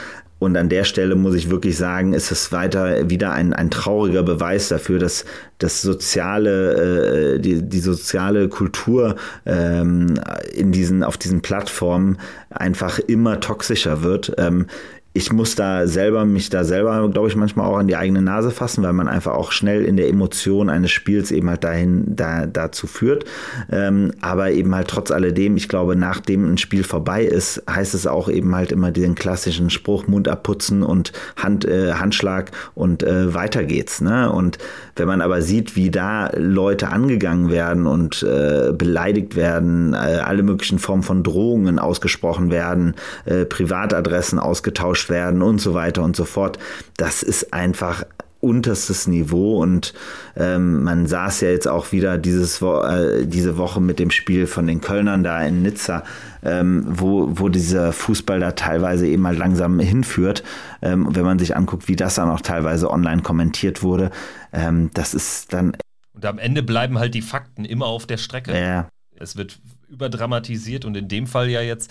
Und 0.40 0.56
an 0.56 0.70
der 0.70 0.84
Stelle 0.84 1.16
muss 1.16 1.34
ich 1.34 1.50
wirklich 1.50 1.76
sagen, 1.76 2.14
ist 2.14 2.32
es 2.32 2.50
weiter 2.50 3.10
wieder 3.10 3.32
ein, 3.32 3.52
ein 3.52 3.70
trauriger 3.70 4.22
Beweis 4.22 4.68
dafür, 4.68 4.98
dass 4.98 5.26
das 5.58 5.82
soziale, 5.82 7.34
äh, 7.34 7.38
die, 7.38 7.62
die 7.62 7.78
soziale 7.78 8.48
Kultur 8.48 9.16
ähm, 9.44 10.18
in 10.54 10.72
diesen, 10.72 11.04
auf 11.04 11.18
diesen 11.18 11.42
Plattformen 11.42 12.16
einfach 12.48 12.98
immer 12.98 13.40
toxischer 13.40 14.02
wird. 14.02 14.32
Ähm, 14.38 14.66
ich 15.12 15.32
muss 15.32 15.56
da 15.56 15.88
selber, 15.88 16.24
mich 16.24 16.50
da 16.50 16.62
selber, 16.62 17.08
glaube 17.08 17.26
ich, 17.26 17.34
manchmal 17.34 17.66
auch 17.66 17.78
an 17.78 17.88
die 17.88 17.96
eigene 17.96 18.22
Nase 18.22 18.52
fassen, 18.52 18.84
weil 18.84 18.92
man 18.92 19.08
einfach 19.08 19.32
auch 19.32 19.50
schnell 19.50 19.84
in 19.84 19.96
der 19.96 20.08
Emotion 20.08 20.70
eines 20.70 20.92
Spiels 20.92 21.32
eben 21.32 21.50
halt 21.50 21.64
dahin, 21.64 22.04
da, 22.14 22.46
dazu 22.46 22.86
führt. 22.86 23.24
Ähm, 23.72 24.12
aber 24.20 24.52
eben 24.52 24.72
halt 24.72 24.86
trotz 24.86 25.10
alledem, 25.10 25.56
ich 25.56 25.68
glaube, 25.68 25.96
nachdem 25.96 26.52
ein 26.52 26.58
Spiel 26.58 26.84
vorbei 26.84 27.24
ist, 27.24 27.60
heißt 27.68 27.94
es 27.94 28.06
auch 28.06 28.28
eben 28.28 28.54
halt 28.54 28.70
immer 28.70 28.92
den 28.92 29.16
klassischen 29.16 29.68
Spruch, 29.70 30.06
Mund 30.06 30.28
abputzen 30.28 30.84
und 30.84 31.12
Hand, 31.36 31.64
äh, 31.64 31.94
Handschlag 31.94 32.52
und 32.76 33.02
äh, 33.02 33.34
weiter 33.34 33.64
geht's. 33.64 34.00
Ne? 34.00 34.30
Und 34.30 34.58
wenn 34.94 35.08
man 35.08 35.22
aber 35.22 35.42
sieht, 35.42 35.74
wie 35.74 35.90
da 35.90 36.30
Leute 36.36 36.88
angegangen 36.88 37.50
werden 37.50 37.88
und 37.88 38.22
äh, 38.22 38.72
beleidigt 38.72 39.34
werden, 39.34 39.92
äh, 39.92 40.20
alle 40.24 40.44
möglichen 40.44 40.78
Formen 40.78 41.02
von 41.02 41.24
Drohungen 41.24 41.80
ausgesprochen 41.80 42.52
werden, 42.52 42.94
äh, 43.24 43.44
Privatadressen 43.44 44.38
ausgetauscht 44.38 44.99
ausgetauscht 45.00 45.10
werden 45.10 45.42
und 45.42 45.60
so 45.60 45.74
weiter 45.74 46.02
und 46.02 46.16
so 46.16 46.24
fort. 46.24 46.58
Das 46.96 47.22
ist 47.22 47.52
einfach 47.52 48.04
unterstes 48.42 49.06
Niveau 49.06 49.60
und 49.60 49.92
ähm, 50.34 50.82
man 50.82 51.06
saß 51.06 51.42
ja 51.42 51.50
jetzt 51.50 51.68
auch 51.68 51.92
wieder 51.92 52.16
dieses 52.16 52.62
Wo 52.62 52.80
äh, 52.80 53.26
diese 53.26 53.58
Woche 53.58 53.82
mit 53.82 53.98
dem 53.98 54.10
Spiel 54.10 54.46
von 54.46 54.66
den 54.66 54.80
Kölnern 54.80 55.22
da 55.22 55.42
in 55.42 55.60
Nizza, 55.60 56.04
ähm, 56.42 56.84
wo, 56.88 57.38
wo 57.38 57.50
dieser 57.50 57.92
Fußball 57.92 58.40
da 58.40 58.52
teilweise 58.52 59.06
eben 59.06 59.20
mal 59.20 59.36
langsam 59.36 59.78
hinführt. 59.78 60.42
Ähm, 60.80 61.14
wenn 61.14 61.24
man 61.24 61.38
sich 61.38 61.54
anguckt, 61.54 61.86
wie 61.88 61.96
das 61.96 62.14
dann 62.14 62.30
auch 62.30 62.40
teilweise 62.40 62.90
online 62.90 63.20
kommentiert 63.20 63.82
wurde, 63.82 64.10
ähm, 64.54 64.90
das 64.94 65.12
ist 65.12 65.52
dann. 65.52 65.76
Und 66.14 66.24
am 66.24 66.38
Ende 66.38 66.62
bleiben 66.62 66.98
halt 66.98 67.12
die 67.12 67.22
Fakten 67.22 67.66
immer 67.66 67.86
auf 67.86 68.06
der 68.06 68.16
Strecke. 68.16 68.58
Ja. 68.58 68.88
Es 69.18 69.36
wird 69.36 69.58
überdramatisiert 69.90 70.86
und 70.86 70.96
in 70.96 71.08
dem 71.08 71.26
Fall 71.26 71.50
ja 71.50 71.60
jetzt 71.60 71.90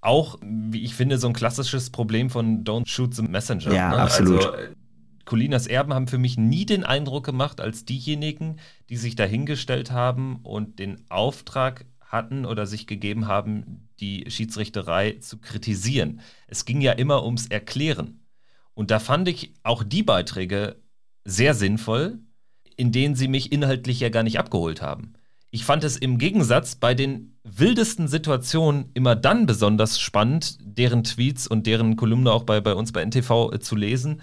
auch, 0.00 0.38
wie 0.42 0.82
ich 0.84 0.94
finde, 0.94 1.18
so 1.18 1.26
ein 1.26 1.32
klassisches 1.32 1.90
Problem 1.90 2.30
von 2.30 2.64
Don't 2.64 2.86
Shoot 2.86 3.14
the 3.14 3.22
Messenger. 3.22 3.72
Ja, 3.72 3.90
ne? 3.90 3.98
absolut. 3.98 4.46
Also, 4.46 4.74
Colinas 5.24 5.66
Erben 5.66 5.92
haben 5.92 6.08
für 6.08 6.18
mich 6.18 6.38
nie 6.38 6.64
den 6.64 6.84
Eindruck 6.84 7.24
gemacht 7.24 7.60
als 7.60 7.84
diejenigen, 7.84 8.56
die 8.88 8.96
sich 8.96 9.14
dahingestellt 9.14 9.90
haben 9.90 10.36
und 10.42 10.78
den 10.78 11.04
Auftrag 11.10 11.84
hatten 12.00 12.46
oder 12.46 12.66
sich 12.66 12.86
gegeben 12.86 13.26
haben, 13.26 13.88
die 14.00 14.24
Schiedsrichterei 14.30 15.18
zu 15.20 15.38
kritisieren. 15.38 16.20
Es 16.46 16.64
ging 16.64 16.80
ja 16.80 16.92
immer 16.92 17.24
ums 17.24 17.46
Erklären. 17.46 18.24
Und 18.72 18.90
da 18.90 19.00
fand 19.00 19.28
ich 19.28 19.52
auch 19.64 19.82
die 19.82 20.02
Beiträge 20.02 20.76
sehr 21.24 21.52
sinnvoll, 21.52 22.20
in 22.76 22.92
denen 22.92 23.14
sie 23.14 23.28
mich 23.28 23.52
inhaltlich 23.52 24.00
ja 24.00 24.08
gar 24.08 24.22
nicht 24.22 24.38
abgeholt 24.38 24.80
haben. 24.80 25.14
Ich 25.50 25.64
fand 25.64 25.82
es 25.84 25.96
im 25.96 26.18
Gegensatz 26.18 26.74
bei 26.74 26.94
den 26.94 27.38
wildesten 27.42 28.06
Situationen 28.06 28.90
immer 28.92 29.16
dann 29.16 29.46
besonders 29.46 29.98
spannend, 29.98 30.58
deren 30.60 31.04
Tweets 31.04 31.46
und 31.46 31.66
deren 31.66 31.96
Kolumne 31.96 32.32
auch 32.32 32.42
bei, 32.42 32.60
bei 32.60 32.74
uns 32.74 32.92
bei 32.92 33.02
NTV 33.04 33.52
äh, 33.52 33.60
zu 33.60 33.74
lesen, 33.74 34.20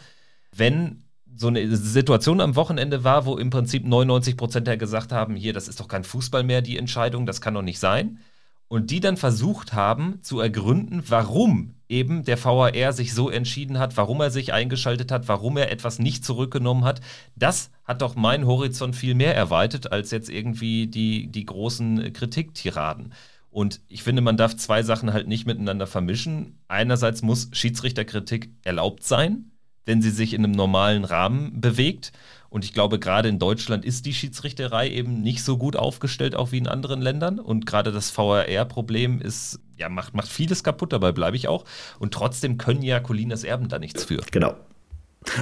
wenn 0.56 1.04
so 1.36 1.48
eine 1.48 1.76
Situation 1.76 2.40
am 2.40 2.56
Wochenende 2.56 3.04
war, 3.04 3.26
wo 3.26 3.38
im 3.38 3.50
Prinzip 3.50 3.86
99 3.86 4.38
Prozent 4.38 4.68
der 4.68 4.78
gesagt 4.78 5.12
haben, 5.12 5.36
hier, 5.36 5.52
das 5.52 5.68
ist 5.68 5.80
doch 5.80 5.88
kein 5.88 6.04
Fußball 6.04 6.44
mehr, 6.44 6.62
die 6.62 6.78
Entscheidung, 6.78 7.26
das 7.26 7.42
kann 7.42 7.56
doch 7.56 7.62
nicht 7.62 7.80
sein. 7.80 8.20
Und 8.68 8.90
die 8.90 9.00
dann 9.00 9.18
versucht 9.18 9.74
haben 9.74 10.20
zu 10.24 10.40
ergründen, 10.40 11.04
warum 11.08 11.76
eben 11.88 12.24
der 12.24 12.44
VAR 12.44 12.94
sich 12.94 13.14
so 13.14 13.30
entschieden 13.30 13.78
hat, 13.78 13.96
warum 13.96 14.22
er 14.22 14.32
sich 14.32 14.54
eingeschaltet 14.54 15.12
hat, 15.12 15.28
warum 15.28 15.58
er 15.58 15.72
etwas 15.72 16.00
nicht 16.00 16.26
zurückgenommen 16.26 16.84
hat. 16.84 17.02
Das 17.36 17.70
hat 17.84 18.02
doch 18.02 18.16
meinen 18.16 18.48
Horizont 18.48 18.96
viel 18.96 19.14
mehr 19.14 19.36
erweitert 19.36 19.92
als 19.92 20.12
jetzt 20.12 20.30
irgendwie 20.30 20.88
die, 20.88 21.28
die 21.28 21.46
großen 21.46 22.12
Kritiktiraden. 22.12 23.14
Und 23.52 23.82
ich 23.88 24.04
finde, 24.04 24.22
man 24.22 24.36
darf 24.36 24.58
zwei 24.58 24.84
Sachen 24.84 25.14
halt 25.14 25.28
nicht 25.28 25.46
miteinander 25.46 25.88
vermischen. 25.88 26.60
Einerseits 26.68 27.22
muss 27.22 27.50
Schiedsrichterkritik 27.54 28.50
erlaubt 28.64 29.04
sein, 29.04 29.52
wenn 29.86 30.02
sie 30.02 30.10
sich 30.10 30.34
in 30.34 30.44
einem 30.44 30.52
normalen 30.52 31.06
Rahmen 31.06 31.62
bewegt. 31.62 32.12
Und 32.56 32.64
ich 32.64 32.72
glaube, 32.72 33.00
gerade 33.00 33.28
in 33.28 33.38
Deutschland 33.38 33.84
ist 33.84 34.06
die 34.06 34.14
Schiedsrichterei 34.14 34.90
eben 34.90 35.22
nicht 35.22 35.44
so 35.44 35.58
gut 35.58 35.76
aufgestellt, 35.76 36.36
auch 36.36 36.54
wie 36.54 36.58
in 36.58 36.70
anderen 36.70 37.02
Ländern. 37.02 37.38
Und 37.38 37.66
gerade 37.66 37.92
das 37.92 38.12
VRR-Problem 38.12 39.20
ist, 39.20 39.60
ja, 39.76 39.90
macht, 39.90 40.14
macht 40.14 40.30
vieles 40.30 40.64
kaputt, 40.64 40.94
dabei 40.94 41.12
bleibe 41.12 41.36
ich 41.36 41.50
auch. 41.50 41.66
Und 42.00 42.14
trotzdem 42.14 42.58
können 42.58 42.82
ja 42.82 43.02
Colinas 43.02 43.44
Erben 43.44 43.68
da 43.68 43.78
nichts 43.78 44.06
für. 44.06 44.22
Genau. 44.32 44.56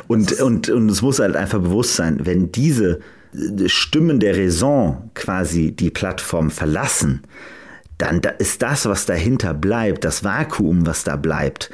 Und, 0.07 0.41
und, 0.41 0.69
und 0.69 0.89
es 0.89 1.03
muss 1.03 1.19
halt 1.19 1.35
einfach 1.35 1.59
bewusst 1.59 1.97
sein, 1.97 2.25
wenn 2.25 2.51
diese 2.51 2.99
Stimmen 3.67 4.19
der 4.19 4.35
Raison 4.35 5.11
quasi 5.13 5.71
die 5.71 5.91
Plattform 5.91 6.49
verlassen, 6.49 7.21
dann 7.99 8.21
ist 8.39 8.63
das, 8.63 8.87
was 8.87 9.05
dahinter 9.05 9.53
bleibt, 9.53 10.03
das 10.03 10.23
Vakuum, 10.23 10.87
was 10.87 11.03
da 11.03 11.15
bleibt, 11.15 11.69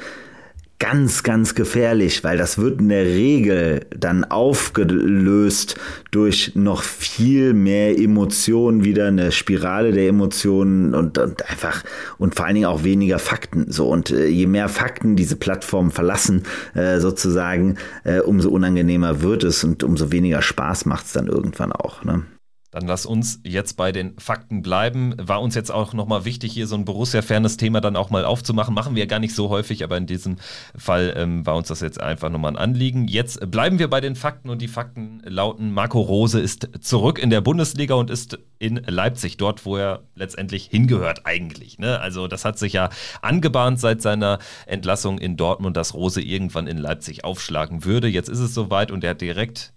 ganz, 0.80 1.22
ganz 1.22 1.54
gefährlich, 1.54 2.24
weil 2.24 2.38
das 2.38 2.58
wird 2.58 2.80
in 2.80 2.88
der 2.88 3.04
Regel 3.04 3.86
dann 3.96 4.24
aufgelöst 4.24 5.78
durch 6.10 6.52
noch 6.56 6.82
viel 6.82 7.52
mehr 7.52 7.96
Emotionen, 7.96 8.82
wieder 8.82 9.06
eine 9.08 9.30
Spirale 9.30 9.92
der 9.92 10.08
Emotionen 10.08 10.94
und, 10.94 11.18
und 11.18 11.48
einfach 11.48 11.84
und 12.18 12.34
vor 12.34 12.46
allen 12.46 12.54
Dingen 12.54 12.66
auch 12.66 12.82
weniger 12.82 13.18
Fakten. 13.18 13.70
So 13.70 13.88
und 13.88 14.10
äh, 14.10 14.26
je 14.26 14.46
mehr 14.46 14.68
Fakten 14.68 15.16
diese 15.16 15.36
Plattform 15.36 15.90
verlassen, 15.90 16.44
äh, 16.74 16.98
sozusagen, 16.98 17.76
äh, 18.04 18.20
umso 18.20 18.48
unangenehmer 18.48 19.20
wird 19.20 19.44
es 19.44 19.62
und 19.62 19.84
umso 19.84 20.10
weniger 20.10 20.40
Spaß 20.40 20.86
macht 20.86 21.04
es 21.06 21.12
dann 21.12 21.26
irgendwann 21.26 21.72
auch. 21.72 22.02
Ne? 22.04 22.22
Dann 22.70 22.86
lass 22.86 23.04
uns 23.04 23.40
jetzt 23.44 23.76
bei 23.76 23.90
den 23.90 24.16
Fakten 24.18 24.62
bleiben. 24.62 25.14
War 25.18 25.42
uns 25.42 25.56
jetzt 25.56 25.72
auch 25.72 25.92
nochmal 25.92 26.24
wichtig, 26.24 26.52
hier 26.52 26.68
so 26.68 26.76
ein 26.76 26.84
Borussia-fernes 26.84 27.56
Thema 27.56 27.80
dann 27.80 27.96
auch 27.96 28.10
mal 28.10 28.24
aufzumachen. 28.24 28.74
Machen 28.74 28.94
wir 28.94 29.00
ja 29.00 29.08
gar 29.08 29.18
nicht 29.18 29.34
so 29.34 29.48
häufig, 29.48 29.82
aber 29.82 29.96
in 29.96 30.06
diesem 30.06 30.36
Fall 30.76 31.12
ähm, 31.16 31.44
war 31.44 31.56
uns 31.56 31.68
das 31.68 31.80
jetzt 31.80 32.00
einfach 32.00 32.30
nochmal 32.30 32.52
ein 32.52 32.58
Anliegen. 32.58 33.08
Jetzt 33.08 33.50
bleiben 33.50 33.80
wir 33.80 33.90
bei 33.90 34.00
den 34.00 34.14
Fakten 34.14 34.50
und 34.50 34.62
die 34.62 34.68
Fakten 34.68 35.20
lauten, 35.24 35.72
Marco 35.72 36.00
Rose 36.00 36.38
ist 36.38 36.68
zurück 36.80 37.18
in 37.18 37.30
der 37.30 37.40
Bundesliga 37.40 37.94
und 37.94 38.08
ist 38.08 38.38
in 38.60 38.76
Leipzig, 38.86 39.36
dort, 39.36 39.64
wo 39.64 39.76
er 39.76 40.02
letztendlich 40.14 40.66
hingehört 40.66 41.26
eigentlich. 41.26 41.78
Ne? 41.78 41.98
Also 41.98 42.28
das 42.28 42.44
hat 42.44 42.58
sich 42.58 42.74
ja 42.74 42.90
angebahnt 43.20 43.80
seit 43.80 44.00
seiner 44.00 44.38
Entlassung 44.66 45.18
in 45.18 45.36
Dortmund, 45.36 45.76
dass 45.76 45.94
Rose 45.94 46.20
irgendwann 46.20 46.68
in 46.68 46.78
Leipzig 46.78 47.24
aufschlagen 47.24 47.84
würde. 47.84 48.06
Jetzt 48.06 48.28
ist 48.28 48.38
es 48.38 48.54
soweit 48.54 48.92
und 48.92 49.02
er 49.02 49.10
hat 49.10 49.20
direkt 49.20 49.72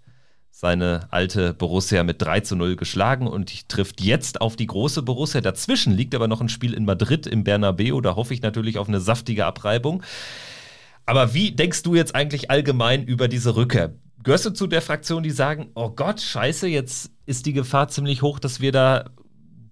seine 0.56 1.08
alte 1.10 1.52
Borussia 1.52 2.04
mit 2.04 2.22
3 2.22 2.40
zu 2.40 2.54
0 2.54 2.76
geschlagen 2.76 3.26
und 3.26 3.68
trifft 3.68 4.00
jetzt 4.00 4.40
auf 4.40 4.54
die 4.54 4.68
große 4.68 5.02
Borussia. 5.02 5.40
Dazwischen 5.40 5.92
liegt 5.92 6.14
aber 6.14 6.28
noch 6.28 6.40
ein 6.40 6.48
Spiel 6.48 6.74
in 6.74 6.84
Madrid 6.84 7.26
im 7.26 7.42
Bernabeu. 7.42 8.00
Da 8.00 8.14
hoffe 8.14 8.34
ich 8.34 8.40
natürlich 8.40 8.78
auf 8.78 8.88
eine 8.88 9.00
saftige 9.00 9.46
Abreibung. 9.46 10.04
Aber 11.06 11.34
wie 11.34 11.50
denkst 11.50 11.82
du 11.82 11.96
jetzt 11.96 12.14
eigentlich 12.14 12.52
allgemein 12.52 13.02
über 13.02 13.26
diese 13.26 13.56
Rückkehr? 13.56 13.94
Gehörst 14.22 14.46
du 14.46 14.50
zu 14.50 14.68
der 14.68 14.80
Fraktion, 14.80 15.24
die 15.24 15.32
sagen, 15.32 15.72
oh 15.74 15.90
Gott, 15.90 16.20
scheiße, 16.20 16.68
jetzt 16.68 17.10
ist 17.26 17.46
die 17.46 17.52
Gefahr 17.52 17.88
ziemlich 17.88 18.22
hoch, 18.22 18.38
dass 18.38 18.60
wir 18.60 18.70
da 18.70 19.10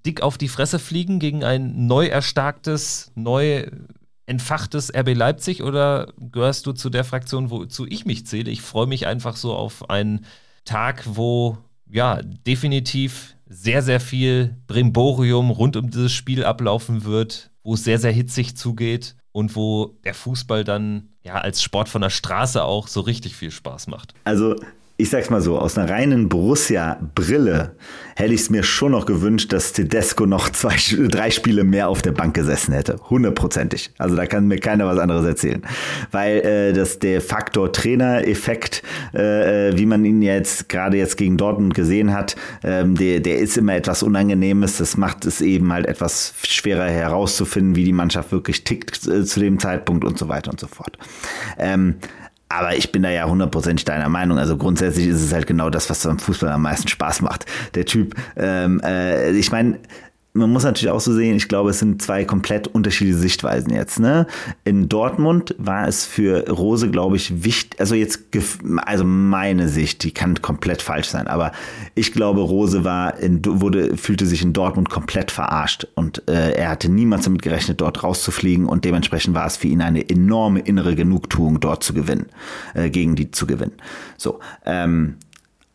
dick 0.04 0.20
auf 0.20 0.36
die 0.36 0.48
Fresse 0.48 0.80
fliegen 0.80 1.20
gegen 1.20 1.44
ein 1.44 1.86
neu 1.86 2.06
erstarktes, 2.06 3.12
neu 3.14 3.68
entfachtes 4.26 4.92
RB 4.92 5.14
Leipzig? 5.14 5.62
Oder 5.62 6.12
gehörst 6.18 6.66
du 6.66 6.72
zu 6.72 6.90
der 6.90 7.04
Fraktion, 7.04 7.50
wozu 7.50 7.86
ich 7.86 8.04
mich 8.04 8.26
zähle? 8.26 8.50
Ich 8.50 8.62
freue 8.62 8.88
mich 8.88 9.06
einfach 9.06 9.36
so 9.36 9.54
auf 9.54 9.88
ein 9.88 10.26
Tag, 10.64 11.04
wo 11.06 11.58
ja 11.90 12.20
definitiv 12.22 13.36
sehr, 13.46 13.82
sehr 13.82 14.00
viel 14.00 14.56
Brimborium 14.66 15.50
rund 15.50 15.76
um 15.76 15.90
dieses 15.90 16.12
Spiel 16.12 16.44
ablaufen 16.44 17.04
wird, 17.04 17.50
wo 17.62 17.74
es 17.74 17.84
sehr, 17.84 17.98
sehr 17.98 18.12
hitzig 18.12 18.56
zugeht 18.56 19.14
und 19.32 19.56
wo 19.56 19.98
der 20.04 20.14
Fußball 20.14 20.64
dann 20.64 21.08
ja 21.22 21.34
als 21.34 21.62
Sport 21.62 21.88
von 21.88 22.02
der 22.02 22.10
Straße 22.10 22.62
auch 22.64 22.88
so 22.88 23.00
richtig 23.00 23.36
viel 23.36 23.50
Spaß 23.50 23.86
macht. 23.88 24.14
Also 24.24 24.56
ich 24.96 25.10
sag's 25.10 25.30
mal 25.30 25.40
so, 25.40 25.58
aus 25.58 25.76
einer 25.76 25.90
reinen 25.90 26.28
Borussia-Brille 26.28 27.74
hätte 28.14 28.34
ich 28.34 28.42
es 28.42 28.50
mir 28.50 28.62
schon 28.62 28.92
noch 28.92 29.06
gewünscht, 29.06 29.52
dass 29.52 29.72
Tedesco 29.72 30.26
noch 30.26 30.50
zwei, 30.50 30.76
drei 31.08 31.30
Spiele 31.30 31.64
mehr 31.64 31.88
auf 31.88 32.02
der 32.02 32.12
Bank 32.12 32.34
gesessen 32.34 32.72
hätte. 32.72 32.98
Hundertprozentig. 33.08 33.90
Also 33.98 34.16
da 34.16 34.26
kann 34.26 34.48
mir 34.48 34.58
keiner 34.58 34.86
was 34.86 34.98
anderes 34.98 35.24
erzählen. 35.24 35.62
Weil 36.10 36.38
äh, 36.38 36.72
das 36.72 36.98
der 36.98 37.20
Faktor 37.20 37.72
Trainer-Effekt, 37.72 38.82
äh, 39.14 39.70
äh 39.70 39.78
wie 39.78 39.86
man 39.86 40.04
ihn 40.04 40.22
jetzt 40.22 40.68
gerade 40.68 40.98
jetzt 40.98 41.16
gegen 41.16 41.36
Dortmund 41.36 41.74
gesehen 41.74 42.12
hat, 42.12 42.36
ähm, 42.62 42.94
der, 42.94 43.20
der 43.20 43.38
ist 43.38 43.56
immer 43.56 43.74
etwas 43.74 44.02
Unangenehmes. 44.02 44.76
Das 44.76 44.96
macht 44.96 45.24
es 45.24 45.40
eben 45.40 45.72
halt 45.72 45.86
etwas 45.86 46.34
schwerer 46.46 46.88
herauszufinden, 46.88 47.76
wie 47.76 47.84
die 47.84 47.92
Mannschaft 47.92 48.30
wirklich 48.30 48.62
tickt 48.64 49.06
äh, 49.06 49.24
zu 49.24 49.40
dem 49.40 49.58
Zeitpunkt 49.58 50.04
und 50.04 50.18
so 50.18 50.28
weiter 50.28 50.50
und 50.50 50.60
so 50.60 50.66
fort. 50.66 50.98
Ähm, 51.58 51.96
aber 52.58 52.76
ich 52.76 52.92
bin 52.92 53.02
da 53.02 53.10
ja 53.10 53.26
hundertprozentig 53.26 53.84
deiner 53.84 54.08
Meinung. 54.08 54.38
Also 54.38 54.56
grundsätzlich 54.56 55.06
ist 55.06 55.22
es 55.22 55.32
halt 55.32 55.46
genau 55.46 55.70
das, 55.70 55.88
was 55.90 56.06
am 56.06 56.18
Fußball 56.18 56.50
am 56.50 56.62
meisten 56.62 56.88
Spaß 56.88 57.22
macht. 57.22 57.46
Der 57.74 57.86
Typ, 57.86 58.14
ähm, 58.36 58.80
äh, 58.84 59.30
ich 59.32 59.50
meine, 59.50 59.78
man 60.34 60.50
muss 60.50 60.64
natürlich 60.64 60.90
auch 60.90 61.00
so 61.00 61.12
sehen, 61.12 61.36
ich 61.36 61.48
glaube, 61.48 61.70
es 61.70 61.78
sind 61.78 62.00
zwei 62.00 62.24
komplett 62.24 62.66
unterschiedliche 62.66 63.18
Sichtweisen 63.18 63.70
jetzt. 63.70 64.00
Ne? 64.00 64.26
In 64.64 64.88
Dortmund 64.88 65.54
war 65.58 65.86
es 65.86 66.06
für 66.06 66.48
Rose, 66.48 66.90
glaube 66.90 67.16
ich, 67.16 67.44
wichtig, 67.44 67.78
also 67.78 67.94
jetzt, 67.94 68.20
also 68.86 69.04
meine 69.04 69.68
Sicht, 69.68 70.02
die 70.04 70.12
kann 70.12 70.40
komplett 70.40 70.80
falsch 70.80 71.08
sein, 71.08 71.26
aber 71.26 71.52
ich 71.94 72.12
glaube, 72.12 72.40
Rose 72.40 72.82
war 72.82 73.18
in, 73.18 73.42
wurde, 73.44 73.98
fühlte 73.98 74.24
sich 74.24 74.42
in 74.42 74.54
Dortmund 74.54 74.88
komplett 74.88 75.30
verarscht 75.30 75.86
und 75.96 76.26
äh, 76.28 76.52
er 76.52 76.70
hatte 76.70 76.90
niemals 76.90 77.24
damit 77.24 77.42
gerechnet, 77.42 77.82
dort 77.82 78.02
rauszufliegen 78.02 78.66
und 78.66 78.86
dementsprechend 78.86 79.34
war 79.34 79.46
es 79.46 79.58
für 79.58 79.68
ihn 79.68 79.82
eine 79.82 80.08
enorme 80.08 80.60
innere 80.60 80.94
Genugtuung, 80.94 81.60
dort 81.60 81.84
zu 81.84 81.92
gewinnen, 81.92 82.26
äh, 82.72 82.88
gegen 82.88 83.16
die 83.16 83.30
zu 83.30 83.46
gewinnen. 83.46 83.74
So, 84.16 84.40
ähm, 84.64 85.16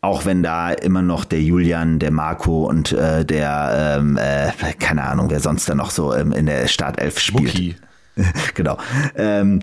auch 0.00 0.24
wenn 0.24 0.42
da 0.42 0.70
immer 0.70 1.02
noch 1.02 1.24
der 1.24 1.42
Julian, 1.42 1.98
der 1.98 2.12
Marco 2.12 2.64
und 2.66 2.92
äh, 2.92 3.24
der, 3.24 3.96
ähm, 3.98 4.16
äh, 4.16 4.52
keine 4.78 5.04
Ahnung, 5.04 5.30
wer 5.30 5.40
sonst 5.40 5.68
da 5.68 5.74
noch 5.74 5.90
so 5.90 6.14
ähm, 6.14 6.32
in 6.32 6.46
der 6.46 6.68
Startelf 6.68 7.18
spielt. 7.18 7.76
genau. 8.54 8.78
Ähm, 9.16 9.60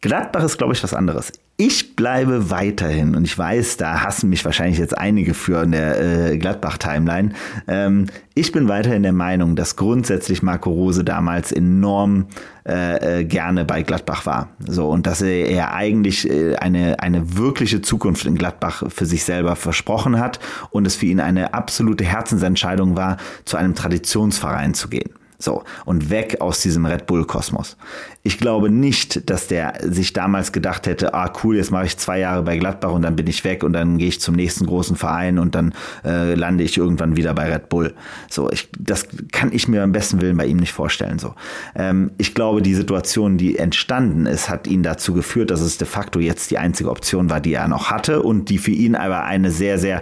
Gladbach 0.00 0.42
ist, 0.42 0.58
glaube 0.58 0.72
ich, 0.72 0.82
was 0.82 0.94
anderes. 0.94 1.32
Ich 1.58 1.96
bleibe 1.96 2.50
weiterhin, 2.50 3.16
und 3.16 3.24
ich 3.24 3.38
weiß, 3.38 3.78
da 3.78 4.02
hassen 4.02 4.28
mich 4.28 4.44
wahrscheinlich 4.44 4.78
jetzt 4.78 4.96
einige 4.98 5.32
für 5.32 5.62
in 5.62 5.72
der 5.72 6.32
äh, 6.32 6.36
Gladbach-Timeline. 6.36 7.30
Ähm, 7.66 8.08
ich 8.34 8.52
bin 8.52 8.68
weiterhin 8.68 9.02
der 9.02 9.14
Meinung, 9.14 9.56
dass 9.56 9.76
grundsätzlich 9.76 10.42
Marco 10.42 10.68
Rose 10.68 11.02
damals 11.02 11.52
enorm 11.52 12.26
äh, 12.68 13.20
äh, 13.20 13.24
gerne 13.24 13.64
bei 13.64 13.82
Gladbach 13.82 14.26
war. 14.26 14.50
So, 14.58 14.90
und 14.90 15.06
dass 15.06 15.22
er, 15.22 15.48
er 15.48 15.72
eigentlich 15.72 16.28
äh, 16.28 16.56
eine, 16.56 17.00
eine 17.00 17.38
wirkliche 17.38 17.80
Zukunft 17.80 18.26
in 18.26 18.34
Gladbach 18.34 18.82
für 18.88 19.06
sich 19.06 19.24
selber 19.24 19.56
versprochen 19.56 20.18
hat 20.18 20.40
und 20.68 20.86
es 20.86 20.96
für 20.96 21.06
ihn 21.06 21.20
eine 21.20 21.54
absolute 21.54 22.04
Herzensentscheidung 22.04 22.98
war, 22.98 23.16
zu 23.46 23.56
einem 23.56 23.74
Traditionsverein 23.74 24.74
zu 24.74 24.88
gehen. 24.88 25.08
So, 25.38 25.64
und 25.84 26.08
weg 26.08 26.40
aus 26.40 26.60
diesem 26.60 26.86
Red 26.86 27.06
Bull-Kosmos. 27.06 27.76
Ich 28.22 28.38
glaube 28.38 28.70
nicht, 28.70 29.28
dass 29.28 29.48
der 29.48 29.74
sich 29.82 30.12
damals 30.14 30.50
gedacht 30.50 30.86
hätte, 30.86 31.12
ah 31.12 31.30
cool, 31.44 31.56
jetzt 31.56 31.70
mache 31.70 31.86
ich 31.86 31.98
zwei 31.98 32.18
Jahre 32.18 32.42
bei 32.42 32.56
Gladbach 32.56 32.92
und 32.92 33.02
dann 33.02 33.16
bin 33.16 33.26
ich 33.26 33.44
weg 33.44 33.62
und 33.62 33.74
dann 33.74 33.98
gehe 33.98 34.08
ich 34.08 34.20
zum 34.20 34.34
nächsten 34.34 34.66
großen 34.66 34.96
Verein 34.96 35.38
und 35.38 35.54
dann 35.54 35.74
äh, 36.04 36.34
lande 36.34 36.64
ich 36.64 36.78
irgendwann 36.78 37.16
wieder 37.16 37.34
bei 37.34 37.52
Red 37.52 37.68
Bull. 37.68 37.94
So, 38.30 38.50
ich, 38.50 38.68
das 38.78 39.06
kann 39.30 39.52
ich 39.52 39.68
mir 39.68 39.82
am 39.82 39.92
besten 39.92 40.22
Willen 40.22 40.38
bei 40.38 40.46
ihm 40.46 40.56
nicht 40.56 40.72
vorstellen. 40.72 41.18
So, 41.18 41.34
ähm, 41.74 42.12
ich 42.16 42.34
glaube, 42.34 42.62
die 42.62 42.74
Situation, 42.74 43.36
die 43.36 43.58
entstanden 43.58 44.26
ist, 44.26 44.48
hat 44.48 44.66
ihn 44.66 44.82
dazu 44.82 45.12
geführt, 45.12 45.50
dass 45.50 45.60
es 45.60 45.76
de 45.76 45.86
facto 45.86 46.18
jetzt 46.18 46.50
die 46.50 46.58
einzige 46.58 46.90
Option 46.90 47.28
war, 47.28 47.40
die 47.40 47.52
er 47.52 47.68
noch 47.68 47.90
hatte 47.90 48.22
und 48.22 48.48
die 48.48 48.58
für 48.58 48.70
ihn 48.72 48.94
aber 48.94 49.24
eine 49.24 49.50
sehr, 49.50 49.78
sehr 49.78 50.00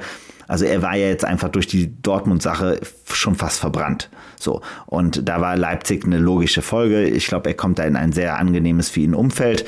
also 0.49 0.65
er 0.65 0.83
war 0.83 0.97
ja 0.97 1.07
jetzt 1.07 1.25
einfach 1.25 1.49
durch 1.49 1.67
die 1.67 2.01
Dortmund-Sache 2.01 2.81
schon 3.11 3.35
fast 3.35 3.61
verbrannt. 3.61 4.11
So. 4.39 4.61
Und 4.87 5.29
da 5.29 5.41
war 5.41 5.57
Leipzig 5.57 6.05
eine 6.05 6.19
logische 6.19 6.63
Folge. 6.63 7.05
Ich 7.05 7.27
glaube, 7.27 7.51
er 7.51 7.55
kommt 7.55 7.79
da 7.79 7.85
in 7.85 7.97
ein 7.97 8.13
sehr 8.13 8.39
angenehmes 8.39 8.91
für 8.91 9.01
ihn 9.01 9.15
Umfeld. 9.15 9.65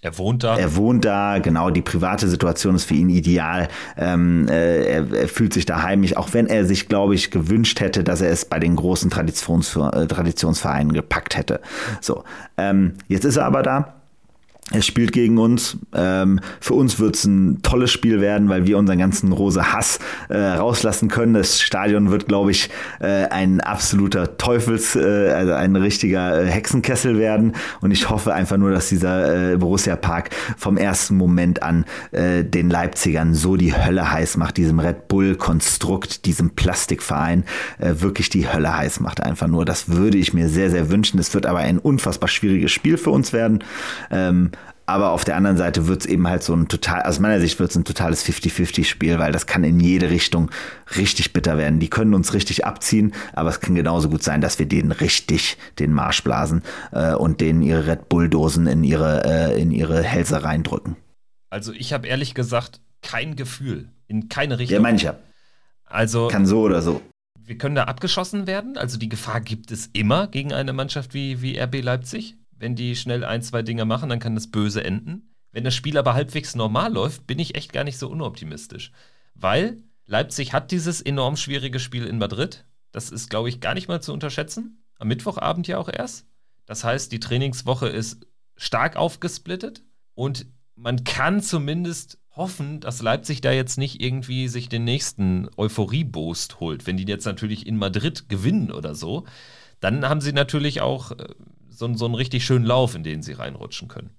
Er 0.00 0.16
wohnt 0.16 0.44
da. 0.44 0.56
Er 0.56 0.76
wohnt 0.76 1.04
da, 1.04 1.38
genau. 1.40 1.70
Die 1.70 1.82
private 1.82 2.28
Situation 2.28 2.76
ist 2.76 2.84
für 2.84 2.94
ihn 2.94 3.08
ideal. 3.10 3.68
Ähm, 3.96 4.46
äh, 4.48 4.84
er, 4.84 5.12
er, 5.12 5.28
fühlt 5.28 5.52
sich 5.52 5.66
da 5.66 5.82
heimisch, 5.82 6.16
auch 6.16 6.34
wenn 6.34 6.46
er 6.46 6.64
sich, 6.66 6.88
glaube 6.88 7.16
ich, 7.16 7.32
gewünscht 7.32 7.80
hätte, 7.80 8.04
dass 8.04 8.20
er 8.20 8.30
es 8.30 8.44
bei 8.44 8.60
den 8.60 8.76
großen 8.76 9.10
Traditions, 9.10 9.74
äh, 9.74 10.06
Traditionsvereinen 10.06 10.92
gepackt 10.92 11.36
hätte. 11.36 11.60
So. 12.00 12.22
Ähm, 12.56 12.94
jetzt 13.08 13.24
ist 13.24 13.36
er 13.36 13.46
aber 13.46 13.62
da. 13.64 13.97
Er 14.70 14.82
spielt 14.82 15.12
gegen 15.12 15.38
uns. 15.38 15.78
Ähm, 15.94 16.40
für 16.60 16.74
uns 16.74 16.98
wird 17.00 17.16
es 17.16 17.24
ein 17.24 17.62
tolles 17.62 17.90
Spiel 17.90 18.20
werden, 18.20 18.50
weil 18.50 18.66
wir 18.66 18.76
unseren 18.76 18.98
ganzen 18.98 19.32
rose 19.32 19.72
Hass 19.72 19.98
äh, 20.28 20.36
rauslassen 20.36 21.08
können. 21.08 21.32
Das 21.32 21.62
Stadion 21.62 22.10
wird, 22.10 22.28
glaube 22.28 22.50
ich, 22.50 22.68
äh, 23.00 23.24
ein 23.28 23.62
absoluter 23.62 24.36
Teufels, 24.36 24.94
äh, 24.94 25.30
also 25.30 25.54
ein 25.54 25.74
richtiger 25.74 26.42
äh, 26.42 26.46
Hexenkessel 26.46 27.18
werden. 27.18 27.54
Und 27.80 27.92
ich 27.92 28.10
hoffe 28.10 28.34
einfach 28.34 28.58
nur, 28.58 28.70
dass 28.70 28.90
dieser 28.90 29.52
äh, 29.52 29.56
Borussia 29.56 29.96
Park 29.96 30.30
vom 30.58 30.76
ersten 30.76 31.16
Moment 31.16 31.62
an 31.62 31.86
äh, 32.10 32.44
den 32.44 32.68
Leipzigern 32.68 33.34
so 33.34 33.56
die 33.56 33.74
Hölle 33.74 34.12
heiß 34.12 34.36
macht, 34.36 34.58
diesem 34.58 34.80
Red 34.80 35.08
Bull-Konstrukt, 35.08 36.26
diesem 36.26 36.50
Plastikverein 36.50 37.44
äh, 37.78 37.94
wirklich 38.00 38.28
die 38.28 38.52
Hölle 38.52 38.76
heiß 38.76 39.00
macht. 39.00 39.22
Einfach 39.22 39.46
nur, 39.46 39.64
das 39.64 39.88
würde 39.88 40.18
ich 40.18 40.34
mir 40.34 40.50
sehr, 40.50 40.70
sehr 40.70 40.90
wünschen. 40.90 41.18
Es 41.18 41.32
wird 41.32 41.46
aber 41.46 41.60
ein 41.60 41.78
unfassbar 41.78 42.28
schwieriges 42.28 42.70
Spiel 42.70 42.98
für 42.98 43.10
uns 43.10 43.32
werden. 43.32 43.64
Ähm, 44.10 44.50
aber 44.88 45.12
auf 45.12 45.24
der 45.24 45.36
anderen 45.36 45.58
Seite 45.58 45.86
wird 45.86 46.00
es 46.00 46.06
eben 46.06 46.26
halt 46.26 46.42
so 46.42 46.54
ein 46.54 46.66
total, 46.66 47.02
aus 47.02 47.20
meiner 47.20 47.40
Sicht 47.40 47.60
wird 47.60 47.70
es 47.70 47.76
ein 47.76 47.84
totales 47.84 48.24
50-50-Spiel, 48.24 49.18
weil 49.18 49.32
das 49.32 49.46
kann 49.46 49.62
in 49.62 49.78
jede 49.80 50.08
Richtung 50.08 50.50
richtig 50.96 51.34
bitter 51.34 51.58
werden. 51.58 51.78
Die 51.78 51.90
können 51.90 52.14
uns 52.14 52.32
richtig 52.32 52.64
abziehen, 52.64 53.12
aber 53.34 53.50
es 53.50 53.60
kann 53.60 53.74
genauso 53.74 54.08
gut 54.08 54.22
sein, 54.22 54.40
dass 54.40 54.58
wir 54.58 54.64
denen 54.64 54.90
richtig 54.90 55.58
den 55.78 55.92
Marsch 55.92 56.24
blasen 56.24 56.62
äh, 56.92 57.12
und 57.12 57.42
denen 57.42 57.60
ihre 57.60 57.86
Red 57.86 58.08
Bull-Dosen 58.08 58.66
in 58.66 58.82
ihre, 58.82 59.24
äh, 59.26 59.60
in 59.60 59.72
ihre 59.72 60.02
Hälse 60.02 60.42
reindrücken. 60.42 60.96
Also 61.50 61.74
ich 61.74 61.92
habe 61.92 62.06
ehrlich 62.08 62.32
gesagt 62.32 62.80
kein 63.02 63.36
Gefühl 63.36 63.90
in 64.06 64.30
keine 64.30 64.58
Richtung. 64.58 64.82
Ja, 64.82 64.90
ja. 64.94 65.18
Also 65.84 66.28
kann 66.28 66.46
so 66.46 66.62
oder 66.62 66.80
so. 66.80 67.02
Wir 67.38 67.58
können 67.58 67.74
da 67.74 67.84
abgeschossen 67.84 68.46
werden. 68.46 68.78
Also 68.78 68.98
die 68.98 69.10
Gefahr 69.10 69.42
gibt 69.42 69.70
es 69.70 69.90
immer 69.92 70.28
gegen 70.28 70.54
eine 70.54 70.72
Mannschaft 70.72 71.12
wie, 71.12 71.42
wie 71.42 71.58
RB 71.60 71.82
Leipzig 71.82 72.37
wenn 72.58 72.74
die 72.74 72.96
schnell 72.96 73.24
ein, 73.24 73.42
zwei 73.42 73.62
Dinge 73.62 73.84
machen, 73.84 74.08
dann 74.08 74.18
kann 74.18 74.34
das 74.34 74.50
böse 74.50 74.84
enden. 74.84 75.34
Wenn 75.52 75.64
das 75.64 75.74
Spiel 75.74 75.96
aber 75.96 76.14
halbwegs 76.14 76.54
normal 76.54 76.92
läuft, 76.92 77.26
bin 77.26 77.38
ich 77.38 77.54
echt 77.54 77.72
gar 77.72 77.84
nicht 77.84 77.98
so 77.98 78.08
unoptimistisch. 78.08 78.92
Weil 79.34 79.82
Leipzig 80.06 80.52
hat 80.52 80.70
dieses 80.70 81.00
enorm 81.00 81.36
schwierige 81.36 81.78
Spiel 81.80 82.06
in 82.06 82.18
Madrid. 82.18 82.64
Das 82.92 83.10
ist, 83.10 83.30
glaube 83.30 83.48
ich, 83.48 83.60
gar 83.60 83.74
nicht 83.74 83.88
mal 83.88 84.02
zu 84.02 84.12
unterschätzen. 84.12 84.84
Am 84.98 85.08
Mittwochabend 85.08 85.66
ja 85.68 85.78
auch 85.78 85.88
erst. 85.88 86.26
Das 86.66 86.84
heißt, 86.84 87.12
die 87.12 87.20
Trainingswoche 87.20 87.88
ist 87.88 88.26
stark 88.56 88.96
aufgesplittet 88.96 89.82
und 90.14 90.46
man 90.74 91.04
kann 91.04 91.42
zumindest 91.42 92.18
hoffen, 92.30 92.80
dass 92.80 93.02
Leipzig 93.02 93.40
da 93.40 93.52
jetzt 93.52 93.78
nicht 93.78 94.02
irgendwie 94.02 94.48
sich 94.48 94.68
den 94.68 94.84
nächsten 94.84 95.48
Euphorie-Boost 95.56 96.60
holt. 96.60 96.86
Wenn 96.86 96.96
die 96.96 97.04
jetzt 97.04 97.24
natürlich 97.24 97.66
in 97.66 97.76
Madrid 97.76 98.28
gewinnen 98.28 98.70
oder 98.70 98.94
so, 98.94 99.26
dann 99.80 100.08
haben 100.08 100.20
sie 100.20 100.32
natürlich 100.32 100.80
auch 100.80 101.12
äh, 101.12 101.26
so, 101.78 101.92
so 101.94 102.04
einen 102.04 102.14
richtig 102.14 102.44
schönen 102.44 102.64
Lauf, 102.64 102.94
in 102.94 103.02
den 103.02 103.22
sie 103.22 103.32
reinrutschen 103.32 103.88
können. 103.88 104.10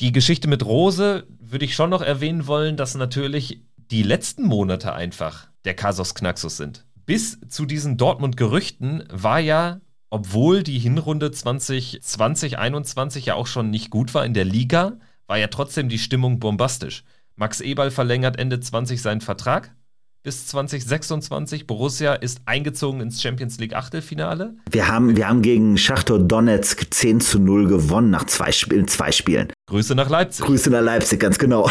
Die 0.00 0.12
Geschichte 0.12 0.48
mit 0.48 0.64
Rose 0.64 1.26
würde 1.40 1.64
ich 1.64 1.74
schon 1.74 1.90
noch 1.90 2.02
erwähnen 2.02 2.46
wollen, 2.46 2.76
dass 2.76 2.94
natürlich 2.94 3.62
die 3.76 4.02
letzten 4.02 4.44
Monate 4.44 4.94
einfach 4.94 5.48
der 5.64 5.74
Kasus 5.74 6.14
Knaxus 6.14 6.56
sind. 6.56 6.86
Bis 7.04 7.38
zu 7.48 7.66
diesen 7.66 7.96
Dortmund-Gerüchten 7.98 9.04
war 9.10 9.40
ja, 9.40 9.80
obwohl 10.08 10.62
die 10.62 10.78
Hinrunde 10.78 11.30
2020, 11.30 12.02
2021 12.02 13.26
ja 13.26 13.34
auch 13.34 13.46
schon 13.46 13.70
nicht 13.70 13.90
gut 13.90 14.14
war 14.14 14.24
in 14.24 14.34
der 14.34 14.44
Liga, 14.44 14.98
war 15.26 15.38
ja 15.38 15.48
trotzdem 15.48 15.88
die 15.88 15.98
Stimmung 15.98 16.38
bombastisch. 16.38 17.04
Max 17.36 17.60
Eberl 17.60 17.90
verlängert 17.90 18.38
Ende 18.38 18.60
20 18.60 19.02
seinen 19.02 19.20
Vertrag 19.20 19.74
bis 20.22 20.46
2026. 20.46 21.66
Borussia 21.66 22.14
ist 22.14 22.42
eingezogen 22.46 23.00
ins 23.00 23.20
Champions 23.20 23.58
League 23.58 23.74
Achtelfinale. 23.74 24.56
Wir 24.70 24.88
haben, 24.88 25.16
wir 25.16 25.28
haben 25.28 25.42
gegen 25.42 25.76
Schachtor 25.76 26.18
Donetsk 26.18 26.92
10 26.92 27.20
zu 27.20 27.38
0 27.38 27.66
gewonnen 27.66 28.10
nach 28.10 28.24
zwei, 28.24 28.52
Spielen, 28.52 28.88
zwei 28.88 29.12
Spielen. 29.12 29.52
Grüße 29.66 29.94
nach 29.94 30.08
Leipzig. 30.08 30.44
Grüße 30.44 30.70
nach 30.70 30.82
Leipzig, 30.82 31.20
ganz 31.20 31.38
genau. 31.38 31.68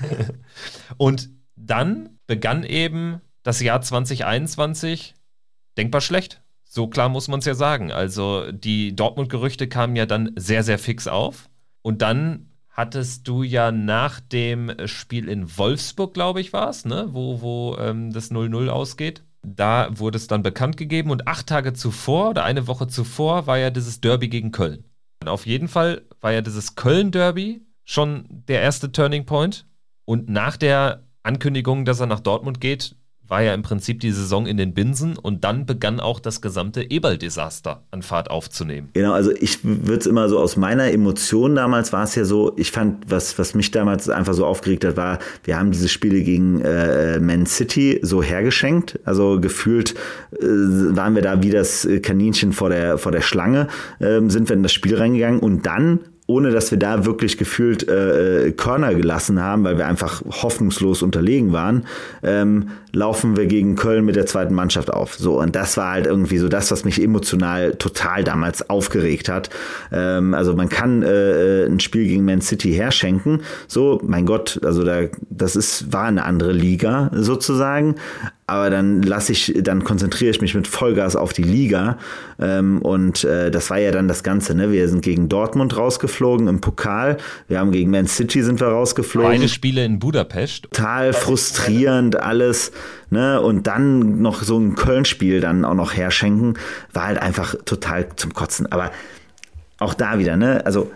Und 0.96 1.30
dann 1.56 2.10
begann 2.26 2.62
eben 2.64 3.20
das 3.42 3.60
Jahr 3.60 3.80
2021 3.80 5.14
denkbar 5.76 6.00
schlecht. 6.00 6.42
So 6.64 6.88
klar 6.88 7.08
muss 7.08 7.28
man 7.28 7.40
es 7.40 7.46
ja 7.46 7.54
sagen. 7.54 7.90
Also 7.90 8.50
die 8.52 8.94
Dortmund-Gerüchte 8.94 9.68
kamen 9.68 9.96
ja 9.96 10.06
dann 10.06 10.32
sehr, 10.36 10.62
sehr 10.62 10.78
fix 10.78 11.08
auf. 11.08 11.48
Und 11.82 12.02
dann 12.02 12.50
hattest 12.76 13.26
du 13.26 13.42
ja 13.42 13.72
nach 13.72 14.20
dem 14.20 14.70
Spiel 14.84 15.30
in 15.30 15.56
Wolfsburg, 15.56 16.12
glaube 16.12 16.42
ich, 16.42 16.52
war 16.52 16.68
es, 16.68 16.84
ne? 16.84 17.08
wo, 17.10 17.40
wo 17.40 17.76
ähm, 17.78 18.12
das 18.12 18.30
0-0 18.30 18.68
ausgeht. 18.68 19.24
Da 19.42 19.88
wurde 19.98 20.16
es 20.16 20.26
dann 20.26 20.42
bekannt 20.42 20.76
gegeben 20.76 21.10
und 21.10 21.26
acht 21.26 21.46
Tage 21.46 21.72
zuvor 21.72 22.30
oder 22.30 22.44
eine 22.44 22.66
Woche 22.66 22.86
zuvor 22.86 23.46
war 23.46 23.56
ja 23.56 23.70
dieses 23.70 24.00
Derby 24.00 24.28
gegen 24.28 24.50
Köln. 24.50 24.84
Und 25.22 25.28
auf 25.28 25.46
jeden 25.46 25.68
Fall 25.68 26.02
war 26.20 26.32
ja 26.32 26.42
dieses 26.42 26.74
Köln-Derby 26.74 27.64
schon 27.84 28.26
der 28.28 28.60
erste 28.60 28.92
Turning 28.92 29.24
Point. 29.24 29.66
Und 30.04 30.28
nach 30.28 30.56
der 30.58 31.04
Ankündigung, 31.22 31.84
dass 31.84 32.00
er 32.00 32.06
nach 32.06 32.20
Dortmund 32.20 32.60
geht, 32.60 32.94
war 33.28 33.42
ja 33.42 33.54
im 33.54 33.62
Prinzip 33.62 34.00
die 34.00 34.12
Saison 34.12 34.46
in 34.46 34.56
den 34.56 34.74
Binsen 34.74 35.16
und 35.16 35.44
dann 35.44 35.66
begann 35.66 36.00
auch 36.00 36.20
das 36.20 36.40
gesamte 36.40 36.90
Eberl-Desaster 36.90 37.82
an 37.90 38.02
Fahrt 38.02 38.30
aufzunehmen. 38.30 38.90
Genau, 38.92 39.12
also 39.12 39.32
ich 39.32 39.64
würde 39.64 39.98
es 39.98 40.06
immer 40.06 40.28
so 40.28 40.38
aus 40.38 40.56
meiner 40.56 40.90
Emotion 40.92 41.54
damals 41.54 41.92
war 41.92 42.04
es 42.04 42.14
ja 42.14 42.24
so, 42.24 42.52
ich 42.56 42.70
fand, 42.70 43.10
was, 43.10 43.38
was 43.38 43.54
mich 43.54 43.70
damals 43.70 44.08
einfach 44.08 44.34
so 44.34 44.46
aufgeregt 44.46 44.84
hat, 44.84 44.96
war, 44.96 45.18
wir 45.44 45.58
haben 45.58 45.72
diese 45.72 45.88
Spiele 45.88 46.22
gegen 46.22 46.60
äh, 46.62 47.18
Man 47.18 47.46
City 47.46 47.98
so 48.02 48.22
hergeschenkt. 48.22 49.00
Also 49.04 49.40
gefühlt 49.40 49.94
äh, 50.32 50.44
waren 50.44 51.14
wir 51.14 51.22
da 51.22 51.42
wie 51.42 51.50
das 51.50 51.88
Kaninchen 52.02 52.52
vor 52.52 52.70
der, 52.70 52.98
vor 52.98 53.12
der 53.12 53.22
Schlange, 53.22 53.68
äh, 53.98 54.20
sind 54.28 54.48
wir 54.48 54.56
in 54.56 54.62
das 54.62 54.72
Spiel 54.72 54.96
reingegangen 54.96 55.40
und 55.40 55.66
dann 55.66 56.00
ohne 56.26 56.50
dass 56.50 56.70
wir 56.70 56.78
da 56.78 57.04
wirklich 57.04 57.38
gefühlt 57.38 57.88
äh, 57.88 58.52
Körner 58.56 58.94
gelassen 58.94 59.40
haben, 59.40 59.62
weil 59.64 59.78
wir 59.78 59.86
einfach 59.86 60.22
hoffnungslos 60.24 61.02
unterlegen 61.02 61.52
waren, 61.52 61.86
ähm, 62.22 62.70
laufen 62.92 63.36
wir 63.36 63.46
gegen 63.46 63.76
Köln 63.76 64.04
mit 64.04 64.16
der 64.16 64.26
zweiten 64.26 64.54
Mannschaft 64.54 64.92
auf. 64.92 65.14
So, 65.14 65.40
und 65.40 65.54
das 65.54 65.76
war 65.76 65.92
halt 65.92 66.06
irgendwie 66.06 66.38
so 66.38 66.48
das, 66.48 66.70
was 66.72 66.84
mich 66.84 67.00
emotional 67.00 67.76
total 67.76 68.24
damals 68.24 68.68
aufgeregt 68.68 69.28
hat. 69.28 69.50
Ähm, 69.92 70.34
also 70.34 70.54
man 70.54 70.68
kann 70.68 71.02
äh, 71.02 71.62
äh 71.62 71.66
ein 71.66 71.78
Spiel 71.78 72.06
gegen 72.08 72.24
Man 72.24 72.40
City 72.40 72.72
herschenken. 72.72 73.42
So, 73.68 74.00
mein 74.04 74.26
Gott, 74.26 74.60
also 74.64 74.82
da, 74.82 75.02
das 75.30 75.54
ist, 75.54 75.92
war 75.92 76.04
eine 76.04 76.24
andere 76.24 76.52
Liga 76.52 77.10
sozusagen 77.14 77.96
aber 78.48 78.70
dann 78.70 79.02
lasse 79.02 79.32
ich, 79.32 79.54
dann 79.60 79.82
konzentriere 79.82 80.30
ich 80.30 80.40
mich 80.40 80.54
mit 80.54 80.68
Vollgas 80.68 81.16
auf 81.16 81.32
die 81.32 81.42
Liga. 81.42 81.98
Ähm, 82.38 82.80
und 82.80 83.24
äh, 83.24 83.50
das 83.50 83.70
war 83.70 83.78
ja 83.78 83.90
dann 83.90 84.06
das 84.06 84.22
Ganze, 84.22 84.54
ne? 84.54 84.70
Wir 84.70 84.88
sind 84.88 85.02
gegen 85.02 85.28
Dortmund 85.28 85.76
rausgeflogen 85.76 86.46
im 86.46 86.60
Pokal. 86.60 87.16
Wir 87.48 87.58
haben 87.58 87.72
gegen 87.72 87.90
Man 87.90 88.06
City 88.06 88.42
sind 88.42 88.60
wir 88.60 88.68
rausgeflogen. 88.68 89.32
Beide 89.32 89.48
Spiele 89.48 89.84
in 89.84 89.98
Budapest. 89.98 90.64
Total 90.70 91.12
frustrierend 91.12 92.20
alles. 92.20 92.70
Ne? 93.10 93.40
Und 93.40 93.66
dann 93.66 94.22
noch 94.22 94.42
so 94.42 94.58
ein 94.58 94.76
Köln-Spiel 94.76 95.40
dann 95.40 95.64
auch 95.64 95.74
noch 95.74 95.96
herschenken, 95.96 96.54
war 96.92 97.06
halt 97.06 97.18
einfach 97.18 97.56
total 97.64 98.08
zum 98.14 98.32
Kotzen. 98.32 98.70
Aber 98.70 98.92
auch 99.78 99.94
da 99.94 100.18
wieder, 100.20 100.36
ne? 100.36 100.64
Also 100.64 100.90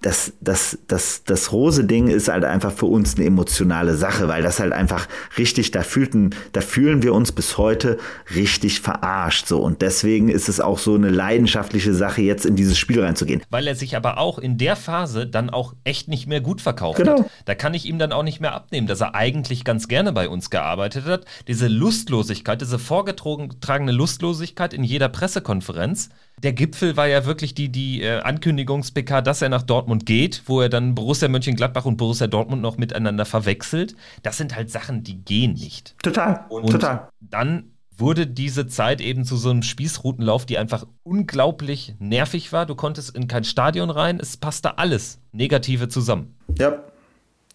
das, 0.00 0.34
das, 0.40 0.78
das, 0.86 1.24
das 1.24 1.50
Rose-Ding 1.50 2.08
ist 2.08 2.28
halt 2.28 2.44
einfach 2.44 2.72
für 2.72 2.86
uns 2.86 3.16
eine 3.16 3.24
emotionale 3.24 3.94
Sache, 3.94 4.28
weil 4.28 4.42
das 4.42 4.60
halt 4.60 4.72
einfach 4.74 5.08
richtig, 5.38 5.70
da 5.70 5.82
fühlten, 5.82 6.30
da 6.52 6.60
fühlen 6.60 7.02
wir 7.02 7.14
uns 7.14 7.32
bis 7.32 7.56
heute 7.56 7.98
richtig 8.34 8.80
verarscht, 8.80 9.46
so. 9.46 9.60
Und 9.62 9.80
deswegen 9.80 10.28
ist 10.28 10.48
es 10.50 10.60
auch 10.60 10.78
so 10.78 10.94
eine 10.94 11.08
leidenschaftliche 11.08 11.94
Sache, 11.94 12.20
jetzt 12.20 12.44
in 12.44 12.54
dieses 12.54 12.76
Spiel 12.76 13.00
reinzugehen. 13.02 13.42
Weil 13.48 13.66
er 13.66 13.74
sich 13.76 13.96
aber 13.96 14.18
auch 14.18 14.38
in 14.38 14.58
der 14.58 14.76
Phase 14.76 15.26
dann 15.26 15.48
auch 15.48 15.72
echt 15.84 16.08
nicht 16.08 16.26
mehr 16.26 16.42
gut 16.42 16.60
verkauft 16.60 16.98
Genau. 16.98 17.20
hat. 17.20 17.30
Da 17.46 17.54
kann 17.54 17.72
ich 17.72 17.86
ihm 17.86 17.98
dann 17.98 18.12
auch 18.12 18.22
nicht 18.24 18.40
mehr 18.40 18.52
abnehmen, 18.54 18.86
dass 18.86 19.00
er 19.00 19.14
eigentlich 19.14 19.64
ganz 19.64 19.88
gerne 19.88 20.12
bei 20.12 20.28
uns 20.28 20.50
gearbeitet 20.50 21.06
hat. 21.06 21.24
Diese 21.48 21.66
Lustlosigkeit, 21.68 22.60
diese 22.60 22.78
vorgetragene 22.78 23.92
Lustlosigkeit 23.92 24.74
in 24.74 24.84
jeder 24.84 25.08
Pressekonferenz. 25.08 26.10
Der 26.42 26.52
Gipfel 26.52 26.96
war 26.96 27.06
ja 27.06 27.24
wirklich 27.24 27.54
die, 27.54 27.70
die 27.70 28.02
äh, 28.02 28.20
Ankündigungs-PK, 28.20 29.22
dass 29.22 29.40
er 29.40 29.48
nach 29.48 29.62
Dortmund 29.62 30.04
geht, 30.04 30.42
wo 30.46 30.60
er 30.60 30.68
dann 30.68 30.94
Borussia 30.94 31.28
Mönchengladbach 31.28 31.84
und 31.84 31.96
Borussia 31.96 32.26
Dortmund 32.26 32.60
noch 32.60 32.76
miteinander 32.76 33.24
verwechselt. 33.24 33.94
Das 34.22 34.36
sind 34.36 34.54
halt 34.54 34.70
Sachen, 34.70 35.04
die 35.04 35.16
gehen 35.24 35.54
nicht. 35.54 35.94
Total, 36.02 36.44
Und 36.48 36.70
total. 36.70 37.08
dann 37.20 37.70
wurde 37.96 38.26
diese 38.26 38.66
Zeit 38.66 39.00
eben 39.00 39.24
zu 39.24 39.36
so 39.36 39.50
einem 39.50 39.62
Spießrutenlauf, 39.62 40.44
die 40.46 40.58
einfach 40.58 40.86
unglaublich 41.04 41.94
nervig 41.98 42.52
war. 42.52 42.66
Du 42.66 42.74
konntest 42.74 43.14
in 43.16 43.28
kein 43.28 43.44
Stadion 43.44 43.90
rein, 43.90 44.18
es 44.20 44.36
passte 44.36 44.78
alles 44.78 45.20
Negative 45.32 45.88
zusammen. 45.88 46.34
Ja, 46.58 46.78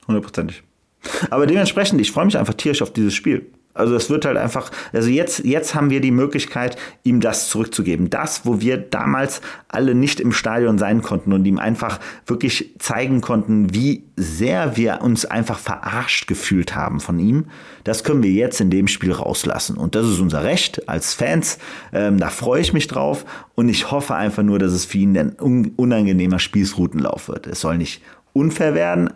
hundertprozentig. 0.07 0.63
Aber 1.29 1.45
dementsprechend, 1.47 1.99
ich 2.01 2.11
freue 2.11 2.25
mich 2.25 2.37
einfach 2.37 2.53
tierisch 2.53 2.81
auf 2.81 2.93
dieses 2.93 3.13
Spiel. 3.13 3.51
Also 3.75 3.95
es 3.95 4.09
wird 4.09 4.25
halt 4.25 4.35
einfach, 4.35 4.71
also 4.93 5.09
jetzt, 5.09 5.45
jetzt 5.45 5.75
haben 5.75 5.89
wir 5.89 6.01
die 6.01 6.11
Möglichkeit, 6.11 6.75
ihm 7.03 7.21
das 7.21 7.49
zurückzugeben. 7.49 8.09
Das, 8.09 8.45
wo 8.45 8.59
wir 8.59 8.77
damals 8.77 9.41
alle 9.67 9.93
nicht 9.93 10.19
im 10.19 10.31
Stadion 10.31 10.77
sein 10.77 11.01
konnten 11.01 11.31
und 11.33 11.45
ihm 11.45 11.59
einfach 11.59 11.99
wirklich 12.25 12.75
zeigen 12.79 13.21
konnten, 13.21 13.73
wie 13.73 14.03
sehr 14.15 14.75
wir 14.75 15.01
uns 15.01 15.25
einfach 15.25 15.59
verarscht 15.59 16.27
gefühlt 16.27 16.75
haben 16.75 16.99
von 16.99 17.19
ihm, 17.19 17.45
das 17.83 18.03
können 18.03 18.23
wir 18.23 18.31
jetzt 18.31 18.59
in 18.59 18.69
dem 18.69 18.87
Spiel 18.87 19.11
rauslassen. 19.11 19.77
Und 19.77 19.95
das 19.95 20.07
ist 20.07 20.19
unser 20.19 20.43
Recht 20.43 20.89
als 20.89 21.13
Fans. 21.13 21.59
Ähm, 21.93 22.17
da 22.17 22.29
freue 22.29 22.61
ich 22.61 22.73
mich 22.73 22.87
drauf 22.87 23.23
und 23.55 23.69
ich 23.69 23.91
hoffe 23.91 24.15
einfach 24.15 24.43
nur, 24.43 24.59
dass 24.59 24.73
es 24.73 24.85
für 24.85 24.97
ihn 24.97 25.17
ein 25.17 25.35
un 25.39 25.71
unangenehmer 25.77 26.39
Spießrutenlauf 26.39 27.29
wird. 27.29 27.47
Es 27.47 27.61
soll 27.61 27.77
nicht 27.77 28.01
unfair 28.33 28.73
werden, 28.73 29.09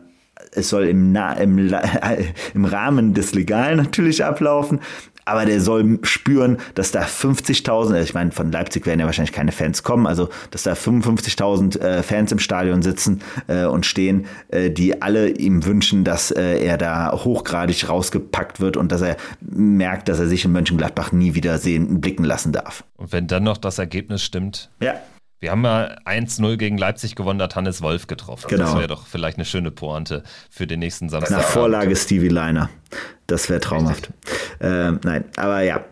es 0.51 0.69
soll 0.69 0.85
im, 0.85 1.11
Na 1.11 1.33
im, 1.33 1.57
im 2.53 2.65
Rahmen 2.65 3.13
des 3.13 3.33
Legalen 3.33 3.77
natürlich 3.77 4.23
ablaufen, 4.23 4.79
aber 5.25 5.45
der 5.45 5.61
soll 5.61 5.99
spüren, 6.03 6.57
dass 6.75 6.91
da 6.91 7.03
50.000, 7.03 8.01
ich 8.01 8.13
meine, 8.13 8.31
von 8.31 8.51
Leipzig 8.51 8.85
werden 8.85 8.99
ja 8.99 9.05
wahrscheinlich 9.05 9.33
keine 9.33 9.51
Fans 9.51 9.83
kommen, 9.83 10.05
also 10.07 10.29
dass 10.51 10.63
da 10.63 10.73
55.000 10.73 11.79
äh, 11.79 12.03
Fans 12.03 12.31
im 12.31 12.39
Stadion 12.39 12.81
sitzen 12.81 13.21
äh, 13.47 13.65
und 13.65 13.85
stehen, 13.85 14.25
äh, 14.49 14.69
die 14.69 15.01
alle 15.01 15.29
ihm 15.29 15.65
wünschen, 15.65 16.03
dass 16.03 16.31
äh, 16.31 16.59
er 16.63 16.77
da 16.77 17.11
hochgradig 17.13 17.87
rausgepackt 17.87 18.59
wird 18.59 18.77
und 18.77 18.91
dass 18.91 19.01
er 19.01 19.17
merkt, 19.39 20.09
dass 20.09 20.19
er 20.19 20.27
sich 20.27 20.45
in 20.45 20.51
Mönchengladbach 20.51 21.11
nie 21.11 21.35
wieder 21.35 21.57
sehen, 21.57 22.01
blicken 22.01 22.23
lassen 22.23 22.51
darf. 22.51 22.83
Und 22.97 23.11
wenn 23.11 23.27
dann 23.27 23.43
noch 23.43 23.57
das 23.57 23.79
Ergebnis 23.79 24.23
stimmt, 24.23 24.69
Ja, 24.81 24.95
wir 25.43 25.51
haben 25.51 25.59
mal 25.59 25.99
1-0 26.05 26.55
gegen 26.55 26.77
Leipzig 26.77 27.15
gewonnen, 27.15 27.37
da 27.37 27.43
hat 27.43 27.57
Hannes 27.57 27.81
Wolf 27.81 28.07
getroffen. 28.07 28.47
Genau. 28.47 28.63
Das 28.63 28.77
wäre 28.77 28.87
doch 28.87 29.05
vielleicht 29.05 29.37
eine 29.37 29.43
schöne 29.43 29.71
Pointe 29.71 30.23
für 30.49 30.67
den 30.67 30.79
nächsten 30.79 31.09
Samstag. 31.09 31.39
nach 31.39 31.43
Vorlage 31.43 31.93
Stevie 31.97 32.29
Liner. 32.29 32.69
Das 33.27 33.49
wäre 33.49 33.59
traumhaft. 33.59 34.09
Ähm, 34.61 35.01
nein, 35.03 35.25
aber 35.35 35.61
ja, 35.61 35.83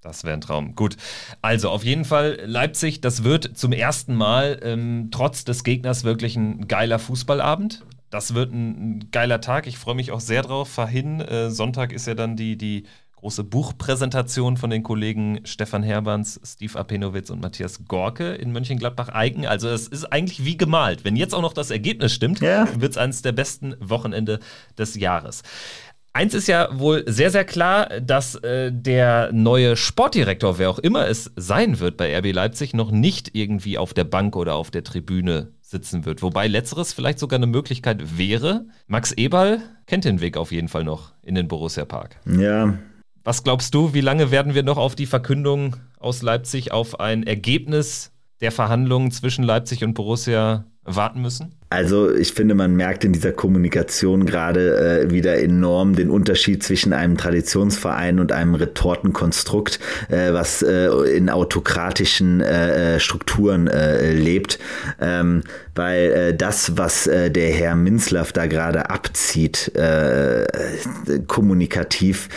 Das 0.00 0.24
wäre 0.24 0.34
ein 0.34 0.40
Traum. 0.40 0.74
Gut. 0.74 0.96
Also 1.42 1.70
auf 1.70 1.84
jeden 1.84 2.04
Fall 2.04 2.40
Leipzig, 2.44 3.00
das 3.00 3.22
wird 3.22 3.56
zum 3.56 3.70
ersten 3.70 4.16
Mal 4.16 4.58
ähm, 4.64 5.10
trotz 5.12 5.44
des 5.44 5.62
Gegners 5.62 6.02
wirklich 6.02 6.34
ein 6.34 6.66
geiler 6.66 6.98
Fußballabend. 6.98 7.84
Das 8.10 8.34
wird 8.34 8.52
ein, 8.52 8.96
ein 8.98 9.10
geiler 9.12 9.40
Tag. 9.40 9.68
Ich 9.68 9.78
freue 9.78 9.94
mich 9.94 10.10
auch 10.10 10.20
sehr 10.20 10.42
drauf. 10.42 10.68
Vorhin, 10.70 11.20
äh, 11.20 11.50
Sonntag 11.50 11.92
ist 11.92 12.08
ja 12.08 12.14
dann 12.14 12.34
die, 12.34 12.58
die 12.58 12.84
große 13.20 13.42
Buchpräsentation 13.44 14.56
von 14.56 14.70
den 14.70 14.82
Kollegen 14.84 15.40
Stefan 15.44 15.82
Herberns, 15.82 16.40
Steve 16.44 16.78
Apenowitz 16.78 17.30
und 17.30 17.40
Matthias 17.40 17.84
Gorke 17.86 18.34
in 18.34 18.52
Mönchengladbach-Eigen. 18.52 19.44
Also 19.46 19.68
es 19.68 19.88
ist 19.88 20.04
eigentlich 20.12 20.44
wie 20.44 20.56
gemalt. 20.56 21.04
Wenn 21.04 21.16
jetzt 21.16 21.34
auch 21.34 21.42
noch 21.42 21.52
das 21.52 21.70
Ergebnis 21.72 22.12
stimmt, 22.12 22.40
Ja. 22.40 22.68
wird 22.80 22.92
es 22.92 22.98
eines 22.98 23.22
der 23.22 23.32
besten 23.32 23.74
Wochenende 23.80 24.38
des 24.78 24.94
Jahres. 24.94 25.42
Eins 26.12 26.32
ist 26.34 26.46
ja 26.48 26.68
wohl 26.78 27.04
sehr, 27.06 27.30
sehr 27.30 27.44
klar, 27.44 28.00
dass 28.00 28.34
äh, 28.36 28.72
der 28.72 29.30
neue 29.32 29.76
Sportdirektor, 29.76 30.58
wer 30.58 30.70
auch 30.70 30.78
immer 30.78 31.06
es 31.08 31.30
sein 31.36 31.80
wird 31.80 31.96
bei 31.96 32.16
RB 32.16 32.32
Leipzig, 32.32 32.72
noch 32.74 32.90
nicht 32.90 33.34
irgendwie 33.34 33.78
auf 33.78 33.94
der 33.94 34.04
Bank 34.04 34.34
oder 34.36 34.54
auf 34.54 34.70
der 34.70 34.84
Tribüne 34.84 35.52
sitzen 35.60 36.06
wird. 36.06 36.22
Wobei 36.22 36.46
letzteres 36.48 36.92
vielleicht 36.92 37.18
sogar 37.18 37.36
eine 37.38 37.46
Möglichkeit 37.46 38.16
wäre. 38.16 38.66
Max 38.86 39.12
Eberl 39.12 39.60
kennt 39.86 40.04
den 40.06 40.20
Weg 40.20 40.36
auf 40.36 40.50
jeden 40.50 40.68
Fall 40.68 40.82
noch 40.84 41.12
in 41.22 41.34
den 41.34 41.46
Borussia 41.46 41.84
Park. 41.84 42.16
ja, 42.26 42.74
Was 43.28 43.44
glaubst 43.44 43.74
du, 43.74 43.92
wie 43.92 44.00
lange 44.00 44.30
werden 44.30 44.54
wir 44.54 44.62
noch 44.62 44.78
auf 44.78 44.94
die 44.94 45.04
Verkündung 45.04 45.76
aus 45.98 46.22
Leipzig, 46.22 46.72
auf 46.72 46.98
ein 46.98 47.24
Ergebnis 47.24 48.10
der 48.40 48.50
Verhandlungen 48.50 49.10
zwischen 49.10 49.44
Leipzig 49.44 49.84
und 49.84 49.92
Borussia 49.92 50.64
warten 50.84 51.20
müssen? 51.20 51.52
Also 51.70 52.14
ich 52.14 52.32
finde, 52.32 52.54
man 52.54 52.74
merkt 52.74 53.04
in 53.04 53.12
dieser 53.12 53.32
Kommunikation 53.32 54.24
gerade 54.24 55.02
äh, 55.02 55.10
wieder 55.10 55.38
enorm 55.38 55.94
den 55.94 56.08
Unterschied 56.08 56.62
zwischen 56.62 56.94
einem 56.94 57.18
Traditionsverein 57.18 58.20
und 58.20 58.32
einem 58.32 58.54
Retortenkonstrukt, 58.54 59.78
äh, 60.08 60.32
was 60.32 60.62
äh, 60.62 60.88
in 61.14 61.28
autokratischen 61.28 62.40
äh, 62.40 62.96
äh, 62.96 63.00
Strukturen 63.00 63.66
äh, 63.68 64.12
lebt. 64.14 64.58
Ähm, 64.98 65.42
weil 65.74 66.34
das, 66.34 66.76
was 66.76 67.04
der 67.04 67.52
Herr 67.52 67.76
Minzlaff 67.76 68.32
da 68.32 68.46
gerade 68.46 68.90
abzieht, 68.90 69.70
kommunikativ, 71.28 72.28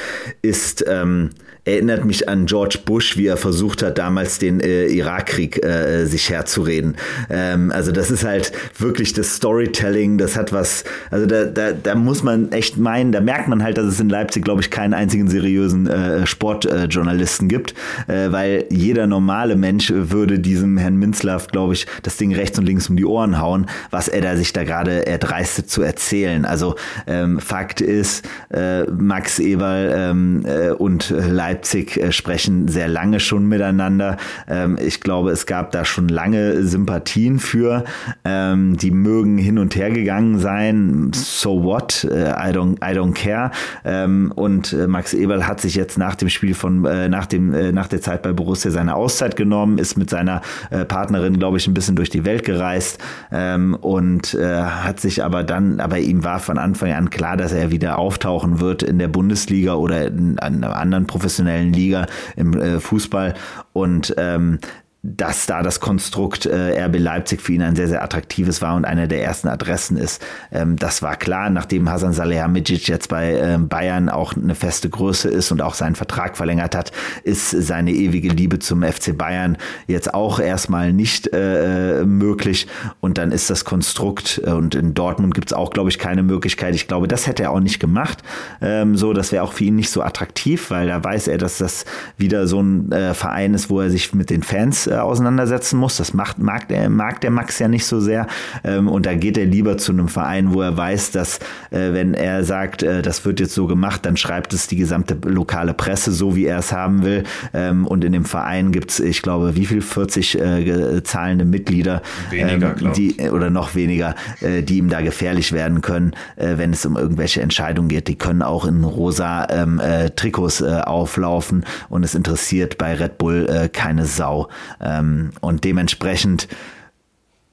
ist... 0.44 0.86
Ähm, 0.88 1.32
erinnert 1.64 2.06
mich 2.06 2.28
an 2.28 2.48
George 2.48 2.80
Bush, 2.84 3.18
wie 3.18 3.28
er 3.28 3.38
versucht 3.38 3.84
hat, 3.84 4.00
damals 4.00 4.40
den 4.40 4.60
äh, 4.62 4.88
Irakkrieg 4.88 5.64
äh, 5.64 6.06
sich 6.06 6.30
herzureden. 6.30 6.96
Ähm, 7.30 7.72
also 7.72 7.92
das 7.92 8.10
ist 8.10 8.24
halt 8.24 8.52
wirklich 8.80 9.14
das 9.14 9.36
Storytelling, 9.36 10.18
das 10.18 10.36
hat 10.36 10.54
was, 10.54 10.84
also 11.12 11.28
da, 11.28 11.46
da, 11.46 11.72
da 11.72 11.94
muss 11.94 12.24
man 12.24 12.52
echt 12.52 12.78
meinen, 12.78 13.12
da 13.12 13.22
merkt 13.22 13.48
man 13.48 13.62
halt, 13.62 13.78
dass 13.78 13.86
es 13.86 14.00
in 14.00 14.10
Leipzig, 14.10 14.44
glaube 14.44 14.62
ich, 14.62 14.72
keinen 14.72 14.96
einzigen 14.96 15.30
seriösen 15.30 15.86
äh, 15.86 16.26
Sportjournalisten 16.26 17.48
gibt, 17.48 17.76
äh, 18.08 18.32
weil 18.32 18.66
jeder 18.72 19.06
normale 19.06 19.56
Mensch 19.56 19.92
würde 19.94 20.40
diesem 20.40 20.80
Herrn 20.80 20.96
Minzlaff, 20.96 21.48
glaube 21.48 21.74
ich, 21.74 21.86
das 22.02 22.18
Ding 22.18 22.34
rechts 22.34 22.58
und 22.58 22.66
links 22.66 22.90
um 22.90 22.96
die 22.96 23.06
Ohren 23.06 23.40
hauen, 23.40 23.68
was 23.92 24.08
er 24.08 24.22
da 24.22 24.36
sich 24.36 24.52
da 24.52 24.64
gerade 24.64 25.06
erdreistet 25.06 25.70
zu 25.70 25.84
erzählen. 25.84 26.46
Also 26.46 26.76
ähm, 27.06 27.40
Fakt 27.40 27.82
ist, 27.82 28.28
äh, 28.50 28.86
Max 28.86 29.38
Eberl 29.38 29.94
ähm, 29.96 30.44
äh, 30.48 30.72
und 30.72 31.12
Leipzig 31.12 31.51
äh, 31.54 32.12
sprechen 32.12 32.68
sehr 32.68 32.88
lange 32.88 33.20
schon 33.20 33.48
miteinander. 33.48 34.18
Ähm, 34.48 34.78
ich 34.82 35.02
glaube, 35.02 35.32
es 35.32 35.46
gab 35.46 35.72
da 35.72 35.86
schon 35.86 36.08
lange 36.08 36.64
Sympathien 36.64 37.40
für. 37.40 37.86
Ähm, 38.26 38.78
die 38.78 38.92
mögen 38.92 39.38
hin 39.38 39.58
und 39.58 39.76
her 39.76 39.92
gegangen 39.92 40.40
sein. 40.40 41.12
So 41.14 41.64
what? 41.64 42.04
Äh, 42.04 42.32
I, 42.32 42.54
don't, 42.54 42.78
I 42.78 42.98
don't 42.98 43.14
care. 43.14 43.52
Ähm, 43.86 44.32
und 44.36 44.74
äh, 44.74 44.88
Max 44.88 45.14
Eberl 45.14 45.48
hat 45.48 45.62
sich 45.62 45.76
jetzt 45.76 45.98
nach 45.98 46.16
dem 46.16 46.30
Spiel 46.30 46.54
von, 46.54 46.82
nach, 46.82 47.26
dem, 47.26 47.74
nach 47.74 47.88
der 47.88 48.02
Zeit 48.02 48.22
bei 48.22 48.34
Borussia 48.34 48.72
seine 48.72 48.96
Auszeit 48.96 49.36
genommen, 49.36 49.78
ist 49.78 49.98
mit 49.98 50.10
seiner 50.10 50.42
Partnerin, 50.88 51.38
glaube 51.38 51.58
ich, 51.58 51.68
ein 51.68 51.74
bisschen 51.74 51.96
durch 51.96 52.10
die 52.10 52.26
Welt 52.26 52.44
gereist 52.46 53.00
und 53.30 54.38
hat 54.40 55.00
sich 55.00 55.24
aber 55.24 55.44
dann, 55.44 55.80
aber 55.80 56.00
ihm 56.00 56.24
war 56.24 56.40
von 56.40 56.58
Anfang 56.58 56.92
an 56.92 57.10
klar, 57.10 57.38
dass 57.38 57.54
er 57.54 57.72
wieder 57.72 58.00
auftauchen 58.00 58.60
wird 58.60 58.84
in 58.84 59.00
der 59.00 59.08
Bundesliga 59.08 59.76
oder 59.76 60.08
in 60.08 60.40
einer 60.40 60.76
anderen 60.76 61.08
professionellen 61.08 61.41
Liga 61.74 62.08
im 62.36 62.54
äh, 62.54 62.80
Fußball. 62.80 63.36
Und 63.74 64.14
ähm, 64.18 64.60
dass 65.04 65.48
da 65.48 65.64
das 65.64 65.80
Konstrukt 65.80 66.46
äh, 66.46 66.80
RB 66.86 67.00
Leipzig 67.00 67.42
für 67.42 67.54
ihn 67.54 67.64
ein 67.64 67.76
sehr, 67.76 67.88
sehr 67.88 68.04
attraktives 68.04 68.62
war 68.62 68.76
und 68.76 68.86
einer 68.86 69.08
der 69.08 69.24
ersten 69.24 69.48
Adressen 69.48 69.98
ist. 69.98 70.24
Ähm, 70.52 70.76
das 70.76 71.02
war 71.02 71.16
klar, 71.16 71.50
nachdem 71.50 71.90
Hasan 71.90 72.14
Salihamidzic 72.14 72.88
jetzt 72.88 73.10
bei 73.10 73.34
ähm, 73.34 73.68
Bayern 73.68 74.10
auch 74.10 74.36
eine 74.36 74.54
feste 74.54 74.90
Größe 74.90 75.28
ist 75.28 75.52
und 75.52 75.64
auch 75.64 75.74
seinen 75.74 75.96
Vertrag 75.96 76.38
verlängert 76.38 76.76
hat, 76.76 76.92
ist 77.24 77.50
seine 77.50 77.92
ewige 77.92 78.30
Liebe 78.30 78.60
zum 78.60 78.84
FC 78.84 79.18
Bayern 79.18 79.58
jetzt 79.88 80.14
auch 80.14 80.40
erstmal 80.40 80.94
nicht 80.94 81.34
äh, 81.34 82.06
möglich. 82.06 82.68
Und 83.00 83.18
dann 83.18 83.32
ist 83.32 83.50
das 83.50 83.66
Konstrukt, 83.66 84.40
äh, 84.46 84.52
und 84.52 84.76
in 84.76 84.94
Dortmund 84.94 85.34
gibt's 85.34 85.52
auch, 85.54 85.72
glaube 85.72 85.90
ich, 85.90 85.98
keine 85.98 86.22
Möglichkeit. 86.22 86.76
Ich 86.76 86.88
glaube, 86.88 87.08
das 87.08 87.26
hätte 87.26 87.42
er 87.42 87.52
auch 87.52 87.60
nicht 87.60 87.80
gemacht. 87.80 88.20
Ähm, 88.62 88.96
so, 88.96 89.14
das 89.14 89.32
wäre 89.32 89.44
auch 89.44 89.54
für 89.54 89.64
ihn 89.64 89.78
nicht 89.78 89.90
so 89.90 90.04
attraktiv, 90.04 90.70
weil 90.70 90.88
da 90.88 91.04
weiß 91.04 91.28
er, 91.28 91.40
dass 91.40 91.58
das 91.58 91.86
wieder 92.18 92.46
so 92.46 92.62
ein 92.62 92.92
äh, 92.92 93.16
Verein 93.16 93.56
ist, 93.56 93.72
wo 93.72 93.82
er 93.82 93.90
sich 93.90 94.14
mit 94.14 94.30
den 94.30 94.44
Fans 94.44 94.91
äh, 94.92 94.96
auseinandersetzen 94.96 95.78
muss. 95.78 95.98
Das 95.98 96.14
macht, 96.14 96.40
mag, 96.40 96.68
der, 96.68 96.90
mag 96.90 97.22
der 97.22 97.32
Max 97.32 97.60
ja 97.60 97.68
nicht 97.68 97.86
so 97.86 98.00
sehr. 98.00 98.28
Ähm, 98.64 98.88
und 98.88 99.06
da 99.06 99.14
geht 99.14 99.38
er 99.38 99.46
lieber 99.46 99.78
zu 99.78 99.92
einem 99.92 100.08
Verein, 100.08 100.54
wo 100.54 100.62
er 100.62 100.76
weiß, 100.78 101.12
dass 101.12 101.40
äh, 101.72 101.94
wenn 101.94 102.14
er 102.14 102.44
sagt, 102.44 102.84
äh, 102.84 103.02
das 103.02 103.26
wird 103.26 103.40
jetzt 103.40 103.54
so 103.54 103.68
gemacht, 103.68 104.06
dann 104.06 104.18
schreibt 104.18 104.54
es 104.54 104.68
die 104.68 104.76
gesamte 104.76 105.18
lokale 105.24 105.74
Presse 105.74 106.12
so, 106.12 106.36
wie 106.36 106.46
er 106.46 106.60
es 106.60 106.72
haben 106.72 107.04
will. 107.04 107.24
Ähm, 107.54 107.88
und 107.88 108.04
in 108.04 108.12
dem 108.14 108.26
Verein 108.26 108.72
gibt 108.72 108.92
es, 108.92 109.00
ich 109.00 109.22
glaube, 109.22 109.56
wie 109.56 109.66
viel? 109.66 109.82
40 109.82 110.40
äh, 110.40 111.04
zahlende 111.04 111.46
Mitglieder. 111.46 112.02
Weniger, 112.30 112.76
ähm, 112.82 112.94
die, 112.94 113.30
Oder 113.30 113.50
noch 113.50 113.76
weniger, 113.76 114.16
äh, 114.42 114.62
die 114.64 114.78
ihm 114.78 114.90
da 114.90 115.02
gefährlich 115.02 115.52
werden 115.52 115.82
können, 115.82 116.14
äh, 116.36 116.58
wenn 116.58 116.72
es 116.72 116.86
um 116.86 116.98
irgendwelche 116.98 117.42
Entscheidungen 117.42 117.90
geht. 117.90 118.08
Die 118.08 118.18
können 118.18 118.42
auch 118.42 118.66
in 118.66 118.84
rosa 118.84 119.48
ähm, 119.50 119.80
äh, 119.80 120.10
Trikots 120.10 120.62
äh, 120.62 120.82
auflaufen 120.86 121.66
und 121.90 122.04
es 122.04 122.16
interessiert 122.16 122.78
bei 122.78 122.94
Red 122.94 123.18
Bull 123.18 123.48
äh, 123.50 123.70
keine 123.70 124.06
Sau. 124.06 124.50
Ähm, 124.82 125.32
und 125.42 125.64
dementsprechend 125.64 126.48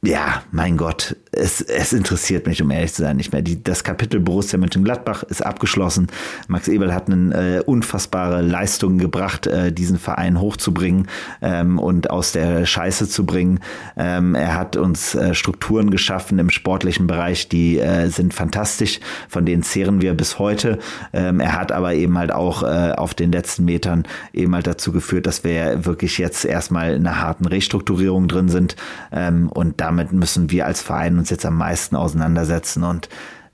ja, 0.03 0.43
mein 0.53 0.77
Gott, 0.77 1.17
es, 1.33 1.61
es 1.61 1.93
interessiert 1.93 2.47
mich, 2.47 2.63
um 2.63 2.71
ehrlich 2.71 2.95
zu 2.95 3.03
sein, 3.03 3.17
nicht 3.17 3.33
mehr. 3.33 3.43
Die, 3.43 3.63
das 3.63 3.85
Kapitel 3.85 4.21
Borussia 4.21 4.59
Mönchengladbach 4.59 5.25
ist 5.25 5.45
abgeschlossen. 5.45 6.07
Max 6.47 6.69
Ebel 6.69 6.95
hat 6.95 7.11
eine 7.11 7.59
äh, 7.59 7.61
unfassbare 7.61 8.43
Leistung 8.43 8.99
gebracht, 8.99 9.47
äh, 9.47 9.73
diesen 9.73 9.99
Verein 9.99 10.41
hochzubringen 10.41 11.09
ähm, 11.43 11.79
und 11.79 12.11
aus 12.11 12.33
der 12.33 12.65
Scheiße 12.65 13.09
zu 13.09 13.27
bringen. 13.27 13.61
Ähm, 13.97 14.35
er 14.35 14.55
hat 14.55 14.77
uns 14.77 15.15
äh, 15.15 15.35
Strukturen 15.35 15.91
geschaffen 15.91 16.39
im 16.39 16.51
sportlichen 16.51 17.07
Bereich, 17.07 17.49
die 17.49 17.79
äh, 17.79 18.09
sind 18.09 18.35
fantastisch, 18.35 19.01
von 19.29 19.45
denen 19.45 19.65
zehren 19.65 20.01
wir 20.01 20.15
bis 20.15 20.39
heute. 20.39 20.79
Ähm, 21.13 21.41
er 21.41 21.59
hat 21.59 21.73
aber 21.73 21.95
eben 21.95 22.17
halt 22.17 22.33
auch 22.33 22.63
äh, 22.63 22.93
auf 22.93 23.15
den 23.15 23.33
letzten 23.33 23.65
Metern 23.65 24.05
eben 24.33 24.55
halt 24.55 24.69
dazu 24.69 24.93
geführt, 24.93 25.27
dass 25.27 25.43
wir 25.43 25.85
wirklich 25.85 26.19
jetzt 26.19 26.45
erstmal 26.45 26.95
in 26.95 27.07
einer 27.07 27.21
harten 27.21 27.47
Restrukturierung 27.47 28.29
drin 28.29 28.49
sind 28.49 28.77
ähm, 29.13 29.49
und 29.49 29.81
da 29.81 29.89
damit 29.89 30.13
müssen 30.13 30.51
wir 30.51 30.67
als 30.67 30.83
Verein 30.83 31.19
uns 31.19 31.28
jetzt 31.31 31.47
am 31.47 31.57
meisten 31.57 31.97
auseinandersetzen 31.97 32.85
und 32.85 33.09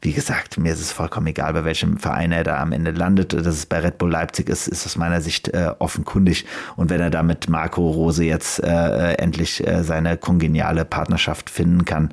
wie 0.05 0.12
gesagt, 0.12 0.59
mir 0.59 0.75
ist 0.75 0.83
es 0.83 0.93
vollkommen 0.93 1.29
egal, 1.29 1.55
bei 1.55 1.64
welchem 1.64 1.97
Verein 1.97 2.31
er 2.31 2.45
da 2.45 2.61
am 2.61 2.72
Ende 2.72 2.91
landet. 2.91 3.33
Dass 3.33 3.47
es 3.47 3.64
bei 3.64 3.79
Red 3.79 3.97
Bull 3.97 4.11
Leipzig 4.11 4.51
ist, 4.51 4.68
ist 4.68 4.85
aus 4.85 4.97
meiner 4.97 5.22
Sicht 5.22 5.49
äh, 5.49 5.70
offenkundig. 5.79 6.45
Und 6.77 6.91
wenn 6.91 7.01
er 7.01 7.09
da 7.09 7.22
mit 7.22 7.49
Marco 7.49 7.91
Rose 7.91 8.22
jetzt 8.22 8.62
äh, 8.62 9.12
äh, 9.12 9.14
endlich 9.14 9.66
äh, 9.66 9.83
seine 9.83 10.18
kongeniale 10.18 10.85
Partnerschaft 10.85 11.49
finden 11.49 11.87
kann, 11.87 12.12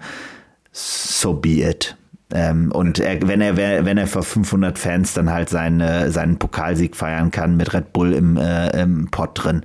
so 0.71 1.33
be 1.33 1.69
it. 1.69 1.97
Ähm, 2.33 2.71
und 2.71 2.99
er, 2.99 3.27
wenn 3.27 3.41
er 3.41 3.57
wenn 3.57 3.97
er 3.97 4.07
vor 4.07 4.23
500 4.23 4.79
Fans 4.79 5.13
dann 5.13 5.29
halt 5.29 5.49
seine, 5.49 6.11
seinen 6.11 6.39
Pokalsieg 6.39 6.95
feiern 6.95 7.29
kann 7.29 7.57
mit 7.57 7.73
Red 7.73 7.91
Bull 7.91 8.13
im, 8.13 8.37
äh, 8.37 8.69
im 8.81 9.11
Pott 9.11 9.31
drin, 9.33 9.63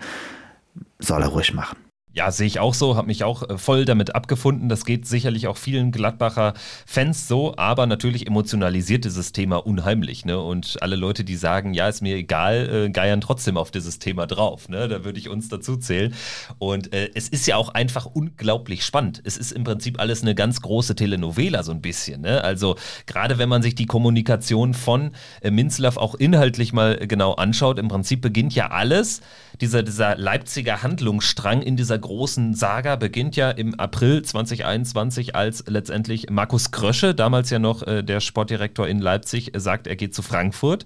soll 0.98 1.22
er 1.22 1.28
ruhig 1.28 1.54
machen. 1.54 1.76
Ja, 2.16 2.30
sehe 2.30 2.46
ich 2.46 2.60
auch 2.60 2.72
so, 2.72 2.96
habe 2.96 3.08
mich 3.08 3.24
auch 3.24 3.46
äh, 3.46 3.58
voll 3.58 3.84
damit 3.84 4.14
abgefunden. 4.14 4.70
Das 4.70 4.86
geht 4.86 5.06
sicherlich 5.06 5.48
auch 5.48 5.58
vielen 5.58 5.92
Gladbacher 5.92 6.54
Fans 6.86 7.28
so, 7.28 7.54
aber 7.58 7.84
natürlich 7.84 8.26
emotionalisiert 8.26 9.04
dieses 9.04 9.32
Thema 9.32 9.56
unheimlich. 9.56 10.24
Ne? 10.24 10.40
Und 10.40 10.78
alle 10.80 10.96
Leute, 10.96 11.24
die 11.24 11.36
sagen, 11.36 11.74
ja, 11.74 11.88
ist 11.88 12.00
mir 12.00 12.16
egal, 12.16 12.86
äh, 12.86 12.88
geiern 12.88 13.20
trotzdem 13.20 13.58
auf 13.58 13.70
dieses 13.70 13.98
Thema 13.98 14.26
drauf. 14.26 14.70
Ne? 14.70 14.88
Da 14.88 15.04
würde 15.04 15.18
ich 15.18 15.28
uns 15.28 15.50
dazu 15.50 15.76
zählen. 15.76 16.14
Und 16.58 16.94
äh, 16.94 17.10
es 17.14 17.28
ist 17.28 17.46
ja 17.46 17.56
auch 17.56 17.68
einfach 17.68 18.06
unglaublich 18.06 18.82
spannend. 18.82 19.20
Es 19.26 19.36
ist 19.36 19.52
im 19.52 19.64
Prinzip 19.64 20.00
alles 20.00 20.22
eine 20.22 20.34
ganz 20.34 20.62
große 20.62 20.96
Telenovela, 20.96 21.62
so 21.64 21.72
ein 21.72 21.82
bisschen. 21.82 22.22
Ne? 22.22 22.42
Also 22.42 22.76
gerade 23.04 23.36
wenn 23.36 23.50
man 23.50 23.60
sich 23.60 23.74
die 23.74 23.84
Kommunikation 23.84 24.72
von 24.72 25.10
äh, 25.42 25.50
Minzlaff 25.50 25.98
auch 25.98 26.14
inhaltlich 26.14 26.72
mal 26.72 26.96
genau 26.96 27.34
anschaut, 27.34 27.78
im 27.78 27.88
Prinzip 27.88 28.22
beginnt 28.22 28.54
ja 28.54 28.70
alles, 28.70 29.20
dieser, 29.60 29.82
dieser 29.82 30.16
Leipziger 30.16 30.82
Handlungsstrang 30.82 31.60
in 31.60 31.76
dieser 31.76 31.98
großen 32.06 32.54
Saga 32.54 32.94
beginnt 32.94 33.34
ja 33.34 33.50
im 33.50 33.74
April 33.80 34.22
2021, 34.22 35.34
als 35.34 35.64
letztendlich 35.66 36.30
Markus 36.30 36.70
Krösche, 36.70 37.16
damals 37.16 37.50
ja 37.50 37.58
noch 37.58 37.82
äh, 37.82 38.04
der 38.04 38.20
Sportdirektor 38.20 38.86
in 38.86 39.00
Leipzig, 39.00 39.50
sagt, 39.56 39.88
er 39.88 39.96
geht 39.96 40.14
zu 40.14 40.22
Frankfurt. 40.22 40.84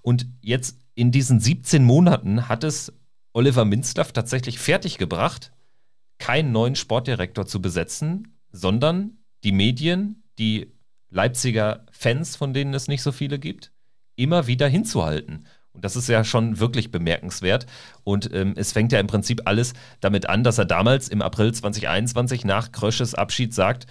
Und 0.00 0.26
jetzt 0.42 0.78
in 0.94 1.10
diesen 1.10 1.40
17 1.40 1.82
Monaten 1.82 2.48
hat 2.48 2.62
es 2.62 2.92
Oliver 3.32 3.64
Minzlaff 3.64 4.12
tatsächlich 4.12 4.60
fertiggebracht, 4.60 5.50
keinen 6.18 6.52
neuen 6.52 6.76
Sportdirektor 6.76 7.46
zu 7.46 7.60
besetzen, 7.60 8.38
sondern 8.52 9.18
die 9.42 9.52
Medien, 9.52 10.22
die 10.38 10.72
Leipziger 11.08 11.84
Fans, 11.90 12.36
von 12.36 12.54
denen 12.54 12.74
es 12.74 12.86
nicht 12.86 13.02
so 13.02 13.10
viele 13.10 13.40
gibt, 13.40 13.72
immer 14.14 14.46
wieder 14.46 14.68
hinzuhalten. 14.68 15.46
Das 15.80 15.96
ist 15.96 16.08
ja 16.08 16.24
schon 16.24 16.58
wirklich 16.58 16.90
bemerkenswert. 16.90 17.66
Und 18.04 18.32
ähm, 18.32 18.54
es 18.56 18.72
fängt 18.72 18.92
ja 18.92 19.00
im 19.00 19.06
Prinzip 19.06 19.42
alles 19.44 19.72
damit 20.00 20.28
an, 20.28 20.44
dass 20.44 20.58
er 20.58 20.64
damals 20.64 21.08
im 21.08 21.22
April 21.22 21.52
2021 21.52 22.44
nach 22.44 22.72
Krösches 22.72 23.14
Abschied 23.14 23.54
sagt, 23.54 23.86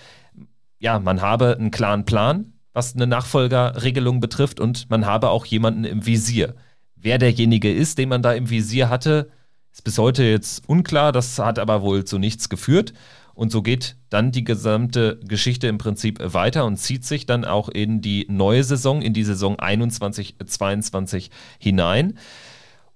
ja, 0.79 0.99
man 0.99 1.21
habe 1.21 1.57
einen 1.57 1.71
klaren 1.71 2.05
Plan, 2.05 2.53
was 2.73 2.95
eine 2.95 3.07
Nachfolgerregelung 3.07 4.19
betrifft 4.19 4.59
und 4.59 4.89
man 4.89 5.05
habe 5.05 5.29
auch 5.29 5.45
jemanden 5.45 5.83
im 5.83 6.05
Visier. 6.05 6.55
Wer 6.95 7.17
derjenige 7.17 7.73
ist, 7.73 7.97
den 7.97 8.09
man 8.09 8.21
da 8.21 8.33
im 8.33 8.49
Visier 8.49 8.89
hatte, 8.89 9.29
ist 9.71 9.83
bis 9.83 9.97
heute 9.97 10.23
jetzt 10.23 10.67
unklar. 10.67 11.11
Das 11.11 11.39
hat 11.39 11.59
aber 11.59 11.81
wohl 11.81 12.03
zu 12.03 12.17
nichts 12.17 12.49
geführt. 12.49 12.93
Und 13.39 13.53
so 13.53 13.61
geht 13.61 13.95
dann 14.09 14.33
die 14.33 14.43
gesamte 14.43 15.17
Geschichte 15.25 15.67
im 15.67 15.77
Prinzip 15.77 16.19
weiter 16.21 16.65
und 16.65 16.75
zieht 16.75 17.05
sich 17.05 17.25
dann 17.25 17.45
auch 17.45 17.69
in 17.69 18.01
die 18.01 18.25
neue 18.29 18.65
Saison, 18.65 19.01
in 19.01 19.13
die 19.13 19.23
Saison 19.23 19.55
21-22 19.55 21.29
hinein. 21.57 22.17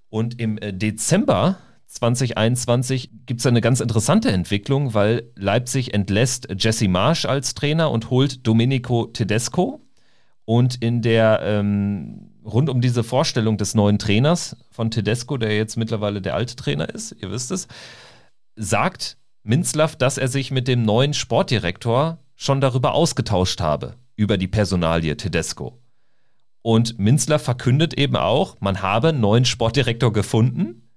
Und 0.10 0.42
im 0.42 0.58
äh, 0.58 0.74
Dezember 0.74 1.60
2021 1.88 3.12
gibt 3.26 3.40
es 3.40 3.46
eine 3.46 3.62
ganz 3.62 3.80
interessante 3.80 4.34
Entwicklung, 4.34 4.94
weil 4.94 5.32
Leipzig 5.38 5.94
entlässt 5.94 6.50
Jesse 6.60 6.90
Marsch 6.90 7.24
als 7.24 7.54
Trainer 7.54 7.90
und 7.90 8.10
holt 8.10 8.46
Domenico 8.46 9.06
Tedesco. 9.06 9.80
Und 10.44 10.76
in 10.84 11.02
der 11.02 11.40
ähm, 11.42 12.32
rund 12.44 12.70
um 12.70 12.82
diese 12.82 13.06
Vorstellung 13.06 13.56
des 13.56 13.76
neuen 13.76 13.98
Trainers 13.98 14.58
von 14.72 14.92
Tedesco, 14.92 15.38
der 15.38 15.56
jetzt 15.56 15.78
mittlerweile 15.78 16.22
der 16.22 16.36
alte 16.36 16.58
Trainer 16.58 16.94
ist, 16.94 17.16
ihr 17.22 17.32
wisst 17.32 17.50
es, 17.52 17.70
sagt 18.58 19.16
Minzlaff, 19.44 19.98
dass 19.98 20.18
er 20.18 20.30
sich 20.30 20.52
mit 20.52 20.70
dem 20.70 20.84
neuen 20.84 21.14
Sportdirektor 21.14 22.20
schon 22.36 22.62
darüber 22.62 22.94
ausgetauscht 22.94 23.60
habe, 23.60 23.98
über 24.16 24.38
die 24.38 24.48
Personalie 24.48 25.18
Tedesco. 25.18 25.82
Und 26.62 26.98
Minzlaff 26.98 27.44
verkündet 27.44 27.94
eben 27.94 28.16
auch, 28.16 28.56
man 28.62 28.82
habe 28.82 29.10
einen 29.10 29.20
neuen 29.20 29.44
Sportdirektor 29.44 30.14
gefunden. 30.14 30.90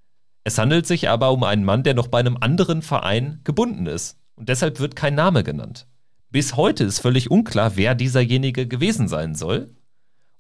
Es 0.45 0.59
handelt 0.59 0.87
sich 0.87 1.09
aber 1.09 1.33
um 1.33 1.43
einen 1.43 1.65
Mann, 1.65 1.83
der 1.83 1.95
noch 1.95 2.07
bei 2.07 2.21
einem 2.21 2.37
anderen 2.41 2.83
Verein 2.83 3.41
gebunden 3.43 3.87
ist. 3.87 4.17
Und 4.37 4.49
deshalb 4.49 4.79
wird 4.79 4.95
kein 4.95 5.17
Name 5.17 5.43
genannt. 5.43 5.89
Bis 6.31 6.57
heute 6.57 6.85
ist 6.85 7.01
völlig 7.01 7.33
unklar, 7.33 7.75
wer 7.75 7.97
dieserjenige 7.97 8.69
gewesen 8.69 9.09
sein 9.09 9.35
soll. 9.35 9.75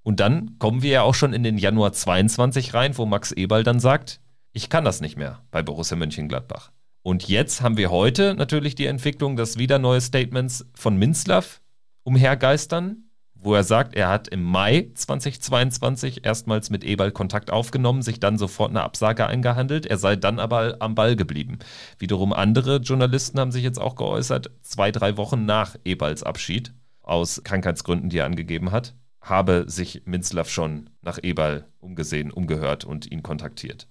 Und 0.05 0.21
dann 0.21 0.61
kommen 0.61 0.83
wir 0.83 0.91
ja 0.91 1.03
auch 1.03 1.15
schon 1.15 1.33
in 1.33 1.43
den 1.43 1.59
Januar 1.59 1.93
22 1.93 2.73
rein, 2.73 2.97
wo 2.97 3.05
Max 3.05 3.33
Eberl 3.33 3.65
dann 3.65 3.81
sagt, 3.81 4.21
ich 4.53 4.71
kann 4.71 4.85
das 4.85 5.01
nicht 5.01 5.17
mehr 5.17 5.43
bei 5.51 5.65
Borussia 5.65 5.97
Mönchengladbach. 5.97 6.71
Und 7.07 7.29
jetzt 7.29 7.61
haben 7.63 7.77
wir 7.77 7.93
heute 7.93 8.35
natürlich 8.35 8.75
die 8.75 8.87
Entwicklung, 8.87 9.37
dass 9.37 9.59
wieder 9.59 9.79
neue 9.79 10.01
Statements 10.01 10.67
von 10.75 10.97
Minzlaff 10.97 11.63
umhergeistern, 12.03 13.05
wo 13.33 13.55
er 13.55 13.63
sagt, 13.63 13.95
er 13.95 14.09
hat 14.09 14.27
im 14.27 14.43
Mai 14.43 14.91
2022 14.93 16.25
erstmals 16.27 16.69
mit 16.69 16.83
Eberl 16.83 17.13
Kontakt 17.13 17.53
aufgenommen, 17.53 18.03
sich 18.03 18.19
dann 18.19 18.39
sofort 18.39 18.71
eine 18.71 18.83
Absage 18.83 19.25
eingehandelt, 19.25 19.87
er 19.87 19.99
sei 19.99 20.17
dann 20.17 20.41
aber 20.41 20.79
am 20.81 20.97
Ball 20.97 21.15
geblieben. 21.15 21.61
Wiederum 22.01 22.33
andere 22.33 22.79
Journalisten 22.79 23.39
haben 23.39 23.53
sich 23.53 23.63
jetzt 23.63 23.81
auch 23.81 23.95
geäußert, 23.95 24.51
zwei, 24.63 24.91
drei 24.91 25.17
Wochen 25.17 25.45
nach 25.45 25.77
Eberls 25.85 26.25
Abschied, 26.25 26.75
aus 27.03 27.41
Krankheitsgründen, 27.45 28.11
die 28.11 28.19
er 28.19 28.27
angegeben 28.27 28.73
hat, 28.73 28.97
habe 29.21 29.67
sich 29.69 30.03
Minzlaff 30.07 30.51
schon 30.51 30.91
nach 31.03 31.21
Eberl 31.23 31.69
umgesehen, 31.79 32.33
umgehört 32.33 32.85
und 32.85 33.09
ihn 33.09 33.23
kontaktiert. 33.23 33.87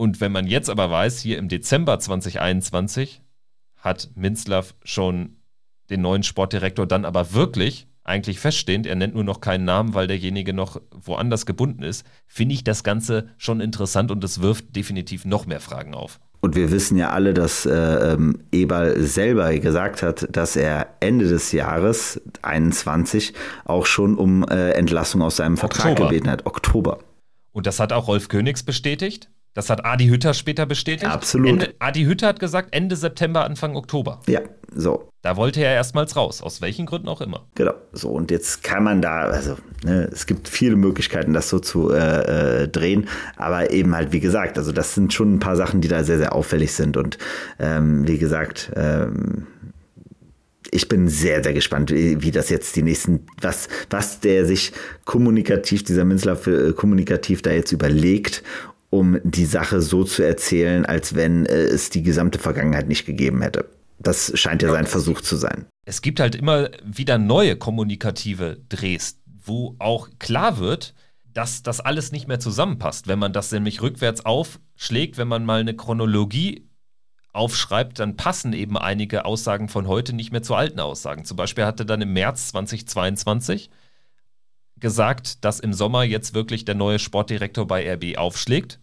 Und 0.00 0.22
wenn 0.22 0.32
man 0.32 0.46
jetzt 0.46 0.70
aber 0.70 0.90
weiß, 0.90 1.20
hier 1.20 1.36
im 1.36 1.48
Dezember 1.50 1.98
2021 1.98 3.20
hat 3.76 4.08
Minzlaff 4.14 4.74
schon 4.82 5.36
den 5.90 6.00
neuen 6.00 6.22
Sportdirektor 6.22 6.86
dann 6.86 7.04
aber 7.04 7.34
wirklich 7.34 7.86
eigentlich 8.02 8.40
feststehend, 8.40 8.86
er 8.86 8.94
nennt 8.94 9.12
nur 9.12 9.24
noch 9.24 9.42
keinen 9.42 9.66
Namen, 9.66 9.92
weil 9.92 10.06
derjenige 10.06 10.54
noch 10.54 10.80
woanders 10.90 11.44
gebunden 11.44 11.82
ist, 11.82 12.06
finde 12.26 12.54
ich 12.54 12.64
das 12.64 12.82
Ganze 12.82 13.28
schon 13.36 13.60
interessant 13.60 14.10
und 14.10 14.24
es 14.24 14.40
wirft 14.40 14.74
definitiv 14.74 15.26
noch 15.26 15.44
mehr 15.44 15.60
Fragen 15.60 15.92
auf. 15.92 16.18
Und 16.40 16.56
wir 16.56 16.70
wissen 16.70 16.96
ja 16.96 17.10
alle, 17.10 17.34
dass 17.34 17.66
äh, 17.66 17.74
ähm, 17.74 18.38
Eberl 18.52 19.02
selber 19.02 19.52
gesagt 19.58 20.02
hat, 20.02 20.34
dass 20.34 20.56
er 20.56 20.94
Ende 21.00 21.28
des 21.28 21.52
Jahres 21.52 22.22
21 22.40 23.34
auch 23.66 23.84
schon 23.84 24.16
um 24.16 24.48
äh, 24.48 24.70
Entlassung 24.70 25.20
aus 25.20 25.36
seinem 25.36 25.58
Vertrag 25.58 25.90
Oktober. 25.90 26.08
gebeten 26.08 26.30
hat. 26.30 26.46
Oktober. 26.46 27.00
Und 27.52 27.66
das 27.66 27.78
hat 27.80 27.92
auch 27.92 28.08
Rolf 28.08 28.28
Königs 28.28 28.62
bestätigt 28.62 29.28
Das 29.54 29.68
hat 29.68 29.84
Adi 29.84 30.06
Hütter 30.06 30.32
später 30.32 30.64
bestätigt. 30.64 31.10
Absolut. 31.10 31.48
Ende, 31.48 31.74
Adi 31.80 32.04
Hütter 32.04 32.28
hat 32.28 32.38
gesagt, 32.38 32.68
Ende 32.72 32.94
September, 32.94 33.44
Anfang 33.44 33.76
Oktober. 33.76 34.20
Ja, 34.28 34.40
so. 34.74 35.08
Da 35.22 35.36
wollte 35.36 35.60
er 35.60 35.74
erstmals 35.74 36.16
raus, 36.16 36.40
aus 36.40 36.62
welchen 36.62 36.86
Gründen 36.86 37.08
auch 37.08 37.20
immer. 37.20 37.46
Genau. 37.56 37.74
So, 37.92 38.10
und 38.10 38.30
jetzt 38.30 38.62
kann 38.62 38.84
man 38.84 39.02
da, 39.02 39.22
also 39.22 39.56
ne, 39.84 40.08
es 40.12 40.26
gibt 40.26 40.48
viele 40.48 40.76
Möglichkeiten, 40.76 41.32
das 41.32 41.48
so 41.48 41.58
zu 41.58 41.90
äh, 41.90 42.62
äh, 42.62 42.68
drehen, 42.68 43.08
aber 43.36 43.70
eben 43.72 43.94
halt, 43.94 44.12
wie 44.12 44.20
gesagt, 44.20 44.56
also 44.56 44.72
das 44.72 44.94
sind 44.94 45.12
schon 45.12 45.34
ein 45.34 45.40
paar 45.40 45.56
Sachen, 45.56 45.80
die 45.80 45.88
da 45.88 46.04
sehr, 46.04 46.18
sehr 46.18 46.32
auffällig 46.34 46.72
sind. 46.72 46.96
Und 46.96 47.18
ähm, 47.58 48.06
wie 48.06 48.18
gesagt, 48.18 48.70
ähm, 48.76 49.46
ich 50.70 50.88
bin 50.88 51.08
sehr, 51.08 51.42
sehr 51.42 51.52
gespannt, 51.52 51.90
wie, 51.90 52.22
wie, 52.22 52.30
das 52.30 52.48
jetzt 52.48 52.76
die 52.76 52.82
nächsten, 52.82 53.26
was, 53.40 53.68
was 53.90 54.20
der 54.20 54.46
sich 54.46 54.72
kommunikativ, 55.04 55.82
dieser 55.82 56.04
Minzler 56.04 56.38
äh, 56.46 56.72
kommunikativ 56.72 57.42
da 57.42 57.50
jetzt 57.50 57.72
überlegt 57.72 58.42
um 58.90 59.18
die 59.22 59.46
Sache 59.46 59.80
so 59.80 60.04
zu 60.04 60.22
erzählen, 60.22 60.84
als 60.84 61.14
wenn 61.14 61.46
äh, 61.46 61.52
es 61.52 61.90
die 61.90 62.02
gesamte 62.02 62.38
Vergangenheit 62.38 62.88
nicht 62.88 63.06
gegeben 63.06 63.40
hätte. 63.42 63.70
Das 63.98 64.32
scheint 64.34 64.62
ja 64.62 64.70
sein 64.70 64.86
Versuch 64.86 65.20
zu 65.20 65.36
sein. 65.36 65.66
Es 65.84 66.02
gibt 66.02 66.20
halt 66.20 66.34
immer 66.34 66.70
wieder 66.84 67.18
neue 67.18 67.56
kommunikative 67.56 68.58
Drehs, 68.68 69.20
wo 69.44 69.76
auch 69.78 70.08
klar 70.18 70.58
wird, 70.58 70.94
dass 71.32 71.62
das 71.62 71.80
alles 71.80 72.10
nicht 72.10 72.26
mehr 72.26 72.40
zusammenpasst. 72.40 73.06
Wenn 73.06 73.18
man 73.18 73.32
das 73.32 73.52
nämlich 73.52 73.82
rückwärts 73.82 74.24
aufschlägt, 74.24 75.18
wenn 75.18 75.28
man 75.28 75.44
mal 75.44 75.60
eine 75.60 75.76
Chronologie 75.76 76.68
aufschreibt, 77.32 77.98
dann 78.00 78.16
passen 78.16 78.52
eben 78.52 78.76
einige 78.76 79.24
Aussagen 79.24 79.68
von 79.68 79.86
heute 79.86 80.12
nicht 80.12 80.32
mehr 80.32 80.42
zu 80.42 80.54
alten 80.54 80.80
Aussagen. 80.80 81.24
Zum 81.24 81.36
Beispiel 81.36 81.64
hatte 81.64 81.86
dann 81.86 82.02
im 82.02 82.12
März 82.12 82.48
2022 82.48 83.70
gesagt, 84.80 85.44
dass 85.44 85.60
im 85.60 85.72
Sommer 85.72 86.02
jetzt 86.02 86.34
wirklich 86.34 86.64
der 86.64 86.74
neue 86.74 86.98
Sportdirektor 86.98 87.66
bei 87.66 87.92
RB 87.92 88.18
aufschlägt. 88.18 88.80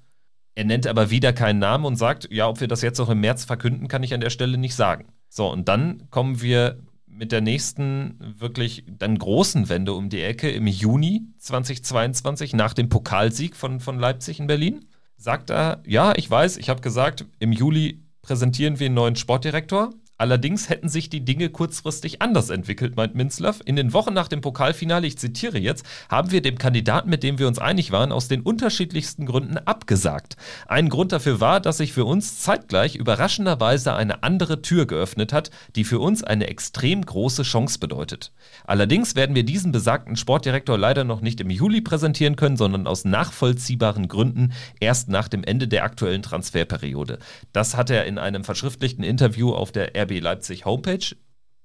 Er 0.55 0.65
nennt 0.65 0.87
aber 0.87 1.11
wieder 1.11 1.33
keinen 1.33 1.59
Namen 1.59 1.85
und 1.85 1.97
sagt, 1.97 2.29
ja, 2.31 2.47
ob 2.47 2.59
wir 2.61 2.67
das 2.67 2.81
jetzt 2.81 2.97
noch 2.97 3.09
im 3.09 3.19
März 3.19 3.45
verkünden, 3.45 3.87
kann 3.87 4.03
ich 4.03 4.13
an 4.13 4.21
der 4.21 4.31
Stelle 4.31 4.57
nicht 4.57 4.75
sagen. 4.75 5.05
So, 5.29 5.51
und 5.51 5.67
dann 5.67 6.09
kommen 6.09 6.41
wir 6.41 6.79
mit 7.07 7.31
der 7.31 7.41
nächsten 7.41 8.15
wirklich 8.19 8.83
dann 8.87 9.17
großen 9.17 9.69
Wende 9.69 9.93
um 9.93 10.09
die 10.09 10.21
Ecke 10.21 10.49
im 10.49 10.67
Juni 10.67 11.23
2022 11.39 12.53
nach 12.53 12.73
dem 12.73 12.89
Pokalsieg 12.89 13.55
von, 13.55 13.79
von 13.79 13.99
Leipzig 13.99 14.39
in 14.39 14.47
Berlin. 14.47 14.85
Sagt 15.15 15.49
er, 15.49 15.81
ja, 15.85 16.13
ich 16.15 16.29
weiß, 16.29 16.57
ich 16.57 16.69
habe 16.69 16.81
gesagt, 16.81 17.25
im 17.39 17.51
Juli 17.51 18.03
präsentieren 18.21 18.79
wir 18.79 18.85
einen 18.85 18.95
neuen 18.95 19.15
Sportdirektor. 19.15 19.93
Allerdings 20.19 20.69
hätten 20.69 20.89
sich 20.89 21.09
die 21.09 21.23
Dinge 21.23 21.49
kurzfristig 21.49 22.23
anders 22.23 22.49
entwickelt, 22.49 22.95
meint 22.95 23.13
Minzlaff. 23.13 23.59
In 23.65 23.75
den 23.75 23.93
Wochen 23.93 24.15
nach 24.15 24.27
dem 24.27 24.41
Pokalfinale, 24.41 25.05
ich 25.05 25.19
zitiere 25.19 25.59
jetzt, 25.59 25.85
haben 26.09 26.31
wir 26.31 26.41
dem 26.41 26.57
Kandidaten, 26.57 27.09
mit 27.09 27.21
dem 27.21 27.37
wir 27.37 27.47
uns 27.47 27.59
einig 27.59 27.91
waren, 27.91 28.11
aus 28.11 28.27
den 28.27 28.41
unterschiedlichsten 28.41 29.27
Gründen 29.27 29.57
abgesagt. 29.59 30.35
Ein 30.67 30.89
Grund 30.89 31.11
dafür 31.11 31.39
war, 31.39 31.59
dass 31.59 31.77
sich 31.77 31.93
für 31.93 32.05
uns 32.05 32.39
zeitgleich 32.39 32.95
überraschenderweise 32.95 33.93
eine 33.93 34.23
andere 34.23 34.63
Tür 34.63 34.87
geöffnet 34.87 35.33
hat, 35.33 35.51
die 35.75 35.83
für 35.83 35.99
uns 35.99 36.23
eine 36.23 36.47
extrem 36.47 37.05
große 37.05 37.43
Chance 37.43 37.77
bedeutet. 37.77 38.31
Allerdings 38.65 39.15
werden 39.15 39.35
wir 39.35 39.43
diesen 39.43 39.71
besagten 39.71 40.15
Sportdirektor 40.15 40.79
leider 40.79 41.03
noch 41.03 41.21
nicht 41.21 41.39
im 41.41 41.51
Juli 41.51 41.81
präsentieren 41.81 42.35
können, 42.35 42.57
sondern 42.57 42.87
aus 42.87 43.05
nachvollziehbaren 43.05 44.07
Gründen 44.07 44.53
erst 44.79 45.09
nach 45.09 45.27
dem 45.27 45.43
Ende 45.43 45.67
der 45.67 45.83
aktuellen 45.83 46.23
Transferperiode. 46.23 47.19
Das 47.53 47.77
hat 47.77 47.91
er 47.91 48.05
in 48.05 48.17
einem 48.17 48.43
verschriftlichten 48.43 49.03
Interview 49.03 49.53
auf 49.53 49.71
der 49.71 49.91
RB 49.95 50.06
Leipzig 50.09 50.65
Homepage 50.65 51.15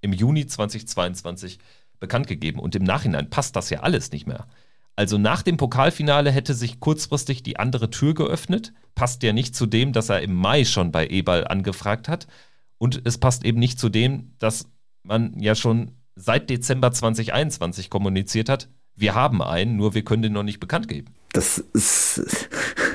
im 0.01 0.12
Juni 0.12 0.47
2022 0.47 1.59
bekannt 2.01 2.26
gegeben. 2.26 2.59
Und 2.59 2.74
im 2.74 2.82
Nachhinein 2.82 3.30
passt 3.30 3.57
das 3.57 3.70
ja 3.70 3.80
alles 3.80 4.12
nicht 4.12 4.26
mehr. 4.26 4.47
Also 4.97 5.16
nach 5.16 5.43
dem 5.43 5.57
Pokalfinale 5.57 6.30
hätte 6.30 6.53
sich 6.55 6.80
kurzfristig 6.80 7.43
die 7.43 7.59
andere 7.59 7.88
Tür 7.90 8.14
geöffnet. 8.14 8.74
Passt 8.95 9.22
ja 9.22 9.32
nicht 9.32 9.57
zu 9.57 9.66
dem, 9.66 9.93
dass 9.93 10.11
er 10.11 10.20
im 10.20 10.34
Mai 10.34 10.64
schon 10.64 10.93
bei 10.93 11.07
Ebal 11.09 11.47
angefragt 11.47 12.09
hat. 12.09 12.26
Und 12.78 13.01
es 13.05 13.16
passt 13.16 13.45
eben 13.45 13.59
nicht 13.59 13.78
zu 13.78 13.88
dem, 13.88 14.32
dass 14.38 14.68
man 15.03 15.38
ja 15.40 15.55
schon 15.55 15.93
seit 16.14 16.51
Dezember 16.51 16.93
2021 16.93 17.88
kommuniziert 17.88 18.49
hat. 18.49 18.68
Wir 18.95 19.14
haben 19.14 19.40
einen, 19.40 19.76
nur 19.76 19.95
wir 19.95 20.05
können 20.05 20.22
den 20.22 20.32
noch 20.32 20.43
nicht 20.43 20.61
bekannt 20.61 20.88
geben. 20.88 21.14
Das 21.32 21.59
ist 21.59 22.49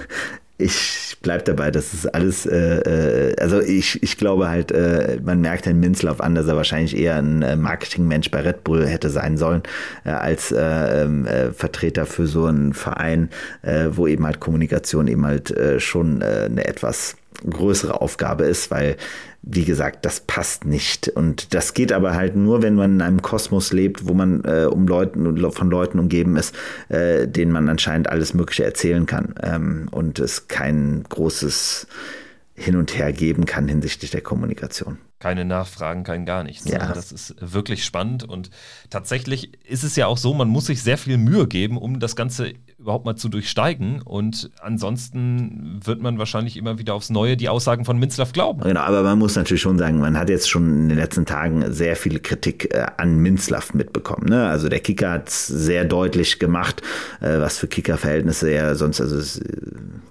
ich 0.58 1.07
bleibe 1.22 1.44
dabei, 1.44 1.72
das 1.72 1.94
ist 1.94 2.14
alles, 2.14 2.46
äh, 2.46 3.32
äh, 3.32 3.36
also 3.40 3.62
ich, 3.62 4.02
ich 4.02 4.18
glaube 4.18 4.50
halt, 4.50 4.72
äh, 4.72 5.20
man 5.24 5.42
merkt 5.42 5.66
Herrn 5.66 5.80
Minzlaff 5.80 6.22
an, 6.22 6.36
dass 6.36 6.48
er 6.48 6.56
wahrscheinlich 6.56 6.98
eher 6.98 7.16
ein 7.16 7.42
äh, 7.42 7.56
Marketingmensch 7.56 8.32
bei 8.32 8.42
Red 8.42 8.64
Bull 8.64 8.86
hätte 8.88 9.10
sein 9.10 9.38
sollen, 9.38 9.64
äh, 10.06 10.10
als 10.10 10.52
äh, 10.52 11.04
ähm, 11.04 11.26
äh, 11.26 11.52
Vertreter 11.52 12.06
für 12.06 12.28
so 12.28 12.46
einen 12.46 12.74
Verein, 12.74 13.30
äh, 13.62 13.88
wo 13.92 14.08
eben 14.08 14.26
halt 14.26 14.40
Kommunikation 14.40 15.08
eben 15.08 15.26
halt 15.26 15.52
äh, 15.52 15.80
schon 15.80 16.22
äh, 16.22 16.48
eine 16.50 16.66
etwas 16.66 17.16
größere 17.48 18.02
Aufgabe 18.02 18.46
ist, 18.46 18.72
weil 18.72 18.98
wie 19.42 19.66
gesagt, 19.66 20.06
das 20.06 20.20
passt 20.22 20.66
nicht. 20.66 21.08
Und 21.10 21.54
das 21.54 21.74
geht 21.74 21.92
aber 21.92 22.14
halt 22.14 22.36
nur, 22.36 22.62
wenn 22.62 22.76
man 22.76 22.96
in 22.96 23.02
einem 23.02 23.22
Kosmos 23.22 23.72
lebt, 23.72 24.08
wo 24.08 24.14
man 24.14 24.44
äh, 24.44 24.66
um 24.66 24.88
Leuten, 24.88 25.38
von 25.52 25.70
Leuten 25.70 26.00
umgeben 26.00 26.36
ist, 26.38 26.56
äh, 26.90 27.28
denen 27.28 27.52
man 27.52 27.70
anscheinend 27.70 28.10
alles 28.10 28.34
Mögliche 28.34 28.66
erzählen 28.66 29.06
kann. 29.06 29.36
Ähm, 29.42 29.88
und 29.92 30.20
es 30.20 30.48
kein 30.48 31.04
großes 31.08 31.88
Hin 32.56 32.76
und 32.76 32.98
Her 32.98 33.14
geben 33.14 33.46
kann 33.46 33.68
hinsichtlich 33.68 34.12
der 34.12 34.22
Kommunikation 34.22 34.98
keine 35.20 35.46
Nachfragen, 35.46 36.04
kein 36.04 36.26
gar 36.26 36.44
nichts. 36.44 36.70
Ja. 36.70 36.94
Das 36.94 37.12
ist 37.12 37.36
wirklich 37.40 37.84
spannend 37.84 38.24
und 38.24 38.52
tatsächlich 38.90 39.52
ist 39.66 39.84
es 39.84 39.96
ja 39.96 40.06
auch 40.06 40.18
so, 40.18 40.34
man 40.34 40.48
muss 40.48 40.68
sich 40.68 40.84
sehr 40.84 40.98
viel 40.98 41.18
Mühe 41.18 41.48
geben, 41.48 41.78
um 41.78 42.00
das 42.00 42.16
Ganze 42.16 42.54
überhaupt 42.80 43.06
mal 43.06 43.16
zu 43.16 43.28
durchsteigen 43.28 44.04
und 44.04 44.52
ansonsten 44.62 45.80
wird 45.84 46.00
man 46.00 46.20
wahrscheinlich 46.20 46.58
immer 46.58 46.78
wieder 46.78 46.94
aufs 46.94 47.10
Neue 47.10 47.36
die 47.36 47.50
Aussagen 47.50 47.86
von 47.86 47.98
Minzlaff 47.98 48.34
glauben. 48.34 48.62
Genau, 48.62 48.82
aber 48.82 49.02
man 49.02 49.18
muss 49.18 49.36
natürlich 49.36 49.64
schon 49.64 49.80
sagen, 49.80 50.00
man 50.00 50.18
hat 50.18 50.30
jetzt 50.30 50.48
schon 50.48 50.84
in 50.84 50.90
den 50.90 50.98
letzten 51.00 51.26
Tagen 51.26 51.74
sehr 51.74 51.96
viel 51.96 52.20
Kritik 52.20 52.74
äh, 52.74 52.86
an 52.98 53.18
Minzlaff 53.18 53.74
mitbekommen. 53.74 54.30
Ne? 54.30 54.48
Also 54.48 54.70
der 54.70 54.80
Kicker 54.80 55.12
hat 55.12 55.30
es 55.30 55.48
sehr 55.48 55.86
deutlich 55.86 56.38
gemacht, 56.38 56.84
äh, 57.20 57.40
was 57.40 57.58
für 57.58 57.68
Kicker-Verhältnisse 57.68 58.50
er 58.50 58.76
sonst, 58.76 59.02
also 59.02 59.18
es 59.18 59.40
äh, 59.40 59.58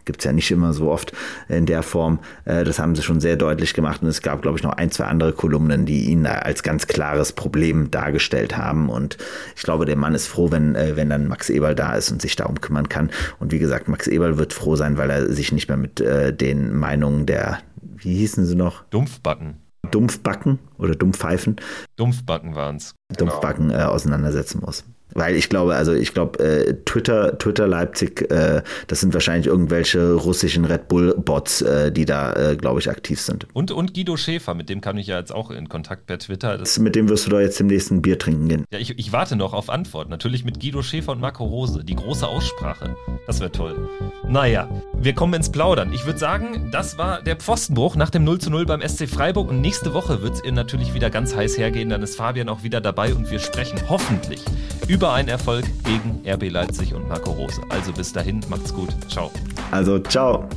gibt 0.05 0.21
es 0.21 0.25
ja 0.25 0.33
nicht 0.33 0.51
immer 0.51 0.73
so 0.73 0.91
oft 0.91 1.13
in 1.49 1.67
der 1.67 1.85
Form, 1.85 2.19
äh, 2.47 2.65
das 2.65 2.81
haben 2.81 2.97
sie 2.97 3.03
schon 3.03 3.21
sehr 3.21 3.37
deutlich 3.37 3.75
gemacht 3.75 4.03
und 4.03 4.09
es 4.09 4.23
gab, 4.23 4.43
glaube 4.43 4.59
ich, 4.59 4.65
noch 4.65 4.73
ein, 4.73 4.91
zwei 4.91 5.05
andere 5.05 5.33
Kolumnen, 5.33 5.87
die 5.87 6.07
ihn 6.07 6.27
als 6.27 6.65
ganz 6.65 6.89
klares 6.89 7.33
Problem 7.33 7.93
dargestellt 7.93 8.57
haben. 8.57 8.89
Und 8.89 9.19
ich 9.55 9.63
glaube, 9.63 9.85
der 9.85 9.97
Mann 9.97 10.17
ist 10.17 10.27
froh, 10.27 10.51
wenn, 10.51 10.75
äh, 10.75 10.97
wenn 10.97 11.11
dann 11.11 11.29
Max 11.29 11.49
Eberl 11.49 11.77
da 11.77 11.95
ist 11.95 12.11
und 12.11 12.21
sich 12.21 12.35
darum 12.57 12.61
kümmern 12.61 12.89
kann. 12.89 13.11
Und 13.39 13.53
wie 13.53 13.59
gesagt, 13.59 13.89
Max 13.89 14.07
Eberl 14.07 14.39
wird 14.39 14.53
froh 14.53 14.77
sein, 14.77 14.99
weil 14.99 15.11
er 15.11 15.33
sich 15.33 15.53
nicht 15.53 15.69
mehr 15.69 15.77
mit 15.77 16.01
äh, 16.01 16.35
den 16.35 16.75
Meinungen 16.75 17.27
der, 17.27 17.61
wie 17.81 18.15
hießen 18.17 18.45
sie 18.47 18.57
noch? 18.57 18.85
Dumpfbacken. 18.91 19.57
Dumpfbacken 19.91 20.59
oder 20.79 20.95
Dumpfpfeifen. 20.95 21.57
Dumpfbacken 21.97 22.55
waren 22.55 22.77
es. 22.77 22.95
Dumpfbacken 23.17 23.71
äh, 23.71 23.75
auseinandersetzen 23.75 24.61
muss. 24.65 24.85
Weil 25.17 25.35
ich 25.35 25.49
glaube, 25.49 25.75
also 25.75 25.95
ich 25.95 26.13
glaube, 26.13 26.39
äh, 26.39 26.75
Twitter, 26.85 27.39
Twitter 27.39 27.67
Leipzig, 27.67 28.31
äh, 28.31 28.63
das 28.87 29.01
sind 29.01 29.15
wahrscheinlich 29.15 29.47
irgendwelche 29.47 30.13
russischen 30.13 30.67
Red 30.67 30.89
Bull-Bots, 30.89 31.63
äh, 31.63 31.91
die 31.91 32.05
da, 32.05 32.33
äh, 32.35 32.57
glaube 32.57 32.81
ich, 32.81 32.91
aktiv 32.91 33.19
sind. 33.19 33.47
Und, 33.55 33.71
und 33.71 33.95
Guido 33.95 34.19
Schäfer, 34.19 34.55
mit 34.55 34.69
dem 34.69 34.83
kam 34.83 34.99
ich 34.99 35.07
ja 35.07 35.19
jetzt 35.19 35.35
auch 35.35 35.51
in 35.51 35.71
Kontakt 35.71 36.07
per 36.07 36.19
Twitter. 36.19 36.59
Das 36.59 36.79
mit 36.79 36.95
dem 36.95 37.09
wirst 37.09 37.27
du 37.27 37.31
doch 37.31 37.41
jetzt 37.41 37.59
im 37.61 37.69
nächsten 37.69 38.03
Bier 38.03 38.19
trinken 38.19 38.49
gehen. 38.49 38.65
Ja, 38.71 38.79
ich, 38.79 38.99
ich 38.99 39.13
warte 39.13 39.37
noch 39.37 39.55
auf 39.55 39.71
Antwort. 39.71 40.11
Natürlich 40.11 40.45
mit 40.45 40.61
Guido 40.61 40.83
Schäfer 40.83 41.13
und 41.13 41.21
Marco 41.21 41.45
Rose. 41.45 41.83
Die 41.83 41.97
große 41.97 42.27
Aussprache. 42.27 42.95
Das 43.27 43.41
wäre 43.41 43.51
toll. 43.51 43.89
Naja, 44.29 44.69
wir 44.99 45.15
kommen 45.15 45.33
ins 45.33 45.51
Plaudern. 45.51 45.95
Ich 45.95 46.05
würde 46.05 46.19
sagen, 46.19 46.69
das 46.73 46.99
war 46.99 47.23
der 47.23 47.37
Pfostenbruch 47.37 47.97
nach 47.97 48.11
dem 48.11 48.25
0 48.25 48.39
zu 48.39 48.51
0 48.51 48.67
beim 48.67 48.87
SC 48.87 49.09
Freiburg. 49.09 49.49
Und 49.49 49.63
nächste 49.63 49.95
Woche 49.95 50.21
wird 50.21 50.35
es 50.35 50.45
ihr 50.45 50.53
natürlich 50.53 50.93
wieder 50.93 51.09
ganz 51.09 51.35
heiß 51.35 51.57
hergehen. 51.57 51.89
Dann 51.89 52.03
ist 52.03 52.17
Fabian 52.17 52.51
auch 52.51 52.63
wieder 52.63 52.83
dabei 52.83 53.15
und 53.15 53.31
wir 53.31 53.39
sprechen 53.39 53.81
hoffentlich 53.89 54.43
über 54.89 55.06
über 55.07 55.15
einen 55.15 55.29
Erfolg 55.29 55.65
gegen 55.85 56.21
RB 56.29 56.51
Leipzig 56.51 56.93
und 56.93 57.09
Marco 57.09 57.31
Rose. 57.31 57.61
Also 57.69 57.93
bis 57.93 58.13
dahin, 58.13 58.41
macht's 58.49 58.75
gut. 58.75 58.89
Ciao. 59.09 59.31
Also, 59.71 60.01
ciao. 60.01 60.49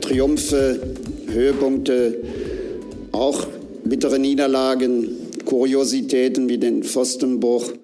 Triumphe, 0.00 0.94
Höhepunkte, 1.26 2.16
auch 3.12 3.46
bittere 3.84 4.18
Niederlagen, 4.18 5.10
Kuriositäten 5.44 6.48
wie 6.48 6.56
den 6.56 6.82
Pfostenbruch. 6.82 7.70